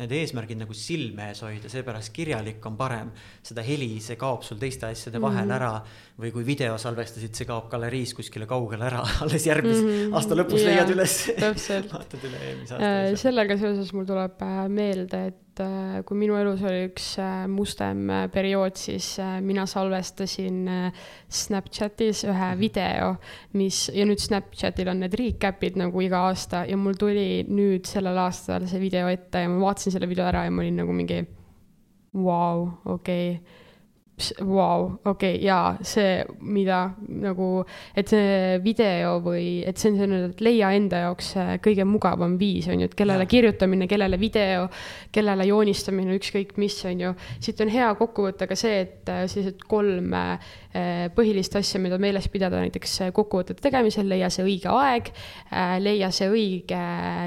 need 0.00 0.14
eesmärgid 0.20 0.60
nagu 0.60 0.76
silme 0.76 1.30
ees 1.30 1.42
hoida, 1.44 1.70
seepärast 1.72 2.12
kirjalik 2.16 2.64
on 2.66 2.76
parem. 2.76 3.12
seda 3.42 3.62
heli, 3.64 4.00
see 4.00 4.16
kaob 4.20 4.42
sul 4.46 4.58
teiste 4.60 4.86
asjade 4.86 5.20
vahel 5.20 5.44
mm 5.44 5.50
-hmm. 5.50 5.56
ära 5.56 5.82
või 6.20 6.32
kui 6.34 6.44
video 6.44 6.76
salvestasid, 6.78 7.34
see 7.34 7.48
kaob 7.48 7.70
galeriis 7.72 8.12
kuskile 8.16 8.46
kaugele 8.46 8.88
ära, 8.90 9.02
alles 9.24 9.46
järgmise 9.46 9.82
mm 9.82 9.92
-hmm. 9.92 10.16
aasta 10.16 10.36
lõpus 10.36 10.60
yeah, 10.60 10.72
leiad 10.74 10.96
üles 10.96 11.14
vaatad 11.94 12.26
üle 12.28 12.40
eelmise 12.48 12.74
aasta 12.74 12.90
äh,. 12.90 13.14
sellega 13.20 13.56
seoses 13.60 13.94
mul 13.96 14.08
tuleb 14.08 14.42
äh, 14.44 14.58
meelde, 14.68 15.22
et 15.30 15.62
äh, 15.64 16.00
kui 16.06 16.18
minu 16.20 16.36
elus 16.36 16.62
oli 16.66 16.84
üks 16.88 17.06
äh, 17.22 17.46
mustem 17.48 18.06
periood, 18.32 18.76
siis 18.76 19.16
mina 19.40 19.66
salvestasin 19.66 20.68
Snapchatis 21.28 22.24
ühe 22.24 22.32
-hmm. 22.32 22.58
video, 22.58 23.14
mis 23.52 23.90
ja 23.94 24.04
nüüd 24.06 24.20
Snapchatil 24.20 24.88
on 24.88 25.00
need 25.00 25.14
recap'id 25.14 25.76
nagu 25.76 26.00
iga 26.00 26.26
aasta 26.28 26.64
ja 26.68 26.76
mul 26.76 26.94
tuli 26.94 27.44
nüüd 27.48 27.86
sellel 27.86 28.18
aastal 28.18 28.66
see 28.66 28.80
video 28.80 29.08
ette 29.08 29.38
ja 29.38 29.48
ma 29.48 29.60
vaatasin 29.66 29.89
selle 29.90 30.08
video 30.10 30.26
ära 30.26 30.44
ja 30.44 30.50
ma 30.50 30.62
olin 30.64 30.80
nagu 30.82 30.92
mingi 30.92 31.24
vau 32.12 32.24
wow,, 32.26 32.70
okei. 32.96 33.34
okay 33.34 33.59
vau, 34.44 34.90
okei 35.10 35.38
jaa, 35.44 35.76
see, 35.86 36.20
mida 36.40 36.82
nagu, 37.22 37.64
et 37.96 38.10
see 38.10 38.58
video 38.64 39.18
või 39.24 39.60
et 39.66 39.80
see 39.80 39.92
on 39.92 40.00
selline, 40.00 40.30
et 40.32 40.44
leia 40.44 40.72
enda 40.76 41.04
jaoks 41.06 41.32
kõige 41.64 41.86
mugavam 41.88 42.36
viis, 42.40 42.68
on 42.70 42.82
ju, 42.82 42.90
et 42.90 42.96
kellele 42.98 43.26
ja. 43.26 43.30
kirjutamine, 43.30 43.88
kellele 43.90 44.18
video, 44.20 44.66
kellele 45.14 45.46
joonistamine, 45.48 46.16
ükskõik 46.18 46.56
mis, 46.60 46.76
on 46.88 47.04
ju. 47.06 47.12
siit 47.42 47.60
on 47.64 47.72
hea 47.72 47.90
kokku 47.98 48.28
võtta 48.28 48.48
ka 48.50 48.58
see, 48.58 48.82
et 48.84 49.10
äh, 49.10 49.24
sellised 49.30 49.64
kolm 49.70 50.14
äh, 50.16 50.52
põhilist 51.16 51.56
asja, 51.58 51.80
mida 51.82 51.98
meeles 52.00 52.28
pidada 52.30 52.60
näiteks 52.62 52.96
kokkuvõtete 53.16 53.62
tegemisel, 53.64 54.08
leia 54.10 54.30
see 54.32 54.46
õige 54.46 54.70
aeg, 54.72 55.10
äh, 55.50 55.76
leia 55.82 56.10
see 56.14 56.30
õige 56.30 56.82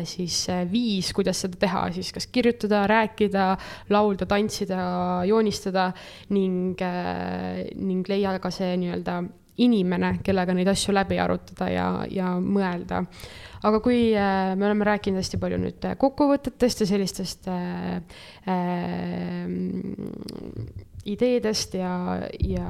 siis 0.10 0.40
viis, 0.72 1.12
kuidas 1.16 1.44
seda 1.44 1.60
teha, 1.66 1.86
siis 1.96 2.12
kas 2.16 2.30
kirjutada, 2.34 2.84
rääkida, 2.90 3.50
laulda, 3.94 4.28
tantsida, 4.30 4.84
joonistada 5.30 5.90
ning 6.34 6.80
ning 7.76 8.08
leia 8.10 8.38
ka 8.40 8.52
see 8.54 8.76
nii-öelda 8.82 9.22
inimene, 9.62 10.18
kellega 10.26 10.54
neid 10.56 10.70
asju 10.72 10.94
läbi 10.96 11.20
arutada 11.22 11.68
ja, 11.70 11.88
ja 12.10 12.34
mõelda. 12.42 13.04
aga 13.64 13.80
kui 13.84 14.12
äh, 14.18 14.56
me 14.58 14.66
oleme 14.68 14.88
rääkinud 14.88 15.22
hästi 15.22 15.40
palju 15.40 15.60
nüüd 15.62 15.86
kokkuvõtetest 16.02 16.84
ja 16.84 16.88
sellistest 16.90 17.48
äh, 17.52 18.02
äh, 18.50 19.46
ideedest 21.10 21.76
ja, 21.76 21.94
ja 22.40 22.66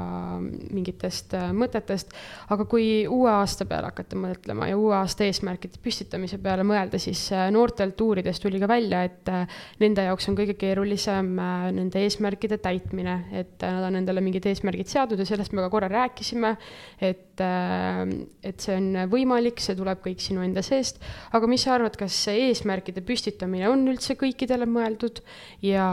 mingitest 0.73 1.35
äh, 1.37 1.51
mõtetest, 1.53 2.13
aga 2.53 2.65
kui 2.69 3.05
uue 3.05 3.29
aasta 3.29 3.67
peale 3.69 3.91
hakata 3.91 4.17
mõtlema 4.17 4.69
ja 4.71 4.77
uue 4.79 4.95
aasta 4.97 5.27
eesmärkide 5.27 5.77
püstitamise 5.83 6.39
peale 6.41 6.65
mõelda, 6.65 6.97
siis 7.01 7.21
äh, 7.35 7.45
noortelt 7.53 7.99
uuridest 8.01 8.41
tuli 8.43 8.61
ka 8.61 8.69
välja, 8.69 9.03
et 9.05 9.29
äh, 9.29 9.45
nende 9.83 10.07
jaoks 10.07 10.29
on 10.31 10.37
kõige 10.39 10.57
keerulisem 10.57 11.29
nende 11.77 12.01
eesmärkide 12.01 12.57
täitmine, 12.63 13.19
et 13.37 13.61
nad 13.61 13.87
on 13.89 13.99
endale 14.01 14.23
mingid 14.25 14.47
eesmärgid 14.49 14.89
seadnud 14.89 15.21
ja 15.21 15.29
sellest 15.29 15.53
me 15.53 15.65
ka 15.65 15.69
korra 15.73 15.91
rääkisime, 15.91 16.55
et, 17.03 17.41
et 17.43 18.65
see 18.65 18.75
on 18.77 18.89
võimalik, 19.11 19.61
see 19.61 19.77
tuleb 19.77 20.01
kõik 20.03 20.21
sinu 20.23 20.43
enda 20.45 20.63
seest, 20.65 21.01
aga 21.33 21.49
mis 21.49 21.65
sa 21.65 21.77
arvad, 21.77 21.97
kas 21.99 22.17
eesmärkide 22.33 23.05
püstitamine 23.05 23.69
on 23.69 23.85
üldse 23.93 24.17
kõikidele 24.19 24.67
mõeldud 24.69 25.21
ja 25.65 25.87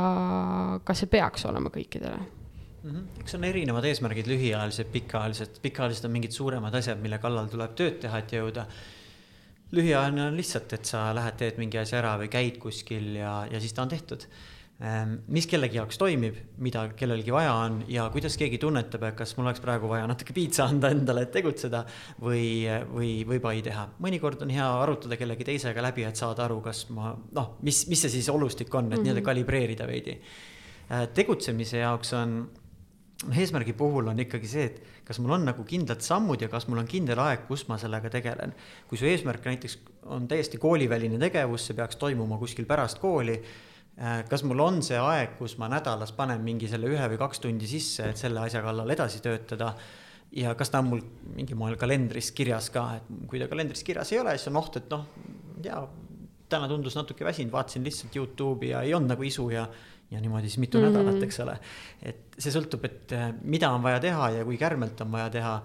kas 0.84 1.04
see 1.04 1.12
peaks 1.12 1.48
olema 1.50 1.72
kõikidele? 1.74 2.29
Mm. 2.82 2.90
-hmm. 2.90 3.20
eks 3.20 3.34
on 3.34 3.44
erinevad 3.44 3.84
eesmärgid, 3.84 4.30
lühiajalised, 4.30 4.92
pikaajalised, 4.92 5.60
pikaajalised 5.62 6.04
on 6.04 6.16
mingid 6.16 6.36
suuremad 6.36 6.74
asjad, 6.74 7.00
mille 7.00 7.18
kallal 7.18 7.50
tuleb 7.52 7.74
tööd 7.76 8.00
teha, 8.00 8.18
et 8.18 8.32
jõuda. 8.32 8.66
lühiajaline 9.72 10.24
on 10.26 10.36
lihtsalt, 10.36 10.72
et 10.72 10.84
sa 10.84 11.12
lähed, 11.14 11.36
teed 11.38 11.58
mingi 11.58 11.78
asja 11.78 12.00
ära 12.00 12.16
või 12.18 12.26
käid 12.28 12.56
kuskil 12.58 13.14
ja, 13.20 13.46
ja 13.50 13.60
siis 13.60 13.72
ta 13.72 13.82
on 13.82 13.88
tehtud. 13.88 14.26
Ehm, 14.80 15.18
mis 15.28 15.44
kellegi 15.44 15.76
jaoks 15.76 15.98
toimib, 16.00 16.38
mida 16.64 16.86
kellelgi 16.96 17.32
vaja 17.34 17.52
on 17.66 17.82
ja 17.92 18.06
kuidas 18.10 18.38
keegi 18.40 18.56
tunnetab, 18.58 19.02
et 19.10 19.16
kas 19.18 19.34
mul 19.36 19.44
oleks 19.44 19.60
praegu 19.60 19.90
vaja 19.90 20.06
natuke 20.08 20.32
piitsa 20.32 20.70
anda 20.72 20.88
endale, 20.94 21.26
et 21.26 21.34
tegutseda 21.34 21.82
või, 22.16 22.64
või, 22.88 23.10
või 23.28 23.42
pai 23.44 23.60
teha. 23.66 23.90
mõnikord 24.00 24.40
on 24.46 24.54
hea 24.56 24.68
arutada 24.80 25.18
kellegi 25.20 25.44
teisega 25.50 25.84
läbi, 25.84 26.06
et 26.08 26.16
saada 26.16 26.46
aru, 26.46 26.62
kas 26.64 26.86
ma 26.96 27.12
noh, 27.12 27.58
mis, 27.60 27.82
mis 27.92 28.06
see 28.06 28.14
siis 28.16 28.32
olustik 28.32 28.72
on, 28.74 28.86
et 28.86 28.88
mm 28.88 28.96
-hmm. 28.96 29.04
nii-öelda 29.04 29.26
kalibreerida 29.26 29.86
veidi. 29.86 30.16
Ehm, 30.88 31.12
tegutsemise 31.12 31.84
jaoks 31.84 32.16
on 32.16 32.34
eesmärgi 33.28 33.74
puhul 33.76 34.08
on 34.08 34.20
ikkagi 34.22 34.48
see, 34.48 34.66
et 34.70 35.04
kas 35.04 35.18
mul 35.20 35.34
on 35.36 35.44
nagu 35.50 35.64
kindlad 35.68 36.00
sammud 36.04 36.40
ja 36.40 36.48
kas 36.48 36.66
mul 36.70 36.80
on 36.80 36.88
kindel 36.88 37.20
aeg, 37.20 37.44
kus 37.48 37.66
ma 37.68 37.76
sellega 37.80 38.10
tegelen. 38.12 38.54
kui 38.88 38.98
su 38.98 39.08
eesmärk 39.08 39.44
näiteks 39.44 39.78
on 40.08 40.28
täiesti 40.28 40.58
kooliväline 40.58 41.18
tegevus, 41.20 41.66
see 41.68 41.76
peaks 41.76 42.00
toimuma 42.00 42.38
kuskil 42.40 42.68
pärast 42.70 43.00
kooli. 43.02 43.36
Äh, 44.00 44.22
kas 44.28 44.44
mul 44.48 44.62
on 44.64 44.80
see 44.82 44.96
aeg, 44.96 45.36
kus 45.38 45.58
ma 45.60 45.68
nädalas 45.68 46.14
panen 46.16 46.40
mingi 46.40 46.68
selle 46.70 46.88
ühe 46.88 47.08
või 47.12 47.18
kaks 47.20 47.42
tundi 47.44 47.68
sisse, 47.68 48.08
et 48.08 48.20
selle 48.20 48.40
asja 48.40 48.62
kallal 48.64 48.88
edasi 48.96 49.20
töötada 49.20 49.74
ja 50.32 50.54
kas 50.54 50.70
ta 50.70 50.80
on 50.80 50.88
mul 50.92 51.02
mingil 51.34 51.58
moel 51.58 51.76
kalendris 51.76 52.30
kirjas 52.32 52.70
ka, 52.72 52.86
et 53.00 53.28
kui 53.28 53.42
ta 53.42 53.50
kalendris 53.50 53.82
kirjas 53.84 54.12
ei 54.14 54.22
ole, 54.22 54.36
siis 54.38 54.48
on 54.48 54.60
oht, 54.62 54.78
et 54.80 54.88
noh, 54.94 55.04
jaa, 55.64 55.82
täna 56.50 56.68
tundus 56.70 56.96
natuke 56.98 57.26
väsinud, 57.26 57.52
vaatasin 57.52 57.84
lihtsalt 57.86 58.16
Youtube'i 58.16 58.72
ja 58.72 58.82
ei 58.86 58.94
olnud 58.94 59.12
nagu 59.12 59.26
isu 59.26 59.50
ja 59.52 59.66
ja 60.10 60.20
niimoodi 60.20 60.48
siis 60.48 60.58
mitu 60.58 60.78
mm 60.78 60.84
-hmm. 60.84 60.92
nädalat, 60.92 61.22
eks 61.22 61.40
ole. 61.40 61.58
et 62.02 62.38
see 62.38 62.52
sõltub, 62.52 62.84
et 62.84 63.12
äh, 63.12 63.34
mida 63.42 63.70
on 63.70 63.82
vaja 63.82 64.00
teha 64.00 64.30
ja 64.30 64.44
kui 64.44 64.56
kärmelt 64.58 65.00
on 65.00 65.12
vaja 65.12 65.30
teha. 65.30 65.62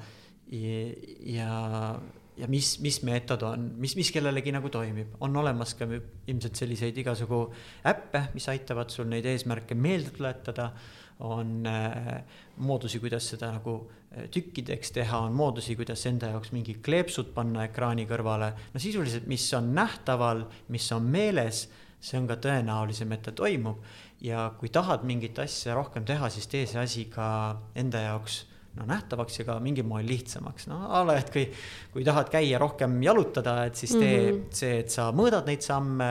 ja, 1.26 2.00
ja 2.38 2.48
mis, 2.48 2.80
mis 2.80 3.00
meetod 3.04 3.42
on, 3.42 3.72
mis, 3.82 3.96
mis 3.96 4.12
kellelegi 4.12 4.52
nagu 4.52 4.70
toimib, 4.70 5.16
on 5.20 5.36
olemas 5.38 5.74
ka 5.74 5.88
ilmselt 6.28 6.56
selliseid 6.56 6.98
igasugu 6.98 7.48
äppe, 7.88 8.28
mis 8.34 8.48
aitavad 8.50 8.90
sul 8.90 9.08
neid 9.10 9.26
eesmärke 9.26 9.76
meelde 9.76 10.10
tuletada. 10.10 10.72
on 11.20 11.66
äh, 11.66 12.24
moodusi, 12.58 13.00
kuidas 13.00 13.30
seda 13.30 13.48
nagu 13.52 13.90
äh, 14.12 14.26
tükkideks 14.28 14.92
teha, 14.92 15.18
on 15.18 15.34
moodusi, 15.34 15.76
kuidas 15.76 16.06
enda 16.06 16.28
jaoks 16.28 16.52
mingi 16.52 16.74
kleepsud 16.84 17.30
panna 17.34 17.64
ekraani 17.64 18.06
kõrvale. 18.06 18.52
no 18.74 18.80
sisuliselt, 18.80 19.28
mis 19.28 19.54
on 19.54 19.74
nähtaval, 19.76 20.44
mis 20.68 20.92
on 20.92 21.04
meeles, 21.04 21.70
see 22.06 22.20
on 22.22 22.28
ka 22.30 22.38
tõenäolisem, 22.42 23.14
et 23.16 23.24
ta 23.26 23.34
toimub. 23.36 23.82
Ja 24.22 24.50
kui 24.60 24.70
tahad 24.74 25.04
mingit 25.08 25.40
asja 25.42 25.76
rohkem 25.76 26.06
teha, 26.06 26.30
siis 26.30 26.48
tee 26.52 26.66
see 26.70 26.82
asi 26.82 27.06
ka 27.12 27.28
enda 27.78 28.04
jaoks 28.06 28.44
no 28.76 28.88
nähtavaks 28.90 29.40
ja 29.40 29.46
ka 29.48 29.60
mingil 29.64 29.88
moel 29.88 30.08
lihtsamaks, 30.10 30.68
no 30.72 30.82
a 30.90 31.04
la, 31.08 31.18
et 31.22 31.32
kui, 31.34 31.46
kui 31.94 32.04
tahad 32.08 32.32
käia 32.34 32.60
rohkem 32.62 32.98
jalutada, 33.04 33.64
et 33.70 33.76
siis 33.76 33.96
tee 33.96 34.18
mm 34.18 34.36
-hmm. 34.36 34.60
see, 34.62 34.80
et 34.84 34.90
sa 34.90 35.12
mõõdad 35.16 35.48
neid 35.48 35.64
samme 35.64 36.10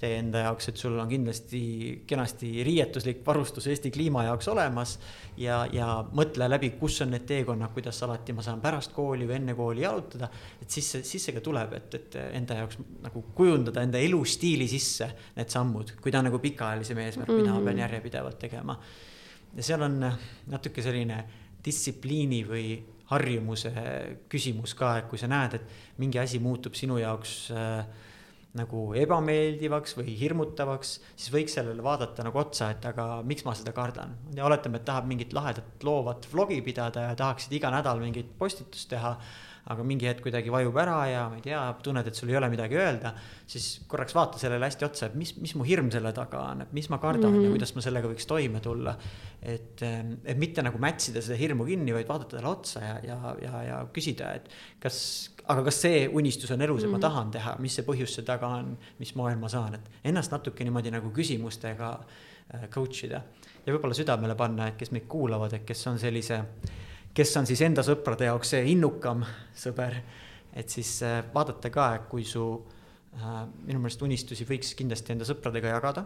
tee 0.00 0.16
enda 0.16 0.44
jaoks, 0.46 0.70
et 0.70 0.80
sul 0.80 0.96
on 0.98 1.08
kindlasti 1.08 1.60
kenasti 2.08 2.64
riietuslik 2.64 3.20
varustus 3.26 3.66
Eesti 3.70 3.90
kliima 3.92 4.24
jaoks 4.24 4.48
olemas. 4.48 4.98
ja, 5.36 5.66
ja 5.72 6.04
mõtle 6.16 6.48
läbi, 6.48 6.70
kus 6.80 7.00
on 7.04 7.12
need 7.14 7.26
teekonnad, 7.28 7.72
kuidas 7.74 8.02
alati 8.02 8.32
ma 8.32 8.42
saan 8.42 8.60
pärast 8.60 8.94
kooli 8.96 9.28
või 9.28 9.36
enne 9.36 9.54
kooli 9.54 9.84
jalutada. 9.84 10.28
et 10.62 10.70
siis 10.70 10.90
siis 11.02 11.24
see 11.24 11.36
ka 11.36 11.40
tuleb, 11.44 11.72
et, 11.72 11.94
et 11.94 12.16
enda 12.32 12.54
jaoks 12.62 12.80
nagu 13.02 13.24
kujundada 13.34 13.82
enda 13.82 13.98
elustiili 13.98 14.68
sisse 14.68 15.10
need 15.36 15.52
sammud, 15.52 15.94
kui 16.00 16.12
ta 16.12 16.18
on 16.18 16.30
nagu 16.30 16.38
pikaajalisem 16.38 16.98
eesmärk 16.98 17.28
mm, 17.28 17.34
-hmm. 17.34 17.42
mida 17.42 17.52
ma 17.52 17.60
pean 17.60 17.74
mhm. 17.74 17.80
järjepidevalt 17.80 18.38
tegema. 18.38 18.78
ja 19.56 19.62
seal 19.62 19.82
on 19.82 20.12
natuke 20.46 20.82
selline 20.82 21.24
distsipliini 21.64 22.44
või 22.48 22.66
harjumuse 23.10 23.72
küsimus 24.30 24.76
ka, 24.78 24.96
et 25.00 25.10
kui 25.10 25.18
sa 25.18 25.28
näed, 25.30 25.58
et 25.58 25.98
mingi 25.98 26.20
asi 26.22 26.38
muutub 26.42 26.76
sinu 26.78 27.00
jaoks 27.00 27.34
äh, 27.54 27.82
nagu 28.58 28.84
ebameeldivaks 28.98 29.94
või 29.98 30.14
hirmutavaks, 30.18 30.96
siis 31.14 31.30
võiks 31.34 31.54
sellele 31.54 31.82
vaadata 31.86 32.24
nagu 32.26 32.40
otsa, 32.40 32.72
et 32.74 32.86
aga 32.86 33.20
miks 33.26 33.44
ma 33.46 33.54
seda 33.54 33.74
kardan. 33.74 34.16
ja 34.34 34.46
oletame, 34.46 34.80
et 34.80 34.86
tahab 34.88 35.06
mingit 35.10 35.34
lahedat 35.36 35.84
loovat 35.86 36.26
vlogi 36.32 36.58
pidada 36.66 37.10
ja 37.10 37.18
tahaksid 37.18 37.54
iga 37.58 37.70
nädal 37.70 38.02
mingit 38.02 38.32
postitust 38.38 38.90
teha 38.90 39.16
aga 39.70 39.84
mingi 39.86 40.08
hetk 40.08 40.24
kuidagi 40.24 40.50
vajub 40.52 40.76
ära 40.82 40.96
ja 41.10 41.24
ma 41.30 41.38
ei 41.38 41.44
tea, 41.44 41.60
tunned, 41.84 42.06
et 42.10 42.18
sul 42.18 42.30
ei 42.32 42.38
ole 42.38 42.48
midagi 42.52 42.78
öelda, 42.78 43.12
siis 43.50 43.68
korraks 43.90 44.14
vaata 44.16 44.40
sellele 44.40 44.66
hästi 44.66 44.86
otsa, 44.86 45.08
et 45.10 45.18
mis, 45.18 45.32
mis 45.38 45.54
mu 45.58 45.66
hirm 45.66 45.90
selle 45.94 46.12
taga 46.16 46.42
on, 46.52 46.64
et 46.64 46.72
mis 46.76 46.88
ma 46.90 46.98
kardan 47.02 47.30
mm 47.30 47.36
-hmm. 47.36 47.44
ja 47.44 47.48
mhm. 47.50 47.58
kuidas 47.58 47.74
ma 47.76 47.84
sellega 47.86 48.10
võiks 48.10 48.26
toime 48.26 48.60
tulla. 48.60 48.96
et, 49.42 49.82
et 50.24 50.36
mitte 50.36 50.62
nagu 50.62 50.78
mätsida 50.78 51.22
seda 51.22 51.36
hirmu 51.38 51.64
kinni, 51.64 51.94
vaid 51.94 52.08
vaadata 52.08 52.36
talle 52.36 52.48
otsa 52.48 52.80
ja, 52.80 52.96
ja, 53.02 53.36
ja, 53.42 53.62
ja 53.62 53.76
küsida, 53.92 54.34
et 54.34 54.50
kas, 54.80 55.30
aga 55.46 55.62
kas 55.64 55.80
see 55.80 56.08
unistus 56.08 56.50
on 56.50 56.60
elus 56.60 56.82
ja 56.82 56.88
mm 56.88 56.90
-hmm. 56.90 56.92
ma 56.92 56.98
mhm. 56.98 57.00
tahan 57.00 57.30
teha, 57.30 57.56
mis 57.58 57.74
see 57.74 57.84
põhjus 57.84 58.14
seal 58.14 58.26
taga 58.26 58.46
on, 58.46 58.78
mis 58.98 59.14
moel 59.14 59.38
ma 59.38 59.48
saan, 59.48 59.74
et 59.74 59.90
ennast 60.04 60.32
natuke 60.32 60.64
niimoodi 60.64 60.90
nagu 60.90 61.10
küsimustega 61.10 62.00
äh, 62.54 62.68
coach 62.68 63.04
ida 63.04 63.22
ja 63.66 63.72
võib-olla 63.72 63.94
südamele 63.94 64.34
panna, 64.34 64.68
et 64.68 64.76
kes 64.76 64.90
meid 64.90 65.06
kuulavad, 65.08 65.52
et 65.52 65.64
kes 65.64 65.86
on 65.86 65.98
sellise 65.98 66.42
kes 67.14 67.36
on 67.40 67.48
siis 67.48 67.62
enda 67.66 67.84
sõprade 67.86 68.28
jaoks 68.28 68.54
see 68.54 68.66
innukam 68.72 69.24
sõber. 69.56 70.00
et 70.52 70.68
siis 70.68 71.02
äh, 71.06 71.22
vaadata 71.34 71.70
ka, 71.70 71.88
kui 72.10 72.24
su 72.24 72.44
äh, 73.14 73.42
minu 73.66 73.80
meelest 73.80 74.02
unistusi 74.02 74.46
võiks 74.48 74.74
kindlasti 74.78 75.14
enda 75.14 75.24
sõpradega 75.24 75.74
jagada. 75.76 76.04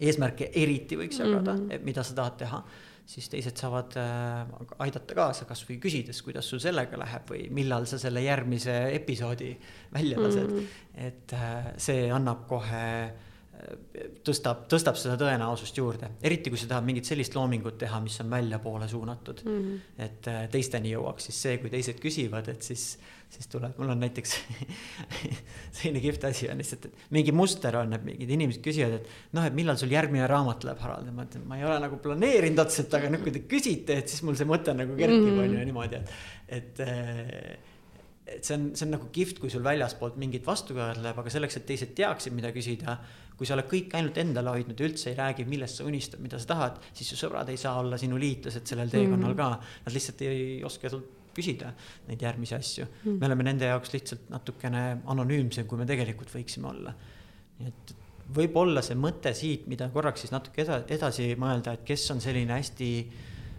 eesmärke 0.00 0.50
eriti 0.54 0.96
võiks 0.96 1.18
jagada 1.18 1.54
mm, 1.54 1.60
-hmm. 1.60 1.74
et 1.74 1.84
mida 1.84 2.02
sa 2.02 2.14
tahad 2.14 2.36
teha 2.38 2.62
siis 3.06 3.28
teised 3.28 3.56
saavad 3.56 3.94
äh, 3.96 4.46
aidata 4.78 5.14
kaasa, 5.14 5.44
kasvõi 5.44 5.78
küsides, 5.78 6.22
kuidas 6.22 6.48
sul 6.50 6.58
sellega 6.58 6.98
läheb 6.98 7.30
või 7.30 7.46
millal 7.50 7.86
sa 7.86 7.98
selle 7.98 8.22
järgmise 8.22 8.74
episoodi 8.94 9.56
välja 9.94 10.20
lased 10.20 10.50
mm. 10.50 10.58
-hmm. 10.58 11.06
et 11.06 11.34
see 11.78 12.10
annab 12.10 12.46
kohe 12.48 13.12
tõstab, 14.26 14.64
tõstab 14.70 14.98
seda 15.00 15.16
tõenäosust 15.20 15.78
juurde, 15.78 16.10
eriti 16.26 16.50
kui 16.52 16.60
sa 16.60 16.68
tahad 16.70 16.86
mingit 16.86 17.08
sellist 17.08 17.34
loomingut 17.36 17.78
teha, 17.80 17.98
mis 18.04 18.18
on 18.22 18.30
väljapoole 18.30 18.88
suunatud 18.90 19.42
mm. 19.44 19.58
-hmm. 19.58 20.00
et 20.06 20.28
äh, 20.32 20.40
teisteni 20.52 20.92
jõuaks, 20.92 21.28
siis 21.28 21.42
see, 21.46 21.58
kui 21.62 21.70
teised 21.72 22.00
küsivad, 22.02 22.48
et 22.52 22.62
siis, 22.62 22.84
siis 23.32 23.48
tuleb, 23.52 23.78
mul 23.78 23.94
on 23.94 24.02
näiteks 24.04 24.34
selline 25.78 26.02
kihvt 26.04 26.26
asi 26.28 26.50
on 26.52 26.60
lihtsalt, 26.62 26.88
et 26.90 27.06
mingi 27.16 27.32
muster 27.32 27.76
on, 27.80 27.92
et 27.96 28.04
mingid 28.04 28.34
inimesed 28.36 28.64
küsivad, 28.64 28.98
et 29.00 29.36
noh, 29.38 29.46
et 29.46 29.56
millal 29.56 29.78
sul 29.80 29.94
järgmine 29.94 30.26
raamat 30.30 30.60
tuleb, 30.64 30.82
Harald, 30.82 31.06
ja 31.08 31.14
ma 31.16 31.28
ütlen, 31.28 31.46
ma 31.48 31.60
ei 31.60 31.68
ole 31.68 31.78
nagu 31.86 32.00
planeerinud 32.02 32.64
otseselt, 32.66 32.98
aga 32.98 33.12
nüüd, 33.12 33.24
kui 33.24 33.36
te 33.36 33.46
küsite, 33.48 34.00
et 34.02 34.12
siis 34.12 34.24
mul 34.26 34.36
see 34.36 34.48
mõte 34.48 34.74
nagu 34.76 34.98
kerkib 34.98 35.22
mm, 35.22 35.38
-hmm. 35.38 35.48
on 35.48 35.58
ju 35.58 35.70
niimoodi, 35.70 36.02
et, 36.02 36.12
et 36.60 36.84
äh, 36.84 37.56
et 38.26 38.42
see 38.44 38.56
on, 38.56 38.70
see 38.74 38.86
on 38.86 38.96
nagu 38.96 39.06
kihvt, 39.14 39.38
kui 39.38 39.50
sul 39.52 39.62
väljaspoolt 39.62 40.16
mingit 40.18 40.46
vastukaja 40.46 40.96
tuleb, 40.98 41.18
aga 41.22 41.30
selleks, 41.30 41.60
et 41.60 41.66
teised 41.68 41.92
teaksid, 41.94 42.34
mida 42.34 42.50
küsida 42.50 42.96
kui 43.36 43.46
sa 43.48 43.56
oled 43.56 43.68
kõik 43.68 43.92
ainult 43.98 44.16
endale 44.22 44.54
hoidnud 44.54 44.80
ja 44.80 44.88
üldse 44.88 45.10
ei 45.10 45.18
räägi, 45.18 45.44
millest 45.48 45.80
sa 45.80 45.84
unistad, 45.84 46.22
mida 46.24 46.38
sa 46.40 46.48
tahad, 46.54 46.80
siis 46.96 47.10
su 47.12 47.18
sõbrad 47.20 47.50
ei 47.52 47.60
saa 47.60 47.76
olla 47.82 47.98
sinu 48.00 48.16
liitlased 48.20 48.66
sellel 48.66 48.88
teekonnal 48.88 49.34
mm 49.34 49.38
-hmm. 49.38 49.60
ka. 49.60 49.82
Nad 49.86 49.94
lihtsalt 49.94 50.22
ei 50.22 50.64
oska 50.64 50.88
sult 50.88 51.12
küsida 51.36 51.72
neid 52.08 52.22
järgmisi 52.22 52.54
asju 52.54 52.84
mm. 52.84 52.96
-hmm. 53.04 53.20
me 53.20 53.26
oleme 53.26 53.42
nende 53.42 53.66
jaoks 53.66 53.92
lihtsalt 53.92 54.30
natukene 54.32 54.98
anonüümsem, 55.04 55.66
kui 55.66 55.78
me 55.78 55.86
tegelikult 55.86 56.32
võiksime 56.34 56.70
olla. 56.70 56.94
nii 57.58 57.68
et 57.68 57.94
võib-olla 58.36 58.82
see 58.82 58.96
mõte 58.98 59.32
siit, 59.34 59.66
mida 59.70 59.88
korraks 59.88 60.24
siis 60.24 60.32
natuke 60.34 60.62
edasi, 60.62 60.94
edasi 60.94 61.28
mõelda, 61.40 61.76
et 61.76 61.84
kes 61.84 62.10
on 62.10 62.20
selline 62.20 62.52
hästi 62.52 62.90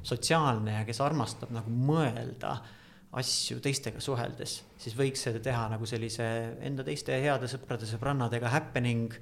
sotsiaalne 0.03 0.73
ja 0.79 0.83
kes 0.85 0.99
armastab 1.01 1.53
nagu 1.55 1.71
mõelda 1.71 2.57
asju 3.17 3.61
teistega 3.63 4.01
suheldes, 4.03 4.59
siis 4.77 4.95
võiks 4.97 5.23
seda 5.23 5.39
teha 5.43 5.67
nagu 5.71 5.87
sellise 5.89 6.25
enda 6.67 6.83
teiste 6.83 7.15
heade 7.23 7.47
sõprade, 7.47 7.87
sõbrannadega 7.89 8.51
happening 8.51 9.15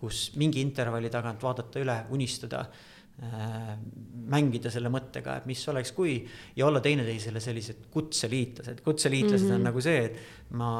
kus 0.00 0.30
mingi 0.36 0.60
intervalli 0.64 1.10
tagant 1.12 1.42
vaadata 1.42 1.80
üle, 1.82 1.96
unistada 2.10 2.66
äh,. 3.22 3.72
mängida 4.26 4.70
selle 4.70 4.90
mõttega, 4.92 5.38
et 5.40 5.46
mis 5.48 5.62
oleks, 5.72 5.92
kui 5.96 6.18
ja 6.56 6.66
olla 6.66 6.82
teineteisele 6.84 7.40
sellised 7.40 7.88
kutseliitlased, 7.90 8.82
kutseliitlased 8.84 9.46
mm 9.46 9.50
-hmm. 9.50 9.54
on 9.54 9.60
mhm. 9.60 9.70
nagu 9.70 9.80
see, 9.80 10.04
et 10.04 10.52
ma 10.52 10.70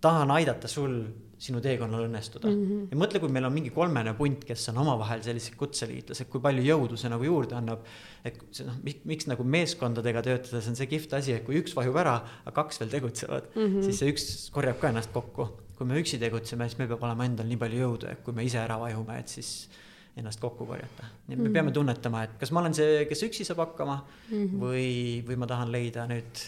tahan 0.00 0.30
aidata 0.30 0.68
sul 0.68 1.02
sinu 1.44 1.60
teekonnal 1.64 2.06
õnnestuda 2.06 2.48
mm. 2.48 2.60
-hmm. 2.64 2.84
ja 2.92 2.98
mõtle, 2.98 3.20
kui 3.20 3.32
meil 3.32 3.46
on 3.48 3.52
mingi 3.54 3.72
kolmene 3.74 4.14
punt, 4.18 4.44
kes 4.48 4.68
on 4.72 4.78
omavahel 4.84 5.22
sellised 5.24 5.56
kutseliitlased, 5.60 6.28
kui 6.32 6.42
palju 6.44 6.64
jõudu 6.64 6.98
see 7.00 7.10
nagu 7.12 7.26
juurde 7.26 7.56
annab. 7.58 7.84
et 8.24 8.38
see 8.56 8.66
noh, 8.68 8.78
miks 9.10 9.28
nagu 9.28 9.44
meeskondadega 9.56 10.22
töötades 10.24 10.68
on 10.70 10.78
see 10.78 10.88
kihvt 10.88 11.12
asi, 11.18 11.34
et 11.36 11.44
kui 11.44 11.58
üks 11.60 11.74
vajub 11.76 11.98
ära, 12.00 12.16
aga 12.44 12.54
kaks 12.62 12.80
veel 12.80 12.94
tegutsevad 12.94 13.50
mm, 13.52 13.66
-hmm. 13.66 13.84
siis 13.84 14.00
see 14.00 14.14
üks 14.14 14.26
korjab 14.54 14.80
ka 14.80 14.88
ennast 14.94 15.12
kokku. 15.12 15.48
Kui 15.78 15.86
me 15.86 15.98
üksi 16.00 16.18
tegutseme, 16.18 16.68
siis 16.68 16.78
meil 16.78 16.88
peab 16.88 17.02
olema 17.02 17.24
endal 17.24 17.46
nii 17.46 17.58
palju 17.60 17.80
jõudu, 17.80 18.10
et 18.10 18.22
kui 18.24 18.34
me 18.36 18.44
ise 18.46 18.58
ära 18.58 18.78
vajume, 18.78 19.18
et 19.18 19.28
siis 19.28 19.68
ennast 20.16 20.40
kokku 20.40 20.66
korjata. 20.66 21.08
nii 21.26 21.34
et 21.34 21.38
me 21.38 21.48
Mhm. 21.48 21.52
peame 21.52 21.72
tunnetama, 21.72 22.22
et 22.22 22.38
kas 22.38 22.52
ma 22.52 22.60
olen 22.60 22.74
see, 22.74 23.04
kes 23.06 23.22
üksi 23.22 23.44
saab 23.44 23.58
hakkama 23.58 24.04
mm 24.30 24.36
-hmm. 24.36 24.60
või, 24.60 25.24
või 25.26 25.36
ma 25.36 25.46
tahan 25.46 25.72
leida 25.72 26.06
nüüd 26.06 26.44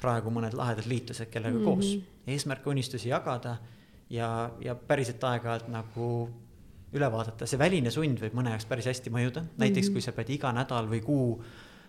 praegu 0.00 0.30
mõned 0.30 0.52
lahedad 0.54 0.86
liitlased, 0.86 1.30
kellega 1.30 1.58
mm 1.58 1.64
-hmm. 1.64 1.64
koos 1.64 1.98
eesmärke, 2.26 2.70
unistusi 2.70 3.08
jagada 3.08 3.56
ja, 4.10 4.50
ja 4.60 4.74
päriselt 4.74 5.24
aeg-ajalt 5.24 5.68
nagu 5.68 6.28
üle 6.92 7.12
vaadata, 7.12 7.46
see 7.46 7.58
väline 7.58 7.90
sund 7.90 8.20
võib 8.20 8.34
mõne 8.34 8.50
jaoks 8.50 8.64
päris 8.64 8.86
hästi 8.86 9.10
mõjuda, 9.10 9.44
näiteks 9.58 9.90
kui 9.90 10.00
sa 10.00 10.12
pead 10.12 10.30
iga 10.30 10.52
nädal 10.52 10.88
või 10.88 11.00
kuu 11.04 11.42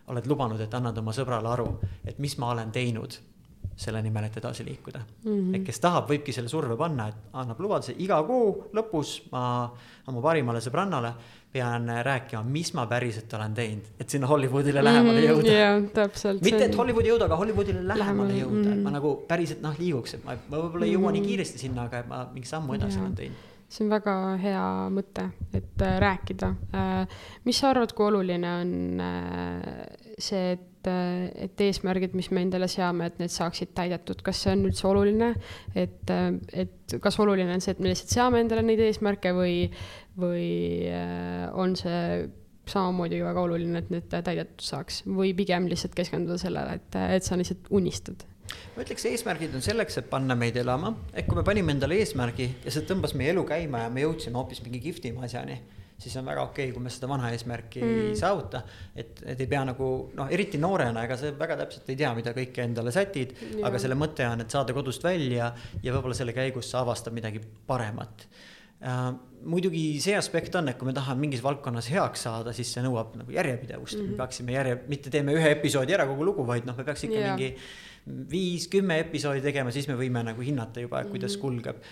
oled 0.08 0.26
lubanud, 0.28 0.60
et 0.60 0.74
annad 0.74 0.98
oma 0.98 1.12
sõbrale 1.12 1.48
aru, 1.48 1.80
et 2.06 2.20
mis 2.20 2.38
ma 2.38 2.52
olen 2.52 2.72
teinud 2.72 3.14
selle 3.80 4.02
nimel, 4.04 4.28
et 4.28 4.38
edasi 4.42 4.66
liikuda 4.68 5.00
mm. 5.00 5.32
-hmm. 5.32 5.56
et 5.56 5.66
kes 5.68 5.80
tahab, 5.80 6.10
võibki 6.12 6.36
selle 6.36 6.52
surve 6.52 6.76
panna, 6.78 7.08
et 7.08 7.36
annab 7.40 7.60
lubaduse, 7.64 7.96
iga 7.98 8.22
kuu 8.28 8.72
lõpus 8.76 9.14
ma 9.32 9.44
oma 10.08 10.22
parimale 10.22 10.60
sõbrannale 10.64 11.14
pean 11.52 11.90
rääkima, 12.04 12.44
mis 12.44 12.74
ma 12.78 12.86
päriselt 12.86 13.34
olen 13.34 13.54
teinud, 13.58 13.86
et 14.00 14.10
sinna 14.10 14.28
Hollywoodile 14.30 14.84
lähemale 14.86 15.22
jõuda 15.24 15.54
mm. 15.56 15.88
täpselt. 15.96 16.44
mitte, 16.46 16.66
et 16.68 16.78
Hollywoodi 16.78 17.10
jõuda, 17.10 17.26
aga 17.26 17.40
Hollywoodile 17.42 17.82
lähemale 17.88 18.36
jõuda, 18.38 18.66
et 18.68 18.84
ma 18.84 18.90
mm. 18.90 18.98
nagu 19.00 19.14
päriselt 19.30 19.64
noh, 19.66 19.78
liiguks, 19.80 20.18
et 20.20 20.26
ma, 20.28 20.36
ma 20.50 20.60
võib-olla 20.62 20.86
ei 20.86 20.94
jõua 20.94 21.14
nii 21.16 21.24
kiiresti 21.26 21.64
sinna, 21.64 21.88
aga 21.90 22.04
et 22.04 22.12
ma 22.12 22.22
mingi 22.36 22.50
sammu 22.50 22.78
edasi 22.78 23.00
Jaa. 23.00 23.06
olen 23.06 23.16
teinud. 23.18 23.48
see 23.70 23.86
on 23.86 23.94
väga 23.96 24.16
hea 24.44 24.68
mõte, 24.94 25.26
et 25.54 25.86
äh, 25.86 25.98
rääkida. 26.06 26.52
mis 27.50 27.64
sa 27.64 27.74
arvad, 27.74 27.94
kui 27.98 28.10
oluline 28.12 28.54
on 28.62 29.06
äh, 29.08 29.68
see, 30.22 30.52
et, 30.54 30.69
äh, 30.88 31.28
et 31.46 31.62
eesmärgid, 31.66 32.16
mis 32.18 32.32
me 32.32 32.44
endale 32.46 32.70
seame, 32.72 33.10
et 33.10 33.20
need 33.20 33.34
saaksid 33.34 33.74
täidetud, 33.78 34.24
kas 34.26 34.44
see 34.46 34.56
on 34.56 34.66
üldse 34.70 34.88
oluline? 34.90 35.34
et, 35.76 36.12
et 36.54 36.98
kas 37.04 37.20
oluline 37.20 37.54
on 37.56 37.64
see, 37.64 37.76
et 37.76 37.84
me 37.84 37.92
lihtsalt 37.92 38.16
seame 38.16 38.44
endale 38.44 38.64
neid 38.66 38.82
eesmärke 38.88 39.34
või, 39.36 39.70
või 40.20 40.50
äh, 40.90 41.48
on 41.54 41.76
see 41.80 42.30
samamoodi 42.70 43.22
väga 43.24 43.46
oluline, 43.48 43.82
et 43.82 43.94
need 43.94 44.10
täidetud 44.12 44.64
saaks 44.64 45.04
või 45.08 45.34
pigem 45.38 45.68
lihtsalt 45.70 45.96
keskenduda 45.98 46.38
sellele, 46.42 46.78
et, 46.80 47.00
et 47.18 47.26
sa 47.26 47.40
lihtsalt 47.40 47.72
unistad? 47.76 48.28
ma 48.76 48.82
ütleks, 48.82 49.06
eesmärgid 49.06 49.54
on 49.54 49.62
selleks, 49.62 50.00
et 50.02 50.08
panna 50.10 50.38
meid 50.38 50.58
elama, 50.58 50.96
ehk 51.14 51.28
kui 51.30 51.38
me 51.38 51.44
panime 51.46 51.76
endale 51.76 52.00
eesmärgi 52.02 52.48
ja 52.64 52.74
see 52.74 52.88
tõmbas 52.90 53.14
meie 53.18 53.34
elu 53.34 53.44
käima 53.50 53.84
ja 53.84 53.92
me 53.94 54.06
jõudsime 54.06 54.40
hoopis 54.40 54.64
mingi 54.66 54.82
kihvtima 54.88 55.28
asjani, 55.28 55.60
siis 56.00 56.16
on 56.20 56.28
väga 56.30 56.44
okei 56.48 56.70
okay,, 56.70 56.76
kui 56.76 56.84
me 56.84 56.92
seda 56.94 57.10
vana 57.12 57.32
eesmärki 57.34 57.82
mm. 57.84 58.04
ei 58.10 58.20
saavuta. 58.20 58.62
et, 58.96 59.24
et 59.26 59.40
ei 59.40 59.48
pea 59.48 59.64
nagu 59.68 59.90
noh, 60.16 60.30
eriti 60.32 60.62
noorena, 60.62 61.04
ega 61.04 61.18
sa 61.20 61.34
väga 61.38 61.58
täpselt 61.64 61.90
ei 61.90 62.00
tea, 62.00 62.14
mida 62.18 62.34
kõike 62.36 62.64
endale 62.64 62.94
sätid, 62.96 63.36
aga 63.64 63.82
selle 63.82 64.00
mõte 64.00 64.28
on, 64.28 64.46
et 64.46 64.56
saada 64.56 64.76
kodust 64.76 65.04
välja 65.04 65.52
ja 65.84 65.96
võib-olla 65.96 66.18
selle 66.18 66.36
käigus 66.38 66.72
sa 66.72 66.86
avastad 66.86 67.16
midagi 67.16 67.44
paremat 67.68 68.30
Uh, 68.80 69.10
muidugi 69.44 69.98
see 70.00 70.14
aspekt 70.16 70.54
on, 70.56 70.70
et 70.72 70.78
kui 70.80 70.88
me 70.88 70.94
tahame 70.96 71.20
mingis 71.26 71.42
valdkonnas 71.44 71.90
heaks 71.92 72.22
saada, 72.24 72.54
siis 72.56 72.70
see 72.72 72.84
nõuab 72.86 73.18
nagu 73.20 73.34
järjepidevust 73.36 73.98
mm, 73.98 74.06
-hmm. 74.06 74.14
me 74.16 74.20
peaksime 74.22 74.54
järje, 74.54 74.78
mitte 74.88 75.12
teeme 75.12 75.36
ühe 75.36 75.50
episoodi 75.52 75.98
ära 75.98 76.06
kogu 76.08 76.24
lugu, 76.30 76.46
vaid 76.48 76.64
noh, 76.68 76.78
me 76.78 76.86
peaks 76.88 77.04
ikka 77.04 77.18
yeah. 77.18 77.36
mingi 77.36 77.50
viis-kümme 78.32 79.02
episoodi 79.04 79.44
tegema, 79.44 79.74
siis 79.76 79.90
me 79.92 79.98
võime 80.00 80.24
nagu 80.24 80.46
hinnata 80.48 80.80
juba, 80.80 81.04
kuidas 81.12 81.36
mm 81.36 81.36
-hmm. 81.36 81.42
kulgeb. 81.42 81.84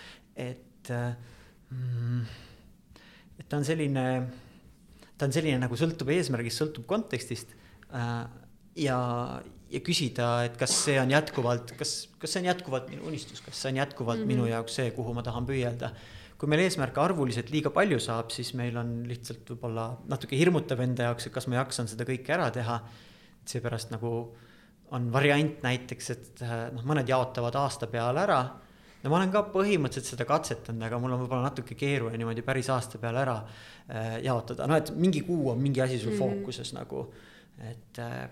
et 0.48 0.94
mm,, 1.70 2.22
et 3.38 3.46
ta 3.48 3.60
on 3.60 3.66
selline, 3.68 4.06
ta 5.18 5.30
on 5.30 5.36
selline 5.36 5.62
nagu 5.62 5.80
sõltub 5.80 6.12
eesmärgist, 6.16 6.64
sõltub 6.64 6.88
kontekstist 6.90 7.54
uh, 7.92 8.26
ja, 8.78 9.00
ja 9.72 9.82
küsida, 9.86 10.30
et 10.50 10.60
kas 10.60 10.76
see 10.86 11.00
on 11.02 11.14
jätkuvalt, 11.16 11.74
kas, 11.80 11.96
kas 12.22 12.36
see 12.36 12.44
on 12.44 12.52
jätkuvalt 12.52 12.92
minu 12.94 13.10
unistus, 13.10 13.42
kas 13.46 13.62
see 13.62 13.74
on 13.74 13.82
jätkuvalt 13.84 14.22
mm 14.22 14.24
-hmm. 14.24 14.38
minu 14.38 14.52
jaoks 14.52 14.80
see, 14.82 14.92
kuhu 14.96 15.14
ma 15.14 15.26
tahan 15.26 15.50
püüelda 15.50 15.94
kui 16.38 16.50
meil 16.52 16.62
eesmärke 16.68 17.02
arvuliselt 17.02 17.50
liiga 17.50 17.72
palju 17.74 17.98
saab, 18.02 18.30
siis 18.34 18.52
meil 18.58 18.76
on 18.78 18.92
lihtsalt 19.10 19.48
võib-olla 19.50 19.88
natuke 20.10 20.38
hirmutav 20.38 20.84
enda 20.86 21.10
jaoks, 21.10 21.28
et 21.28 21.34
kas 21.34 21.48
ma 21.50 21.58
jaksan 21.64 21.90
seda 21.90 22.06
kõike 22.06 22.34
ära 22.36 22.52
teha. 22.54 22.82
seepärast 23.48 23.94
nagu 23.94 24.10
on 24.92 25.08
variant 25.12 25.62
näiteks, 25.64 26.10
et 26.12 26.42
noh, 26.76 26.84
mõned 26.88 27.08
jaotavad 27.08 27.56
aasta 27.56 27.88
peale 27.88 28.22
ära. 28.26 28.42
No 29.04 29.12
ma 29.12 29.20
olen 29.20 29.32
ka 29.34 29.44
põhimõtteliselt 29.54 30.16
seda 30.16 30.26
katsetanud, 30.30 30.84
aga 30.88 31.00
mul 31.02 31.14
on 31.16 31.24
võib-olla 31.24 31.52
natuke 31.52 31.78
keeruline 31.78 32.18
niimoodi 32.22 32.46
päris 32.46 32.70
aasta 32.74 33.02
peale 33.02 33.22
ära 33.22 33.38
äh, 33.44 34.18
jaotada, 34.26 34.68
no 34.68 34.80
et 34.80 34.92
mingi 34.96 35.22
kuu 35.28 35.52
on 35.54 35.62
mingi 35.62 35.82
asi 35.82 36.00
sul 36.00 36.14
mm 36.14 36.20
-hmm. 36.20 36.42
fookuses 36.44 36.74
nagu, 36.74 37.08
et 37.70 38.00
äh, 38.00 38.28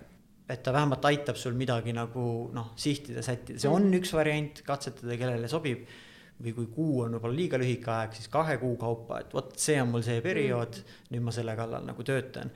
et 0.48 0.62
ta 0.62 0.72
vähemalt 0.72 1.04
aitab 1.08 1.38
sul 1.38 1.56
midagi 1.58 1.92
nagu 1.94 2.24
noh, 2.54 2.72
sihtida, 2.78 3.22
sättida, 3.22 3.58
see 3.58 3.70
on 3.70 3.88
üks 3.98 4.12
variant, 4.14 4.62
katsetada, 4.66 5.18
kellele 5.18 5.50
sobib. 5.50 5.86
Või 6.36 6.52
kui 6.52 6.66
kuu 6.68 6.98
on 7.00 7.14
võib-olla 7.16 7.32
liiga 7.32 7.56
lühike 7.56 7.88
aeg, 7.88 8.12
siis 8.12 8.28
kahe 8.28 8.58
kuu 8.60 8.74
kaupa, 8.76 9.22
et 9.22 9.30
vot 9.32 9.54
see 9.56 9.78
on 9.80 9.88
mul 9.88 10.02
see 10.04 10.20
periood, 10.20 10.82
nüüd 11.08 11.24
ma 11.24 11.32
selle 11.32 11.54
kallal 11.56 11.86
nagu 11.88 12.04
töötan. 12.04 12.50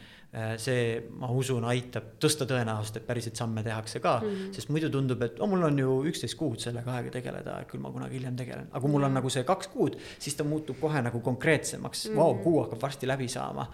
See, 0.62 0.82
ma 1.18 1.26
usun, 1.34 1.64
aitab 1.66 2.12
tõsta 2.22 2.46
tõenäosust, 2.46 3.00
et 3.00 3.06
päriselt 3.06 3.38
samme 3.40 3.64
tehakse 3.66 3.98
ka 4.00 4.12
mm, 4.20 4.28
-hmm. 4.28 4.52
sest 4.54 4.70
muidu 4.70 4.90
tundub, 4.94 5.22
et 5.26 5.40
oh, 5.42 5.48
mul 5.50 5.66
on 5.66 5.78
ju 5.78 5.96
üksteist 6.06 6.38
kuud 6.38 6.62
sellega 6.62 6.94
aega 6.94 7.10
tegeleda, 7.16 7.56
et 7.60 7.68
küll 7.70 7.82
ma 7.82 7.90
kunagi 7.90 8.14
hiljem 8.18 8.36
tegelen. 8.38 8.68
aga 8.70 8.80
kui 8.80 8.90
mul 8.90 9.08
on 9.08 9.14
nagu 9.18 9.30
see 9.30 9.42
kaks 9.44 9.72
kuud, 9.74 9.98
siis 10.18 10.38
ta 10.38 10.44
muutub 10.44 10.78
kohe 10.80 11.02
nagu 11.02 11.20
konkreetsemaks 11.20 12.08
mm, 12.08 12.14
-hmm. 12.14 12.18
wow, 12.18 12.42
kuu 12.42 12.62
hakkab 12.62 12.82
varsti 12.82 13.06
läbi 13.06 13.28
saama. 13.28 13.70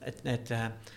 et 0.00 0.24
need 0.24 0.48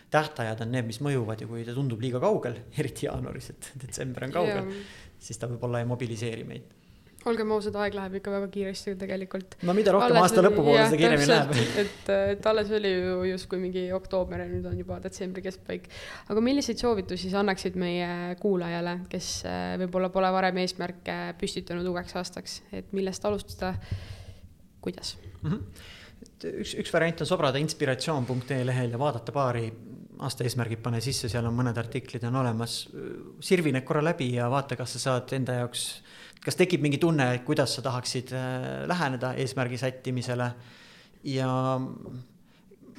tähtajad 0.10 0.62
on 0.62 0.72
need, 0.72 0.86
mis 0.86 1.02
mõjuvad 1.02 1.42
ja 1.42 1.48
kui 1.48 1.66
ta 1.66 1.74
tundub 1.74 2.02
liiga 2.02 2.20
kaugel, 2.20 2.56
eriti 2.80 3.06
jaanuaris, 3.06 3.50
et 3.50 3.72
detsember 3.82 4.24
on 4.24 4.32
kaugel, 4.32 4.74
siis 5.20 5.38
ta 5.38 5.48
võib-olla 5.48 5.80
ei 5.80 5.86
mobiliseeri 5.86 6.44
meid 6.44 6.85
olgem 7.30 7.52
ausad, 7.56 7.76
aeg 7.82 7.96
läheb 7.98 8.18
ikka 8.20 8.34
väga 8.34 8.50
kiiresti 8.54 8.94
ju 8.94 8.98
tegelikult. 9.00 9.58
no 9.66 9.76
mida 9.78 9.94
rohkem 9.96 10.14
alles 10.14 10.28
aasta 10.28 10.44
lõpupoole, 10.46 10.84
seda 10.90 11.00
kiiremini 11.02 11.30
läheb. 11.32 11.54
et, 11.84 12.12
et 12.36 12.48
alles 12.52 12.72
oli 12.78 12.92
ju 12.94 13.18
justkui 13.32 13.62
mingi 13.62 13.86
oktoober 13.96 14.46
ja 14.46 14.48
nüüd 14.52 14.68
on 14.70 14.78
juba 14.80 15.00
detsembri 15.04 15.44
keskpaik. 15.46 15.90
aga 16.30 16.46
milliseid 16.46 16.82
soovitusi 16.82 17.32
sa 17.34 17.42
annaksid 17.42 17.80
meie 17.82 18.36
kuulajale, 18.42 19.00
kes 19.12 19.32
eh, 19.50 19.74
võib-olla 19.84 20.12
pole 20.14 20.32
varem 20.36 20.62
eesmärke 20.64 21.18
püstitanud 21.42 21.88
uueks 21.92 22.18
aastaks, 22.22 22.62
et 22.76 22.94
millest 22.96 23.26
alustada, 23.26 23.74
kuidas 24.86 25.16
mm? 25.42 25.50
-hmm. 25.50 25.84
et 26.28 26.50
üks, 26.62 26.78
üks 26.84 26.94
variant 26.94 27.26
on 27.26 27.34
sobrada 27.34 27.62
inspiratsioon.ee 27.62 28.64
lehel 28.66 28.94
ja 28.94 29.02
vaadata 29.02 29.36
paari 29.36 29.70
aasta 30.20 30.44
eesmärgid 30.44 30.82
pane 30.84 31.02
sisse, 31.04 31.30
seal 31.32 31.46
on 31.46 31.56
mõned 31.58 31.78
artiklid 31.78 32.24
on 32.30 32.36
olemas. 32.36 32.88
sirvi 33.40 33.72
need 33.72 33.84
korra 33.84 34.04
läbi 34.04 34.34
ja 34.36 34.50
vaata, 34.50 34.76
kas 34.76 34.96
sa 34.96 35.00
saad 35.00 35.34
enda 35.36 35.60
jaoks 35.62 35.88
kas 36.46 36.58
tekib 36.60 36.84
mingi 36.86 37.00
tunne, 37.02 37.26
kuidas 37.46 37.74
sa 37.76 37.82
tahaksid 37.82 38.32
läheneda 38.88 39.34
eesmärgi 39.42 39.80
sättimisele 39.82 40.52
ja 41.26 41.50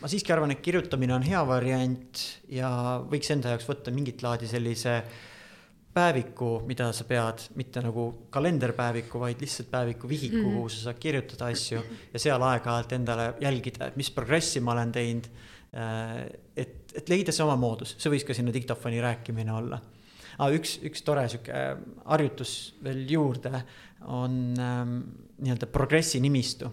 ma 0.01 0.11
siiski 0.11 0.35
arvan, 0.35 0.53
et 0.53 0.63
kirjutamine 0.65 1.15
on 1.15 1.25
hea 1.25 1.41
variant 1.47 2.25
ja 2.53 2.69
võiks 3.07 3.31
enda 3.33 3.55
jaoks 3.55 3.69
võtta 3.71 3.95
mingit 3.95 4.25
laadi 4.27 4.51
sellise 4.51 4.99
päeviku, 5.97 6.59
mida 6.69 6.91
sa 6.93 7.07
pead, 7.09 7.47
mitte 7.57 7.81
nagu 7.81 8.09
kalenderpäeviku, 8.35 9.21
vaid 9.23 9.41
lihtsalt 9.41 9.71
päeviku 9.73 10.09
vihiku 10.11 10.37
mm, 10.37 10.43
-hmm. 10.43 10.57
kuhu 10.59 10.69
sa 10.69 10.83
saad 10.89 10.99
kirjutada 11.01 11.49
asju 11.53 11.81
ja 12.13 12.21
seal 12.21 12.43
aeg-ajalt 12.43 12.93
endale 12.93 13.31
jälgida, 13.41 13.87
et 13.87 13.97
mis 13.97 14.11
progressi 14.11 14.61
ma 14.61 14.73
olen 14.73 14.93
teinud. 14.93 15.31
Et, 16.97 17.13
leida 17.13 17.35
see 17.35 17.45
oma 17.45 17.59
moodus, 17.61 17.97
see 18.01 18.13
võiks 18.13 18.27
ka 18.27 18.37
sinna 18.37 18.55
diktofoni 18.55 19.03
rääkimine 19.05 19.53
olla 19.53 19.81
ah,. 20.39 20.49
üks, 20.53 20.79
üks 20.87 21.05
tore 21.07 21.27
sihuke 21.33 21.67
harjutus 22.05 22.57
veel 22.85 23.05
juurde 23.11 23.53
on 24.13 24.41
ähm, 24.61 24.99
nii-öelda 25.43 25.71
progressi 25.73 26.21
nimistu 26.25 26.71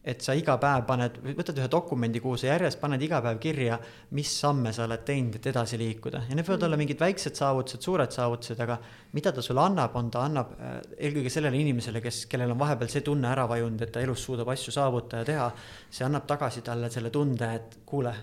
et 0.00 0.22
sa 0.24 0.32
iga 0.36 0.54
päev 0.60 0.86
paned, 0.88 1.18
võtad 1.36 1.58
ühe 1.60 1.68
dokumendi, 1.68 2.22
kuhu 2.24 2.38
sa 2.40 2.48
järjest 2.54 2.80
paned 2.80 3.02
iga 3.04 3.18
päev 3.20 3.36
kirja, 3.42 3.76
mis 4.16 4.30
samme 4.32 4.72
sa 4.72 4.86
oled 4.86 5.02
teinud, 5.04 5.36
et 5.36 5.48
edasi 5.52 5.76
liikuda 5.80 6.22
ja 6.28 6.36
need 6.36 6.48
võivad 6.48 6.64
olla 6.68 6.78
mingid 6.80 7.02
väiksed 7.02 7.36
saavutused, 7.36 7.84
suured 7.84 8.16
saavutused, 8.16 8.62
aga 8.64 8.78
mida 9.16 9.32
ta 9.36 9.44
sulle 9.44 9.60
annab, 9.60 9.96
on 10.00 10.08
ta 10.12 10.24
annab 10.24 10.54
äh, 10.56 10.78
eelkõige 10.96 11.32
sellele 11.32 11.60
inimesele, 11.60 12.00
kes, 12.04 12.24
kellel 12.32 12.54
on 12.54 12.62
vahepeal 12.62 12.92
see 12.92 13.04
tunne 13.04 13.28
ära 13.28 13.44
vajunud, 13.50 13.84
et 13.84 13.92
ta 13.92 14.00
elus 14.00 14.24
suudab 14.24 14.48
asju 14.54 14.72
saavutada 14.72 15.20
ja 15.20 15.30
teha. 15.34 15.48
see 15.92 16.08
annab 16.08 16.24
tagasi 16.30 16.64
talle 16.64 16.88
selle 16.90 17.12
tunde, 17.12 17.52
et 17.60 17.80
kuule 17.84 18.14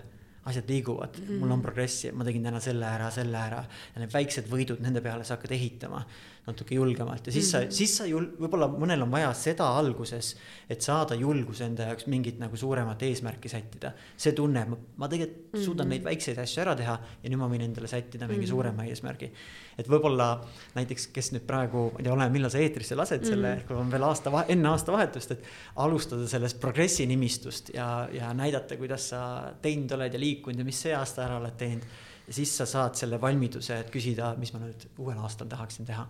asjad 0.48 0.70
liiguvad 0.70 1.20
mm., 1.20 1.38
mul 1.42 1.54
on 1.54 1.62
progressi, 1.64 2.12
ma 2.12 2.26
tegin 2.26 2.48
täna 2.48 2.60
selle 2.64 2.88
ära, 2.88 3.10
selle 3.14 3.38
ära 3.38 3.62
ja 3.62 4.02
need 4.02 4.12
väiksed 4.14 4.50
võidud, 4.50 4.82
nende 4.84 5.02
peale 5.04 5.26
sa 5.26 5.36
hakkad 5.36 5.54
ehitama. 5.56 6.02
Natuke 6.48 6.76
julgemalt 6.76 7.28
ja 7.28 7.32
siis 7.34 7.50
sa, 7.52 7.60
siis 7.74 7.94
sa 8.00 8.06
jul-, 8.08 8.30
võib-olla 8.40 8.68
mõnel 8.72 9.04
on 9.04 9.12
vaja 9.12 9.30
seda 9.36 9.68
alguses, 9.78 10.32
et 10.70 10.84
saada 10.84 11.16
julgus 11.18 11.60
enda 11.64 11.88
jaoks 11.90 12.08
mingit 12.10 12.40
nagu 12.40 12.56
suuremat 12.58 13.02
eesmärki 13.06 13.50
sättida. 13.52 13.92
see 14.16 14.32
tunne, 14.32 14.64
ma 14.96 15.08
tegelikult 15.08 15.52
mm 15.52 15.58
-hmm. 15.58 15.64
suudan 15.64 15.88
neid 15.88 16.04
väikseid 16.04 16.38
asju 16.38 16.62
ära 16.62 16.74
teha 16.76 16.98
ja 17.22 17.30
nüüd 17.30 17.38
ma 17.38 17.48
võin 17.48 17.64
endale 17.68 17.88
sättida 17.88 18.26
mingi 18.26 18.40
mm 18.40 18.44
-hmm. 18.44 18.50
suurema 18.50 18.84
eesmärgi. 18.84 19.32
et 19.78 19.88
võib-olla 19.88 20.44
näiteks, 20.74 21.06
kes 21.06 21.32
nüüd 21.32 21.46
praegu, 21.46 21.90
ma 21.92 21.98
ei 21.98 22.04
tea, 22.04 22.12
oleneb, 22.12 22.32
millal 22.32 22.50
sa 22.50 22.58
eetrisse 22.58 22.94
lased 22.94 23.20
mm 23.20 23.24
-hmm. 23.24 23.28
selle, 23.28 23.64
kui 23.66 23.76
on 23.76 23.90
veel 23.90 24.02
aasta, 24.02 24.44
enne 24.48 24.68
aastavahetust, 24.68 25.30
et 25.30 25.42
alustada 25.76 26.26
sellest 26.28 26.60
progressi 26.60 27.06
nimistust 27.06 27.70
ja, 27.74 28.08
ja 28.12 28.34
näidata, 28.34 28.76
kuidas 28.76 29.08
sa 29.08 29.52
teinud 29.62 29.92
oled 29.92 30.14
ja 30.14 30.20
liikunud 30.20 30.58
ja 30.58 30.64
mis 30.64 30.82
see 30.82 30.94
aasta 30.94 31.24
ära 31.24 31.36
oled 31.36 31.56
teinud 31.56 31.84
ja 32.28 32.32
siis 32.32 32.56
sa 32.56 32.66
saad 32.66 32.94
selle 32.94 33.20
valmiduse, 33.20 33.78
et 33.80 33.90
küsida, 33.90 34.34
mis 34.38 34.52
ma 34.52 34.60
nüüd 34.60 34.88
uuel 34.98 35.18
aastal 35.18 35.48
tahaksin 35.48 35.86
teha 35.88 36.06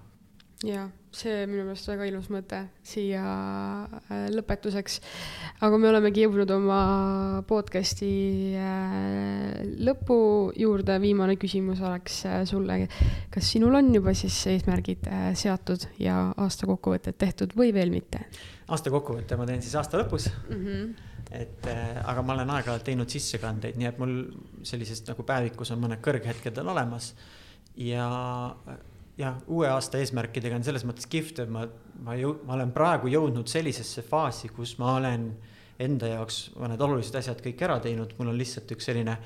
ja 0.67 0.89
see 1.15 1.45
minu 1.47 1.63
meelest 1.65 1.87
väga 1.89 2.07
ilus 2.09 2.27
mõte 2.35 2.59
siia 2.87 3.23
äh, 3.23 4.27
lõpetuseks. 4.35 4.99
aga 5.65 5.79
me 5.79 5.89
olemegi 5.91 6.25
jõudnud 6.25 6.51
oma 6.57 6.81
podcast'i 7.49 8.11
äh, 8.59 9.63
lõpu 9.87 10.19
juurde. 10.59 10.99
viimane 11.01 11.37
küsimus 11.39 11.81
oleks 11.81 12.25
äh, 12.27 12.43
sulle, 12.49 12.81
kas 13.31 13.53
sinul 13.55 13.79
on 13.79 13.93
juba 13.95 14.15
siis 14.19 14.37
eesmärgid 14.51 15.07
seatud 15.39 15.87
ja 16.03 16.33
aastakokkuvõtted 16.37 17.19
tehtud 17.19 17.55
või 17.59 17.73
veel 17.75 17.95
mitte? 17.95 18.27
aastakokkuvõtte 18.69 19.39
ma 19.39 19.47
teen 19.47 19.63
siis 19.63 19.79
aasta 19.79 20.03
lõpus 20.03 20.31
mm. 20.49 20.65
-hmm 20.65 21.15
et 21.29 21.67
aga 21.69 22.23
ma 22.25 22.33
olen 22.33 22.51
aeg-ajalt 22.55 22.87
teinud 22.87 23.13
sissekandeid, 23.13 23.75
nii 23.77 23.89
et 23.91 23.99
mul 24.01 24.15
sellisest 24.65 25.11
nagu 25.11 25.27
päevikus 25.29 25.75
on 25.75 25.83
mõned 25.83 26.01
kõrghetked 26.01 26.57
on 26.63 26.71
olemas. 26.73 27.11
ja 27.77 28.07
jah, 29.19 29.39
uue 29.51 29.69
aasta 29.71 29.99
eesmärkidega 30.03 30.59
on 30.59 30.67
selles 30.67 30.87
mõttes 30.87 31.09
kihvt, 31.11 31.43
et 31.45 31.51
ma, 31.53 31.67
ma 32.07 32.15
jõu-, 32.19 32.39
ma 32.47 32.55
olen 32.59 32.73
praegu 32.75 33.11
jõudnud 33.13 33.51
sellisesse 33.51 34.05
faasi, 34.07 34.53
kus 34.55 34.77
ma 34.79 34.95
olen 35.01 35.33
enda 35.83 36.15
jaoks 36.15 36.49
mõned 36.59 36.81
olulised 36.83 37.19
asjad 37.19 37.43
kõik 37.43 37.61
ära 37.67 37.79
teinud, 37.83 38.15
mul 38.19 38.33
on 38.33 38.39
lihtsalt 38.39 38.71
üks 38.75 38.89
selline 38.89 39.19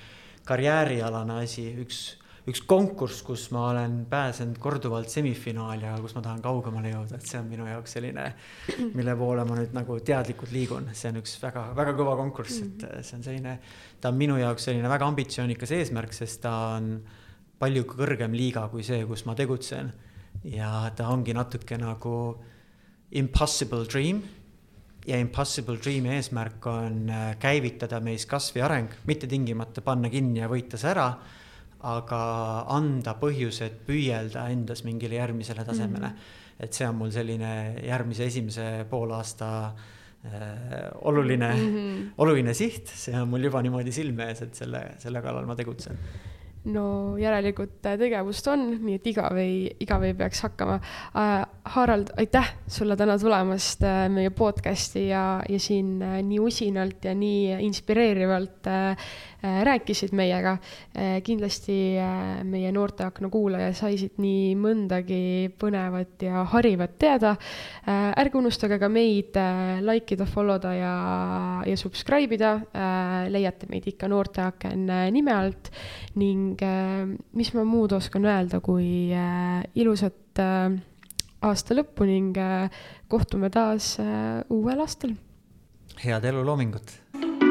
karjäärialane 0.49 1.39
asi, 1.45 1.65
üks, 1.81 2.01
üks 2.49 2.65
konkurss, 2.69 3.23
kus 3.25 3.47
ma 3.55 3.69
olen 3.71 4.03
pääsenud 4.11 4.59
korduvalt 4.61 5.13
semifinaali, 5.13 5.87
aga 5.89 6.01
kus 6.03 6.17
ma 6.17 6.25
tahan 6.25 6.43
kaugemale 6.45 6.93
jõuda, 6.93 7.21
et 7.21 7.29
see 7.29 7.41
on 7.41 7.49
minu 7.53 7.69
jaoks 7.69 7.97
selline, 7.97 8.27
mille 8.97 9.17
poole 9.21 9.47
ma 9.49 9.59
nüüd 9.61 9.77
nagu 9.77 9.99
teadlikult 10.05 10.53
liigun, 10.53 10.91
see 10.97 11.13
on 11.13 11.21
üks 11.23 11.37
väga, 11.45 11.69
väga 11.79 11.97
kõva 12.01 12.17
konkurss, 12.21 12.63
et 12.65 12.87
see 13.01 13.21
on 13.21 13.27
selline, 13.29 13.59
ta 14.01 14.13
on 14.13 14.21
minu 14.21 14.41
jaoks 14.41 14.69
selline 14.69 14.93
väga 14.93 15.09
ambitsioonikas 15.13 15.77
eesmärk, 15.79 16.17
sest 16.17 16.43
ta 16.45 16.57
on 16.79 16.97
palju 17.63 17.85
kõrgem 17.87 18.35
liiga 18.35 18.67
kui 18.73 18.85
see, 18.87 19.05
kus 19.07 19.27
ma 19.29 19.37
tegutsen. 19.39 19.93
ja 20.49 20.91
ta 20.97 21.11
ongi 21.13 21.35
natuke 21.37 21.77
nagu 21.79 22.15
impossible 23.11 23.87
dream. 23.87 24.23
ja 25.07 25.19
impossible 25.19 25.79
dream'i 25.83 26.15
eesmärk 26.17 26.67
on 26.71 27.09
äh, 27.11 27.37
käivitada 27.39 28.01
meis 28.01 28.27
kasv 28.27 28.59
ja 28.61 28.67
areng, 28.69 28.91
mitte 29.07 29.27
tingimata 29.27 29.83
panna 29.83 30.11
kinni 30.11 30.39
ja 30.39 30.51
võita 30.51 30.79
see 30.79 30.93
ära, 30.93 31.09
aga 31.83 32.21
anda 32.71 33.17
põhjused 33.19 33.81
püüelda 33.87 34.47
endas 34.55 34.85
mingile 34.87 35.19
järgmisele 35.19 35.65
tasemele 35.67 36.07
mm. 36.07 36.15
-hmm. 36.15 36.63
et 36.67 36.79
see 36.79 36.87
on 36.87 37.01
mul 37.01 37.11
selline 37.11 37.83
järgmise 37.83 38.31
esimese 38.31 38.87
poolaasta 38.91 39.49
äh, 39.67 40.91
oluline 41.03 41.51
mm, 41.55 41.75
-hmm. 41.75 42.13
oluline 42.19 42.55
siht, 42.55 42.87
see 42.87 43.19
on 43.21 43.29
mul 43.29 43.51
juba 43.51 43.63
niimoodi 43.63 43.93
silme 43.93 44.31
ees, 44.31 44.43
et 44.43 44.55
selle, 44.55 44.85
selle 44.99 45.23
kallal 45.23 45.47
ma 45.47 45.59
tegutsen 45.59 45.99
no 46.65 47.17
järelikult 47.19 47.81
tegevust 47.83 48.47
on, 48.53 48.69
nii 48.85 49.01
et 49.01 49.09
igav 49.11 49.39
ei, 49.41 49.65
igav 49.83 50.05
ei 50.07 50.15
peaks 50.15 50.45
hakkama 50.49 50.79
äh,. 51.17 51.43
Harald, 51.63 52.09
aitäh 52.19 52.49
sulle 52.67 52.97
täna 52.99 53.15
tulemast 53.23 53.85
äh, 53.87 54.09
meie 54.11 54.33
podcast'i 54.35 55.05
ja, 55.09 55.43
ja 55.49 55.59
siin 55.63 56.01
äh, 56.03 56.17
nii 56.27 56.41
usinalt 56.43 57.05
ja 57.07 57.15
nii 57.15 57.61
inspireerivalt 57.69 58.67
äh, 58.67 58.73
Äh, 58.93 58.97
rääkisid 59.43 60.13
meiega. 60.15 60.57
Äh, 60.97 61.21
kindlasti 61.25 61.97
äh, 61.99 62.45
meie 62.45 62.73
Noorteakna 62.73 63.29
kuulaja 63.33 63.73
sai 63.75 63.97
siit 63.99 64.21
nii 64.23 64.55
mõndagi 64.59 65.51
põnevat 65.59 66.23
ja 66.23 66.45
harivat 66.53 66.99
teada. 66.99 67.37
ärge 67.87 68.39
unustage 68.39 68.79
ka 68.79 68.89
meid 68.89 69.37
like 69.83 70.15
ida, 70.15 70.27
follow 70.27 70.61
da 70.63 70.73
ja, 70.75 70.95
ja 71.67 71.77
subscribe 71.77 72.35
ida. 72.35 72.53
leiate 73.29 73.67
meid 73.71 73.87
ikka 73.87 74.09
Noorteaken 74.09 74.87
nime 75.13 75.35
alt 75.35 75.71
ning 76.15 76.61
mis 77.33 77.53
ma 77.55 77.65
muud 77.65 77.93
oskan 77.93 78.25
öelda, 78.25 78.61
kui 78.61 79.11
ilusat 79.75 80.43
aasta 81.43 81.75
lõppu 81.75 82.07
ning 82.07 82.39
kohtume 83.09 83.51
taas 83.51 83.97
uuel 84.49 84.87
aastal. 84.87 85.17
head 86.05 86.25
eluloomingut 86.25 87.42